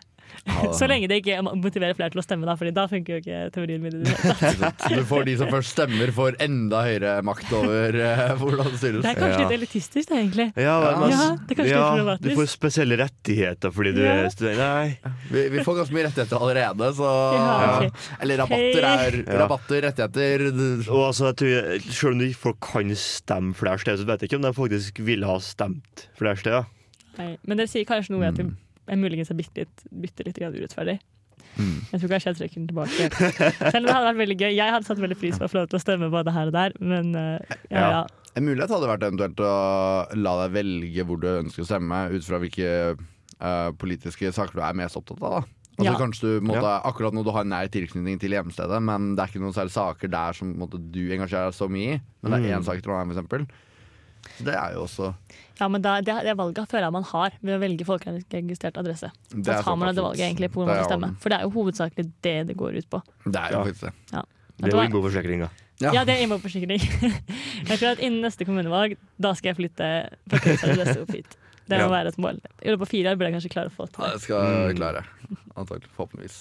Så 0.77 0.87
lenge 0.89 1.07
det 1.07 1.21
ikke 1.21 1.37
motiverer 1.55 1.95
flere 1.95 2.11
til 2.11 2.19
å 2.19 2.23
stemme, 2.25 2.47
da, 2.47 2.55
Fordi 2.59 2.71
da 2.75 2.83
funker 2.91 3.15
jo 3.15 3.19
ikke 3.21 3.37
teorien 3.55 3.83
min. 3.83 4.01
Du 4.91 5.03
får 5.07 5.25
de 5.27 5.35
som 5.39 5.49
først 5.51 5.73
stemmer, 5.75 6.11
får 6.15 6.37
enda 6.43 6.81
høyere 6.85 7.13
makt 7.25 7.51
over 7.55 7.95
uh, 7.95 8.33
hvordan 8.39 8.69
det 8.73 8.79
styres. 8.81 9.01
Det 9.05 9.11
er 9.13 9.19
kanskje 9.21 9.37
Ja. 9.37 9.45
litt 9.45 9.55
elitistisk, 9.57 10.09
det, 10.11 10.19
egentlig. 10.19 10.47
Ja, 10.59 10.75
men, 10.99 11.13
Ja, 11.15 11.29
det 11.39 11.55
er 11.55 11.61
kanskje 11.61 12.03
litt. 12.11 12.25
Du 12.27 12.29
får 12.41 12.51
spesielle 12.51 12.99
rettigheter 12.99 13.73
fordi 13.73 13.95
du 13.95 14.01
Ja. 14.03 14.13
er 14.25 14.29
student. 14.35 14.59
Nei. 14.59 15.13
Vi, 15.31 15.47
vi 15.55 15.63
får 15.63 15.79
ganske 15.81 15.95
mye 15.97 16.07
rettigheter 16.09 16.43
allerede, 16.43 16.91
så 16.99 17.11
Ja, 17.37 17.57
ok. 17.87 18.05
Eller 18.21 18.43
rabatter 18.43 18.89
er 18.91 19.19
Ja. 19.23 19.41
rabatter, 19.45 19.81
rettigheter 19.87 20.47
Og 20.91 21.03
altså, 21.09 21.31
jeg 21.31 21.39
tror, 21.39 21.91
Selv 21.97 22.13
om 22.19 22.33
folk 22.33 22.59
kan 22.61 22.95
stemme 22.95 23.55
flere 23.55 23.79
steder, 23.79 24.03
så 24.03 24.05
vet 24.11 24.21
jeg 24.21 24.29
ikke 24.31 24.41
om 24.43 24.47
de 24.47 24.53
faktisk 24.59 24.99
ville 25.07 25.25
ha 25.25 25.37
stemt 25.39 26.07
flere 26.19 26.35
steder. 26.35 26.65
Nei, 27.17 27.37
men 27.47 27.57
det 27.57 27.69
sier 27.71 27.85
kanskje 27.89 28.13
noe 28.15 28.27
at 28.29 28.37
Mm. 28.37 28.55
er 28.87 28.95
muligens 29.01 29.29
er 29.31 29.35
bitte 29.39 29.63
litt, 29.65 29.85
bitte 29.91 30.23
litt 30.25 30.37
urettferdig. 30.37 30.99
Mm. 31.57 31.77
Jeg 31.91 31.99
tror 32.01 32.09
kanskje 32.13 32.29
jeg 32.29 32.37
trekker 32.37 32.59
den 32.61 32.67
tilbake. 32.69 33.71
Selv 33.71 33.81
om 33.81 33.85
det 33.89 33.95
hadde 33.95 34.07
vært 34.11 34.21
veldig 34.21 34.37
gøy. 34.37 34.51
Jeg 34.55 34.71
hadde 34.71 34.85
satt 34.85 34.99
veldig 35.01 35.17
pris 35.17 35.37
på 35.39 35.45
å 35.47 35.49
få 35.49 35.57
lov 35.61 35.69
til 35.71 35.79
å 35.79 35.81
stemme 35.81 36.09
både 36.13 36.31
her 36.35 36.47
og 36.51 36.53
der, 36.53 36.73
men 36.79 37.15
eh, 37.15 37.39
ja, 37.71 37.77
Ja. 37.79 37.89
ja. 37.89 38.07
En 38.37 38.45
mulighet 38.45 38.69
hadde 38.69 38.85
vært 38.91 39.01
eventuelt 39.07 39.39
å 39.41 40.15
la 40.15 40.33
deg 40.47 40.53
velge 40.53 41.05
hvor 41.09 41.17
du 41.19 41.27
ønsker 41.39 41.63
å 41.63 41.65
stemme, 41.65 42.01
ut 42.13 42.23
fra 42.23 42.37
hvilke 42.37 42.67
uh, 43.41 43.71
politiske 43.81 44.29
saker 44.33 44.53
du 44.53 44.61
er 44.61 44.77
mest 44.77 44.95
opptatt 44.99 45.23
av. 45.25 45.31
Da. 45.39 45.41
Altså 45.77 45.85
Ja. 45.91 45.97
Kanskje 45.97 46.21
du 46.37 46.45
måtte, 46.45 46.69
Akkurat 46.85 47.13
nå 47.13 47.23
du 47.25 47.31
har 47.33 47.43
nær 47.45 47.67
tilknytning 47.73 48.19
til 48.21 48.31
hjemstedet, 48.37 48.77
men 48.81 49.15
det 49.15 49.23
er 49.25 49.31
ikke 49.33 49.41
noen 49.41 49.53
særlige 49.57 49.73
saker 49.77 50.07
der 50.13 50.33
som 50.37 50.53
måtte, 50.57 50.77
du 50.77 51.01
engasjerer 51.13 51.49
deg 51.49 51.57
så 51.57 51.67
mye 51.69 51.95
i. 51.97 52.01
Men 52.21 52.31
det 52.31 52.39
er 52.45 52.53
én 52.53 52.61
Mm. 52.61 52.65
sak 52.69 52.77
i 52.77 52.81
Trondheim, 52.85 53.09
for 53.09 53.17
eksempel. 53.17 53.47
Det 54.39 54.53
er 54.55 54.73
jo 54.73 54.83
også 54.87 55.13
ja 55.59 55.67
men 55.73 55.81
da, 55.81 55.95
det, 56.05 56.13
det 56.23 56.33
valget 56.37 56.67
føler 56.69 56.83
jeg 56.85 56.93
man 56.93 57.03
har 57.09 57.31
ved 57.41 57.55
å 57.55 57.59
velge 57.59 57.85
folkeregistrert 57.87 58.75
adresse. 58.77 59.09
det 59.33 59.43
Da 59.47 59.61
tar 59.65 59.75
man 59.75 59.89
det 59.95 60.03
valget 60.03 60.21
egentlig 60.27 60.51
på 60.53 60.61
hvor 60.61 60.67
man 60.69 60.75
skal 60.83 60.91
stemme. 60.91 61.09
For 61.19 61.29
det 61.33 61.39
er 61.39 61.47
jo 61.47 61.49
hovedsakelig 61.55 62.05
det 62.21 62.35
det 62.51 62.55
går 62.59 62.77
ut 62.77 62.89
på. 62.93 62.99
Det 63.25 63.41
er 63.41 63.55
jo 63.55 63.63
faktisk 63.65 63.81
det. 63.87 63.93
Det 64.59 64.69
er 64.69 64.75
jo 64.77 64.83
innboforsikringa. 64.85 65.49
Ja. 65.81 65.91
Ja, 65.93 66.03
det 66.05 66.13
er 66.13 66.21
innboforsikring. 66.27 66.77
jeg 67.69 67.77
tror 67.79 67.89
at 67.95 67.99
innen 68.05 68.21
neste 68.21 68.45
kommunevalg, 68.45 68.97
da 69.21 69.33
skal 69.37 69.49
jeg 69.53 69.57
flytte 69.63 69.89
folkeregistrert 70.29 70.73
adresse 70.77 71.01
opp 71.01 71.11
hit. 71.17 71.37
Det 71.67 71.77
må 71.81 71.87
Ja. 71.89 71.89
være 71.95 72.07
et 72.13 72.17
mål. 72.21 72.37
I 72.61 72.69
løpet 72.69 72.81
av 72.85 72.91
fire 72.93 73.09
år 73.11 73.17
burde 73.17 73.29
jeg 73.31 73.35
kanskje 73.39 73.53
klare 73.57 73.69
å 73.69 73.75
få 73.75 73.89
til 73.89 74.03
Ja, 74.03 74.07
det. 74.07 74.13
det 74.13 74.21
skal 74.21 74.45
Mm. 74.45 74.67
jeg 74.67 74.77
klare. 74.77 75.03
Antakelig. 75.57 75.89
Forhåpentligvis. 75.97 76.37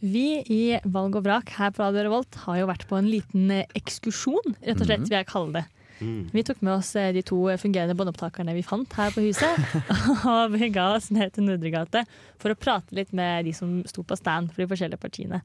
Vi 0.00 0.26
i 0.46 0.78
Valg 0.86 1.16
og 1.18 1.24
vrak 1.26 1.50
her 1.58 1.70
på 1.74 1.82
Radio 1.82 2.04
Revolt 2.06 2.34
har 2.44 2.60
jo 2.60 2.66
vært 2.70 2.86
på 2.86 2.98
en 3.00 3.08
liten 3.10 3.50
eh, 3.50 3.66
ekskursjon, 3.78 4.54
rett 4.62 4.78
og 4.80 4.86
slett, 4.86 5.00
Mhm. 5.02 5.08
vil 5.10 5.18
jeg 5.18 5.26
kalle 5.26 5.52
det. 5.58 5.64
Mm. 6.00 6.28
Vi 6.32 6.44
tok 6.46 6.60
med 6.62 6.74
oss 6.78 6.94
eh, 6.96 7.12
de 7.16 7.22
to 7.26 7.40
fungerende 7.60 7.96
båndopptakerne 7.98 8.54
vi 8.56 8.62
fant 8.66 8.92
her 8.98 9.10
på 9.14 9.24
huset, 9.24 9.58
og 10.30 10.52
vi 10.54 10.68
ga 10.74 10.90
oss 10.96 11.10
ned 11.14 11.32
til 11.34 11.48
Nordregate 11.48 12.04
for 12.38 12.54
å 12.54 12.58
prate 12.58 12.94
litt 12.94 13.12
med 13.16 13.48
de 13.48 13.54
som 13.56 13.80
sto 13.88 14.04
på 14.06 14.18
stand 14.18 14.52
for 14.52 14.62
de 14.64 14.70
forskjellige 14.70 15.02
partiene. 15.02 15.42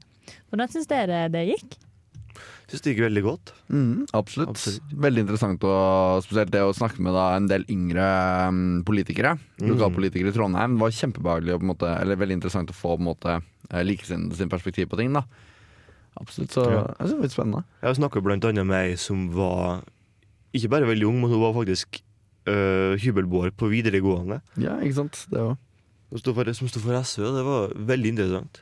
Hvordan 0.50 0.70
syns 0.72 0.86
dere 0.90 1.26
det 1.32 1.46
gikk? 1.50 1.76
Syns 2.66 2.80
det 2.82 2.94
gikk 2.94 3.04
veldig 3.04 3.22
godt. 3.22 3.50
Mm, 3.68 4.06
absolutt. 4.16 4.54
Absolutt. 4.54 4.94
Veldig 5.04 5.22
interessant, 5.26 5.64
og 5.68 6.22
spesielt 6.24 6.50
det 6.54 6.62
å 6.64 6.72
snakke 6.74 7.02
med 7.04 7.14
da, 7.14 7.26
en 7.36 7.48
del 7.50 7.66
yngre 7.70 8.06
mm, 8.50 8.84
politikere. 8.88 9.34
Mm. 9.60 9.68
Lokalpolitikere 9.74 10.32
i 10.32 10.36
Trondheim. 10.36 10.78
Det 10.78 10.82
var 10.86 10.96
kjempebehagelig 10.96 11.54
og 11.58 11.66
måte, 11.70 11.90
eller 12.00 12.18
veldig 12.18 12.38
interessant 12.40 12.72
å 12.72 12.76
få 12.78 12.96
på 12.96 13.04
en 13.04 13.10
måte, 13.10 13.36
eh, 13.70 13.84
likesinnede 13.84 14.38
sin 14.38 14.50
perspektiv 14.52 14.88
på 14.90 14.98
ting. 15.02 15.12
da 15.14 15.22
Absolutt, 16.20 16.50
så 16.54 16.62
Ja. 16.70 16.82
jeg 16.98 17.08
synes 17.08 17.10
det 17.10 17.16
var 17.18 17.26
litt 17.26 17.36
spennende. 17.36 17.64
Jeg 17.82 17.96
snakka 17.98 18.22
blant 18.22 18.44
annet 18.44 18.66
med 18.66 18.90
ei 18.90 18.94
som 18.96 19.28
var 19.34 19.82
ikke 20.54 20.70
bare 20.70 20.86
veldig 20.88 21.06
ung, 21.08 21.20
men 21.20 21.30
hun 21.34 21.40
var 21.42 21.54
faktisk 21.56 22.00
uh, 22.48 22.94
hybelboer 23.00 23.50
på 23.58 23.68
videregående. 23.72 24.40
Ja, 24.60 24.78
ikke 24.80 25.00
sant? 25.02 25.24
Det 25.30 25.40
var 25.40 25.56
Som 26.14 26.20
sto 26.22 26.34
for, 26.36 26.52
som 26.54 26.68
sto 26.70 26.80
for 26.84 26.94
SV, 27.00 27.24
og 27.26 27.34
det 27.40 27.44
var 27.48 27.72
veldig 27.90 28.12
interessant. 28.14 28.60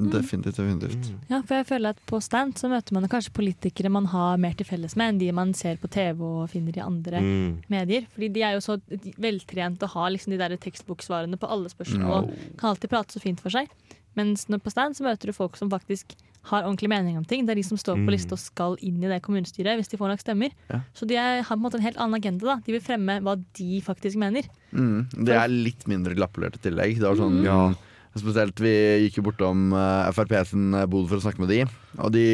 definitivt. 0.00 0.56
definitivt. 0.56 1.08
Ja, 1.28 1.42
for 1.44 1.54
jeg 1.58 1.66
føler 1.68 1.90
at 1.92 1.98
På 2.08 2.20
stand 2.24 2.54
så 2.56 2.68
møter 2.72 2.92
man 2.96 3.04
kanskje 3.08 3.32
politikere 3.36 3.90
man 3.92 4.06
har 4.08 4.38
mer 4.40 4.54
til 4.56 4.64
felles 4.64 4.94
med 4.96 5.12
enn 5.14 5.18
de 5.20 5.30
man 5.36 5.52
ser 5.54 5.76
på 5.76 5.90
TV 5.92 6.22
og 6.24 6.48
finner 6.50 6.72
i 6.76 6.80
andre 6.80 7.20
Mm. 7.20 7.62
medier. 7.68 8.06
Fordi 8.14 8.28
de 8.32 8.42
er 8.42 8.52
jo 8.56 8.60
så 8.64 8.78
veltrent 9.18 9.82
og 9.82 9.88
har 9.90 10.10
liksom 10.10 10.30
de 10.32 10.38
der 10.38 10.56
tekstboksvarene 10.56 11.36
på 11.38 11.46
alle 11.50 11.68
spørsmål. 11.68 12.24
og 12.24 12.30
kan 12.58 12.70
alltid 12.70 12.88
prate 12.90 13.12
så 13.12 13.20
fint 13.20 13.40
for 13.40 13.50
seg. 13.50 13.68
Mens 14.16 14.46
når 14.48 14.58
på 14.64 14.70
stand 14.70 14.96
så 14.96 15.04
møter 15.04 15.26
du 15.26 15.32
folk 15.32 15.56
som 15.56 15.70
faktisk 15.70 16.16
har 16.48 16.64
ordentlig 16.64 16.88
mening 16.88 17.18
om 17.18 17.24
ting. 17.24 17.44
Det 17.46 17.52
er 17.52 17.60
de 17.60 17.66
som 17.68 17.76
står 17.76 17.98
på 18.00 18.06
Mm. 18.06 18.14
lista 18.14 18.32
og 18.32 18.38
skal 18.40 18.76
inn 18.80 19.02
i 19.04 19.08
det 19.08 19.20
kommunestyret 19.22 19.76
hvis 19.76 19.88
de 19.92 19.98
får 20.00 20.08
nok 20.08 20.20
stemmer. 20.22 20.50
Ja. 20.70 20.80
Så 20.94 21.06
de 21.06 21.14
er, 21.16 21.42
har 21.42 21.56
på 21.56 21.60
en 21.60 21.66
måte 21.66 21.76
en 21.76 21.84
helt 21.84 21.96
annen 22.00 22.16
agenda. 22.16 22.46
da. 22.46 22.56
De 22.64 22.72
vil 22.72 22.80
fremme 22.80 23.20
hva 23.20 23.36
de 23.36 23.80
faktisk 23.84 24.16
mener. 24.16 24.48
Mm, 24.72 25.08
det 25.24 25.34
er 25.36 25.48
litt 25.48 25.86
mindre 25.86 26.14
glappolert 26.16 26.56
i 26.56 26.62
tillegg. 26.70 26.96
Det 26.98 27.06
var 27.08 27.16
sånn, 27.16 27.42
Ja. 27.44 27.74
Spesielt 28.10 28.58
vi 28.58 28.72
gikk 29.06 29.18
jo 29.20 29.22
bortom 29.22 29.72
uh, 29.72 30.10
Frp 30.10 30.32
sin 30.44 30.74
eh, 30.74 30.84
bod 30.90 31.06
for 31.08 31.20
å 31.20 31.22
snakke 31.22 31.38
med 31.38 31.48
de. 31.48 31.60
Og 32.02 32.10
de 32.10 32.24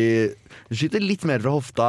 skyter 0.73 1.03
litt 1.05 1.23
mer 1.29 1.39
fra 1.45 1.53
hofta, 1.53 1.89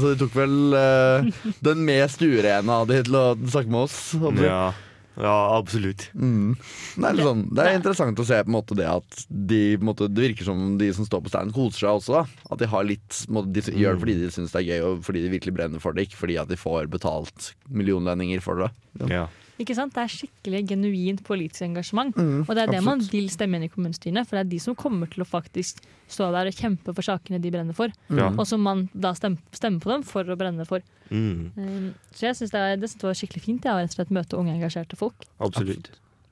så 0.00 0.14
de 0.14 0.24
tok 0.24 0.32
vel 0.32 0.72
uh, 0.72 1.28
den 1.68 1.84
mest 1.84 2.22
urene 2.24 2.64
av 2.72 2.88
de 2.88 3.02
til 3.04 3.18
å 3.20 3.36
snakke 3.44 3.68
med 3.68 3.82
oss. 3.82 3.98
Ja. 4.40 4.72
Ja, 5.20 5.34
absolutt. 5.54 6.08
Mm. 6.14 6.56
Det, 6.96 7.04
er 7.06 7.16
litt 7.16 7.28
sånn, 7.28 7.44
det 7.54 7.64
er 7.64 7.76
interessant 7.78 8.18
å 8.18 8.26
se 8.26 8.40
på 8.42 8.50
en 8.50 8.56
måte 8.56 8.78
det 8.78 8.88
at 8.90 9.20
de, 9.28 9.60
på 9.76 9.84
en 9.84 9.90
måte, 9.92 10.08
det 10.10 10.26
virker 10.28 10.48
som 10.48 10.74
de 10.80 10.90
som 10.96 11.06
står 11.06 11.22
på 11.24 11.32
stand, 11.32 11.54
koser 11.54 11.84
seg 11.84 12.00
også. 12.00 12.16
Da. 12.18 12.50
At 12.50 12.64
de 12.64 12.70
har 12.72 12.88
litt, 12.88 13.20
måte, 13.30 13.54
de 13.54 13.76
gjør 13.78 13.94
det 13.94 14.04
fordi 14.04 14.18
de 14.24 14.32
syns 14.34 14.54
det 14.54 14.62
er 14.64 14.68
gøy, 14.72 14.84
og 14.88 15.06
fordi 15.06 15.24
de 15.24 15.32
virkelig 15.36 15.54
brenner 15.56 15.82
for 15.82 15.94
det. 15.94 16.08
Ikke 16.08 16.22
fordi 16.24 16.38
at 16.42 16.50
de 16.50 16.58
får 16.58 16.90
betalt 16.92 17.52
millionlønninger 17.70 18.42
for 18.44 18.64
det. 18.64 18.72
Ja. 19.12 19.28
Ikke 19.58 19.74
sant? 19.76 19.92
Det 19.94 20.02
er 20.02 20.10
skikkelig 20.10 20.60
genuint 20.66 21.20
politisk 21.22 21.62
engasjement. 21.62 22.16
Mm, 22.16 22.40
Og 22.48 22.54
det 22.56 22.62
er 22.64 22.72
det 22.72 22.82
man 22.82 22.98
vil 23.00 23.28
stemme 23.30 23.54
inn 23.60 23.66
i 23.68 23.68
kommunestyrene, 23.70 24.24
for 24.26 24.36
det 24.36 24.46
er 24.46 24.50
de 24.50 24.58
som 24.58 24.74
kommer 24.74 25.06
til 25.12 25.22
å 25.22 25.26
faktisk 25.28 25.78
stå 26.10 26.32
der 26.34 26.46
og 26.50 26.54
kjempe 26.58 26.94
for 26.94 27.02
sakene 27.06 27.38
de 27.40 27.50
brenner 27.54 27.72
for. 27.76 27.92
Ja. 28.10 28.30
Og 28.34 28.46
som 28.50 28.60
man 28.66 28.88
da 28.92 29.12
stemmer, 29.14 29.38
på 29.80 29.90
dem 29.92 30.02
for 30.02 30.24
å 30.24 30.36
brenne 30.36 30.66
for. 30.66 30.80
Mm. 31.10 31.52
Um, 31.56 31.94
så 32.12 32.26
jeg 32.26 32.34
syns 32.40 32.50
det, 32.50 32.60
er- 32.60 32.76
det 32.82 32.90
var 33.02 33.14
skikkelig 33.14 33.42
fint 33.44 33.62
å 33.70 33.76
rett 33.78 33.90
og 33.94 33.98
slett 33.98 34.10
møte 34.10 34.36
unge, 34.36 34.56
engasjerte 34.58 34.96
folk. 34.98 35.14
Absolutt. 35.38 35.90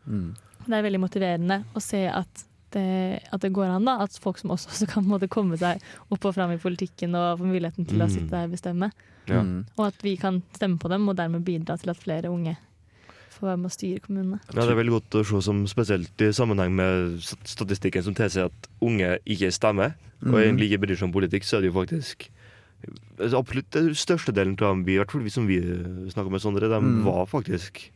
Mm. 0.08 0.34
Det 0.66 0.74
er 0.74 0.82
veldig 0.82 1.00
motiverende 1.02 1.64
å 1.74 1.80
se 1.82 2.06
at 2.08 2.44
det, 2.72 3.20
at 3.30 3.40
det 3.40 3.52
går 3.52 3.66
an. 3.68 3.84
da, 3.84 3.98
At 4.02 4.18
folk 4.18 4.38
som 4.38 4.50
oss 4.50 4.66
også 4.66 4.88
kan 4.88 5.04
måte, 5.04 5.28
komme 5.28 5.56
seg 5.58 5.80
opp 6.10 6.24
og 6.24 6.34
fram 6.34 6.50
i 6.50 6.58
politikken 6.58 7.14
og 7.14 7.38
få 7.38 7.44
muligheten 7.46 7.86
til 7.86 7.98
å 8.00 8.06
Mm. 8.08 8.10
sitte 8.10 8.30
der 8.30 8.44
og 8.48 8.52
bestemme. 8.56 8.90
Ja. 9.28 9.42
Mm. 9.42 9.66
Og 9.78 9.86
at 9.86 10.02
vi 10.02 10.16
kan 10.16 10.42
stemme 10.56 10.78
på 10.78 10.88
dem 10.88 11.08
og 11.08 11.14
dermed 11.16 11.44
bidra 11.44 11.78
til 11.78 11.90
at 11.90 11.96
flere 12.02 12.30
unge 12.32 12.56
får 13.42 13.50
være 13.50 13.60
med 13.60 13.70
å 13.70 13.74
styre 13.74 14.00
kommunene. 14.06 14.38
Ja, 14.54 14.60
det 14.62 14.70
er 14.72 14.78
veldig 14.80 14.94
godt 14.96 15.18
å 15.20 15.24
se 15.26 15.42
som 15.42 15.64
spesielt 15.66 16.22
i 16.22 16.30
sammenheng 16.32 16.72
med 16.78 17.18
statistikken 17.44 18.06
som 18.06 18.14
tilsier 18.14 18.46
at 18.48 18.68
unge 18.80 19.18
ikke 19.26 19.50
stemmer, 19.52 19.96
og 20.22 20.32
Mm. 20.32 20.42
egentlig 20.46 20.70
ikke 20.70 20.82
bryr 20.86 20.96
seg 20.96 21.08
om 21.10 21.12
politikk, 21.18 21.42
så 21.44 21.58
er 21.58 21.66
det 21.66 21.72
jo 21.72 21.80
faktisk 21.82 22.28
altså, 23.18 23.38
absolutt 23.38 23.70
den 23.70 23.90
største 23.94 24.32
delen 24.34 24.54
av 24.58 24.72
dem 24.72 24.84
vi, 24.86 24.94
i 24.94 24.98
hvert 24.98 25.10
fall 25.12 25.22
vi 25.22 25.30
som 25.30 25.46
vi 25.46 25.58
snakker 26.10 26.30
med 26.30 26.40
Sondre, 26.42 26.68
de 26.70 26.80
Mm. 26.80 27.04
var 27.04 27.26
faktisk 27.26 27.90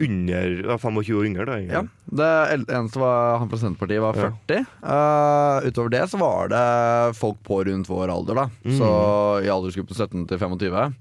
under 0.00 0.62
25 0.78 1.14
år 1.14 1.26
yngre. 1.28 1.44
da. 1.46 1.56
Ja, 1.60 1.82
det 2.10 2.66
eneste 2.68 2.98
var 2.98 3.38
han 3.38 3.48
fra 3.48 3.58
Senterpartiet 3.58 4.00
var 4.02 4.14
Ja. 4.16 4.30
40. 4.48 4.66
Eh, 4.82 5.70
utover 5.70 5.90
det 5.90 6.02
så 6.10 6.18
var 6.18 6.48
det 6.48 7.14
folk 7.16 7.38
på 7.44 7.64
rundt 7.64 7.86
vår 7.86 8.08
alder, 8.10 8.34
da. 8.34 8.46
Mm. 8.64 8.78
Så 8.78 9.44
i 9.44 9.48
aldersgruppen 9.48 9.94
17 9.94 10.26
til 10.26 10.38
25. 10.38 10.94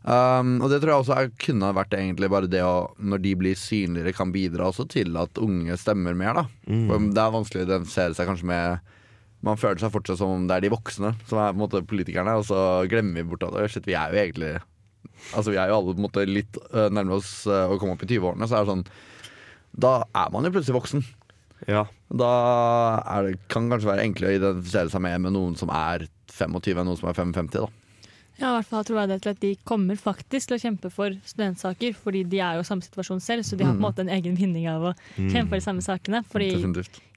Um, 0.00 0.54
og 0.64 0.70
det 0.72 0.78
tror 0.80 0.94
jeg 0.94 1.02
også 1.02 1.16
er, 1.18 1.26
kunne 1.42 1.74
vært 1.76 1.92
egentlig 1.92 2.30
bare 2.32 2.48
det 2.48 2.62
å, 2.64 2.88
når 3.04 3.20
de 3.20 3.34
blir 3.36 3.58
synligere, 3.60 4.14
kan 4.16 4.30
bidra 4.32 4.70
også 4.70 4.86
til 4.88 5.12
at 5.20 5.36
unge 5.42 5.76
stemmer 5.76 6.16
mer, 6.16 6.38
da. 6.38 6.44
For 6.64 6.96
Mm. 6.96 7.10
det 7.12 7.20
er 7.20 7.34
vanskelig 7.34 7.60
å 7.60 7.66
identifisere 7.68 8.16
seg 8.16 8.30
kanskje 8.30 8.48
med 8.48 8.96
Man 9.42 9.56
føler 9.56 9.80
seg 9.80 9.92
fortsatt 9.92 10.18
som 10.20 10.34
om 10.34 10.42
det 10.48 10.56
er 10.58 10.60
de 10.66 10.72
voksne 10.74 11.14
som 11.24 11.38
er 11.40 11.52
på 11.52 11.56
en 11.56 11.62
måte 11.62 11.80
politikerne, 11.88 12.34
og 12.36 12.44
så 12.44 12.84
glemmer 12.88 13.22
vi 13.22 13.28
bort 13.30 13.42
at 13.46 13.70
shit, 13.72 13.86
vi 13.88 13.94
er 13.96 14.12
jo 14.12 14.20
egentlig 14.20 14.50
Altså 15.34 15.50
Vi 15.52 15.56
er 15.56 15.68
jo 15.68 15.78
alle 15.78 15.94
på 15.94 15.96
en 15.96 16.04
måte 16.04 16.24
litt 16.28 16.58
uh, 16.74 16.88
nærme 16.92 17.16
oss 17.16 17.46
uh, 17.48 17.68
å 17.72 17.78
komme 17.80 17.94
opp 17.96 18.04
i 18.04 18.08
20-årene, 18.10 18.48
så 18.48 18.58
er 18.58 18.64
det 18.66 18.72
sånn 18.74 18.84
Da 19.80 19.92
er 20.12 20.30
man 20.32 20.44
jo 20.44 20.52
plutselig 20.52 20.76
voksen. 20.76 21.04
Ja. 21.68 21.86
Da 22.08 22.30
det, 23.24 23.38
kan 23.48 23.68
det 23.68 23.76
kanskje 23.76 23.90
være 23.92 24.04
enklere 24.08 24.32
å 24.32 24.38
identifisere 24.40 24.92
seg 24.92 25.04
med 25.04 25.20
med 25.24 25.32
noen 25.36 25.56
som 25.60 25.72
er 25.72 26.06
25 26.32 26.80
enn 26.80 26.88
noen 26.88 27.00
som 27.00 27.08
er 27.08 27.16
55. 27.16 27.50
da 27.56 27.68
Ja, 28.40 28.54
i 28.54 28.56
hvert 28.62 28.68
fall 28.70 28.84
tror 28.88 28.98
jeg 29.02 29.08
det 29.10 29.18
til 29.22 29.30
at 29.34 29.40
De 29.42 29.50
kommer 29.68 29.98
faktisk 30.00 30.48
til 30.48 30.56
å 30.56 30.60
kjempe 30.62 30.88
for 30.90 31.12
studentsaker, 31.28 31.92
fordi 31.94 32.22
de 32.24 32.38
er 32.40 32.56
jo 32.56 32.62
i 32.64 32.68
samme 32.70 32.80
situasjon 32.86 33.20
selv. 33.20 33.44
Så 33.44 33.58
de 33.60 33.66
har 33.68 33.74
på 33.74 33.82
en 33.82 33.84
måte 33.84 34.00
en 34.00 34.08
egen 34.16 34.34
vinning 34.38 34.66
av 34.70 34.82
å 34.90 34.94
Mm. 35.18 35.28
kjempe 35.30 35.48
for 35.50 35.56
de 35.60 35.66
samme 35.66 35.82
sakene. 35.84 36.22
Fordi 36.24 36.48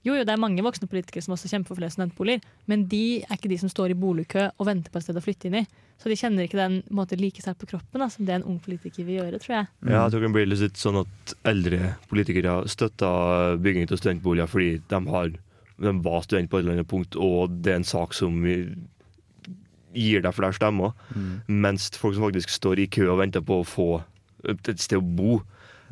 jo, 0.04 0.16
jo, 0.18 0.24
det 0.26 0.34
er 0.34 0.38
mange 0.42 0.60
voksne 0.62 0.90
politikere 0.92 1.24
som 1.24 1.34
også 1.36 1.48
kjemper 1.48 1.68
for 1.72 1.80
flere 1.80 1.92
studentboliger, 1.96 2.42
men 2.68 2.86
de 2.92 3.22
er 3.24 3.38
ikke 3.38 3.48
de 3.50 3.58
som 3.58 3.70
står 3.72 3.92
i 3.92 4.00
boligkø 4.04 4.50
og 4.60 4.68
venter 4.68 4.92
på 4.92 4.98
et 5.00 5.04
sted 5.08 5.16
å 5.16 5.24
flytte 5.24 5.46
inn 5.48 5.56
i. 5.62 5.66
Så 5.98 6.10
de 6.12 6.18
kjenner 6.20 6.44
ikke 6.44 6.60
den 6.60 6.82
på 6.84 6.98
måte, 7.00 7.16
like 7.18 7.40
sterkt 7.40 7.60
på 7.64 7.70
kroppen 7.72 8.02
da, 8.04 8.10
som 8.10 8.26
det 8.26 8.36
en 8.36 8.44
ung 8.44 8.60
politiker 8.60 9.06
vil 9.08 9.22
gjøre, 9.22 9.40
tror 9.40 9.56
jeg. 9.56 9.68
Ja, 9.88 10.04
jeg 10.04 10.12
tror 10.12 10.22
det 10.28 10.34
blir 10.34 10.50
litt 10.52 10.76
sånn 10.76 11.00
at 11.06 11.34
eldre 11.48 11.96
politikere 12.12 12.68
støtter 12.68 13.56
bygging 13.64 13.88
av 13.90 13.98
studentboliger 14.02 14.48
fordi 14.52 14.82
de, 14.90 15.00
har, 15.14 15.30
de 15.80 15.94
var 16.04 16.22
student 16.28 16.50
på 16.52 16.58
et 16.60 16.66
eller 16.66 16.74
annet 16.82 16.90
punkt, 16.92 17.16
og 17.16 17.62
det 17.64 17.72
er 17.72 17.80
en 17.80 17.88
sak 17.88 18.14
som 18.14 18.44
gir 19.94 20.22
deg 20.26 20.34
flere 20.34 20.54
stemmer. 20.58 20.94
Mm. 21.16 21.42
Mens 21.48 21.90
folk 21.96 22.16
som 22.18 22.26
faktisk 22.28 22.50
står 22.50 22.84
i 22.84 22.90
kø 22.92 23.10
og 23.14 23.22
venter 23.24 23.42
på 23.46 23.62
å 23.62 23.68
få 23.68 23.90
et 24.50 24.80
sted 24.80 25.00
å 25.00 25.06
bo, 25.16 25.42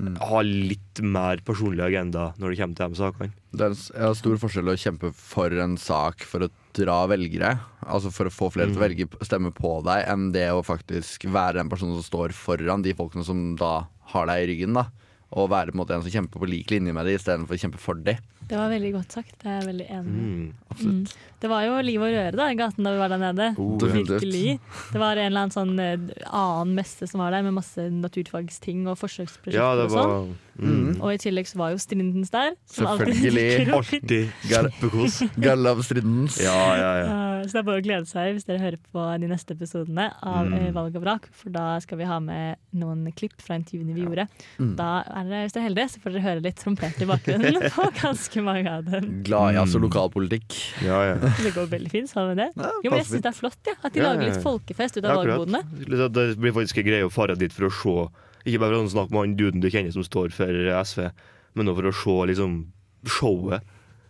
Mm. 0.01 0.15
har 0.17 0.43
litt 0.47 1.01
mer 1.03 1.37
personlig 1.45 1.83
agenda 1.83 2.33
når 2.39 2.49
det 2.49 2.57
kommer 2.57 2.77
til 2.79 2.89
de 2.89 2.97
sakene. 2.97 3.33
Det 3.53 3.65
er 3.67 4.07
en 4.07 4.15
stor 4.15 4.37
forskjell 4.41 4.71
å 4.71 4.77
kjempe 4.79 5.11
for 5.13 5.53
en 5.61 5.75
sak 5.77 6.23
for 6.25 6.47
å 6.47 6.49
dra 6.73 7.05
velgere, 7.11 7.59
altså 7.85 8.09
for 8.09 8.25
å 8.25 8.33
få 8.33 8.49
flere 8.55 8.71
til 8.71 8.79
å 8.79 8.85
velge 8.87 9.07
stemme 9.27 9.51
på 9.53 9.83
deg, 9.85 10.07
enn 10.09 10.31
det 10.33 10.47
å 10.49 10.63
faktisk 10.65 11.27
være 11.29 11.59
den 11.59 11.69
personen 11.69 11.99
som 11.99 12.07
står 12.07 12.33
foran 12.33 12.81
de 12.81 12.95
folkene 12.97 13.27
som 13.27 13.55
da 13.59 13.87
har 14.15 14.31
deg 14.31 14.41
i 14.41 14.49
ryggen. 14.55 14.73
da 14.73 14.87
Og 15.31 15.47
være 15.51 15.71
på 15.71 15.77
en 15.77 15.79
måte 15.79 15.95
en 15.95 16.03
som 16.03 16.11
kjemper 16.11 16.41
på 16.43 16.49
lik 16.49 16.71
linje 16.73 16.91
med 16.95 17.07
dem 17.07 17.15
istedenfor 17.15 17.55
å 17.55 17.61
kjempe 17.61 17.79
for 17.79 17.99
dem. 18.03 18.19
Det 18.51 18.57
var 18.59 18.67
veldig 18.67 18.89
godt 18.97 19.13
sagt. 19.15 19.35
Det 19.39 19.47
er 19.47 19.59
jeg 19.61 19.67
veldig 19.69 19.85
enig 19.95 20.11
i. 20.11 20.23
Mm. 20.27 20.47
Absolutt. 20.73 21.13
Det 21.39 21.49
var 21.49 21.63
jo 21.63 21.77
liv 21.87 22.03
og 22.03 22.11
røre 22.11 22.33
da, 22.35 22.47
i 22.51 22.57
gaten 22.59 22.83
da 22.83 22.91
vi 22.91 22.99
var 22.99 23.13
der 23.13 23.21
nede. 23.21 23.45
Oh. 23.55 23.77
Virkelig. 23.79 24.57
Det 24.91 24.99
var 24.99 25.15
en 25.15 25.29
eller 25.29 25.45
annen 25.45 25.55
sånn 25.55 25.71
eh, 25.79 26.03
annen 26.27 26.73
messe 26.75 27.07
som 27.07 27.23
var 27.23 27.31
der, 27.31 27.45
med 27.47 27.55
masse 27.55 27.85
naturfagsting 27.95 28.83
og 28.91 28.99
forsøksprosjekter 28.99 29.55
Ja, 29.55 29.71
det 29.79 29.87
og 29.87 29.95
sånn. 29.95 30.11
var 30.59 30.67
mm. 30.67 30.99
Og 30.99 31.13
i 31.15 31.21
tillegg 31.23 31.47
så 31.47 31.61
var 31.63 31.71
jo 31.71 31.79
Strindens 31.79 32.33
der. 32.35 32.57
Selvfølgelig. 32.75 33.71
alltid 33.79 34.35
kjempekos. 34.51 35.21
Gallav 35.39 35.85
Stridens. 35.87 36.41
Ja, 36.43 36.59
ja, 36.75 36.91
ja. 37.05 37.15
Så 37.45 37.51
det 37.51 37.59
er 37.61 37.67
bare 37.67 37.81
å 37.81 37.83
glede 37.85 38.07
seg 38.07 38.33
hvis 38.35 38.45
dere 38.47 38.59
hører 38.61 38.77
på 38.91 39.03
de 39.21 39.27
neste 39.31 39.53
episodene 39.55 40.07
av 40.21 40.45
Mm. 40.47 40.53
eh, 40.57 40.71
Valg 40.71 40.95
og 40.95 41.03
vrak, 41.03 41.27
for 41.31 41.49
da 41.49 41.79
skal 41.79 41.97
vi 41.97 42.05
ha 42.05 42.19
med 42.19 42.57
noen 42.73 43.05
klipp 43.15 43.41
fra 43.41 43.55
intervjuene 43.59 43.93
vi 43.95 44.03
gjorde. 44.05 44.27
Mm. 44.59 44.75
Da 44.75 45.03
er 45.07 45.23
dere, 45.29 45.43
Hvis 45.45 45.53
dere 45.53 45.63
er 45.63 45.69
heldige, 45.69 45.89
så 45.91 45.99
får 46.03 46.11
dere 46.13 46.21
høre 46.27 46.41
litt 46.43 46.55
trompet 46.61 47.01
i 47.01 47.05
bakgrunnen 47.05 47.61
på 47.75 47.87
ganske 48.01 48.43
mange 48.43 48.67
av 48.71 48.85
dem. 48.85 49.23
Glad 49.23 49.53
i 49.55 49.57
altså 49.57 49.79
Mm. 49.79 49.85
lokalpolitikk. 49.89 50.59
ja, 50.85 51.01
ja. 51.11 51.15
Det 51.45 51.53
går 51.55 51.67
veldig 51.67 51.91
fint, 51.91 52.09
sammen 52.09 52.35
med 52.35 52.37
det? 52.37 52.49
Ja, 52.63 52.71
Jo, 52.83 52.89
men 52.91 52.99
jeg 52.99 53.07
syns 53.07 53.21
det 53.21 53.31
er 53.33 53.39
flott 53.39 53.57
ja, 53.67 53.73
at 53.83 53.93
de 53.93 53.99
Ja, 53.99 54.11
lager 54.13 54.27
litt 54.29 54.43
folkefest 54.43 54.97
ut 54.97 55.05
av 55.05 55.17
valgbodene. 55.25 55.63
Det 56.11 56.37
blir 56.37 56.51
faktisk 56.53 56.77
en 56.77 56.85
greie 56.85 57.03
å 57.07 57.11
fare 57.11 57.35
dit 57.37 57.51
for 57.53 57.65
å 57.67 57.71
se 57.71 58.09
Ikke 58.45 58.59
bare 58.59 58.73
for 58.73 58.85
å 58.85 58.89
snakke 58.89 59.11
med 59.11 59.21
han 59.21 59.35
duden 59.37 59.61
du 59.61 59.69
kjenner 59.69 59.91
som 59.93 60.01
står 60.03 60.31
for 60.33 60.49
SV, 60.81 61.11
men 61.53 61.67
også 61.67 61.75
for 61.75 61.89
å 61.91 61.93
se 61.93 62.33
liksom 62.33 62.65
showet 63.05 63.61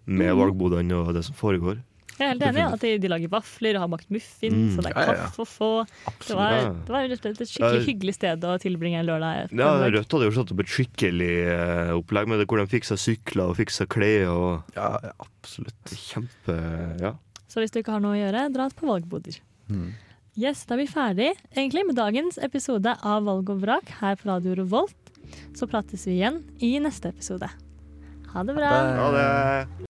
med 0.08 0.32
Mhm. 0.34 0.38
valgbodene 0.40 0.94
og 1.08 1.14
det 1.14 1.24
som 1.26 1.36
foregår. 1.36 1.78
Jeg 2.22 2.28
er 2.28 2.34
helt 2.36 2.44
enig 2.48 2.62
i 2.62 2.66
at 2.68 2.84
de, 2.86 2.92
de 3.02 3.10
lager 3.12 3.32
vafler 3.34 3.78
og 3.80 3.82
har 3.86 3.90
bakt 3.96 4.12
muffins, 4.14 4.54
Mm. 4.54 4.78
og 4.78 4.84
det 4.86 4.92
er 4.94 5.10
kaffe 5.12 5.42
å 5.42 5.48
få. 5.50 5.70
Det 6.28 6.38
var, 6.38 6.58
det 6.86 6.94
var 6.94 7.16
et 7.18 7.42
skikkelig 7.50 7.82
hyggelig 7.88 8.14
sted 8.20 8.46
å 8.46 8.54
tilbringe 8.62 9.00
en 9.02 9.10
lørdag. 9.10 9.50
Ja. 9.58 9.72
Rødt 9.90 10.12
hadde 10.16 10.30
jo 10.30 10.36
satt 10.38 10.54
opp 10.54 10.62
et 10.64 10.72
skikkelig 10.72 11.32
eh, 11.50 11.92
opplegg 11.98 12.30
med 12.30 12.40
det, 12.44 12.48
hvor 12.52 12.62
de 12.62 12.68
fiksa 12.70 12.96
sykler 13.02 13.50
og 13.50 13.58
fiksa 13.58 13.88
klær. 13.90 14.30
og 14.30 14.78
Ja, 14.78 14.92
ja, 15.04 15.12
absolutt. 15.26 15.96
Kjempe 15.98 16.58
Ja. 17.02 17.16
Så 17.52 17.60
hvis 17.60 17.74
du 17.74 17.82
ikke 17.82 17.92
har 17.98 18.00
noe 18.00 18.16
å 18.16 18.22
gjøre, 18.22 18.46
dra 18.54 18.70
på 18.72 18.88
valgboder. 18.88 19.42
Mm. 19.68 19.90
Yes, 20.40 20.64
Da 20.66 20.76
er 20.78 20.86
vi 20.86 20.88
ferdig 20.88 21.32
egentlig 21.58 21.84
med 21.90 21.98
dagens 22.00 22.38
episode 22.40 22.94
av 23.04 23.26
Valg 23.28 23.50
og 23.52 23.60
vrak 23.66 23.90
her 24.00 24.16
på 24.16 24.30
Radio 24.30 24.56
Revolt. 24.56 24.96
Så 25.56 25.68
prates 25.68 26.06
vi 26.08 26.20
igjen 26.22 26.44
i 26.64 26.78
neste 26.80 27.10
episode. 27.12 27.50
Ha 28.32 28.44
det 28.48 28.56
bra. 28.56 28.70
Ha 28.72 29.12
det. 29.12 29.28
Ha 29.28 29.66
det. 29.76 29.88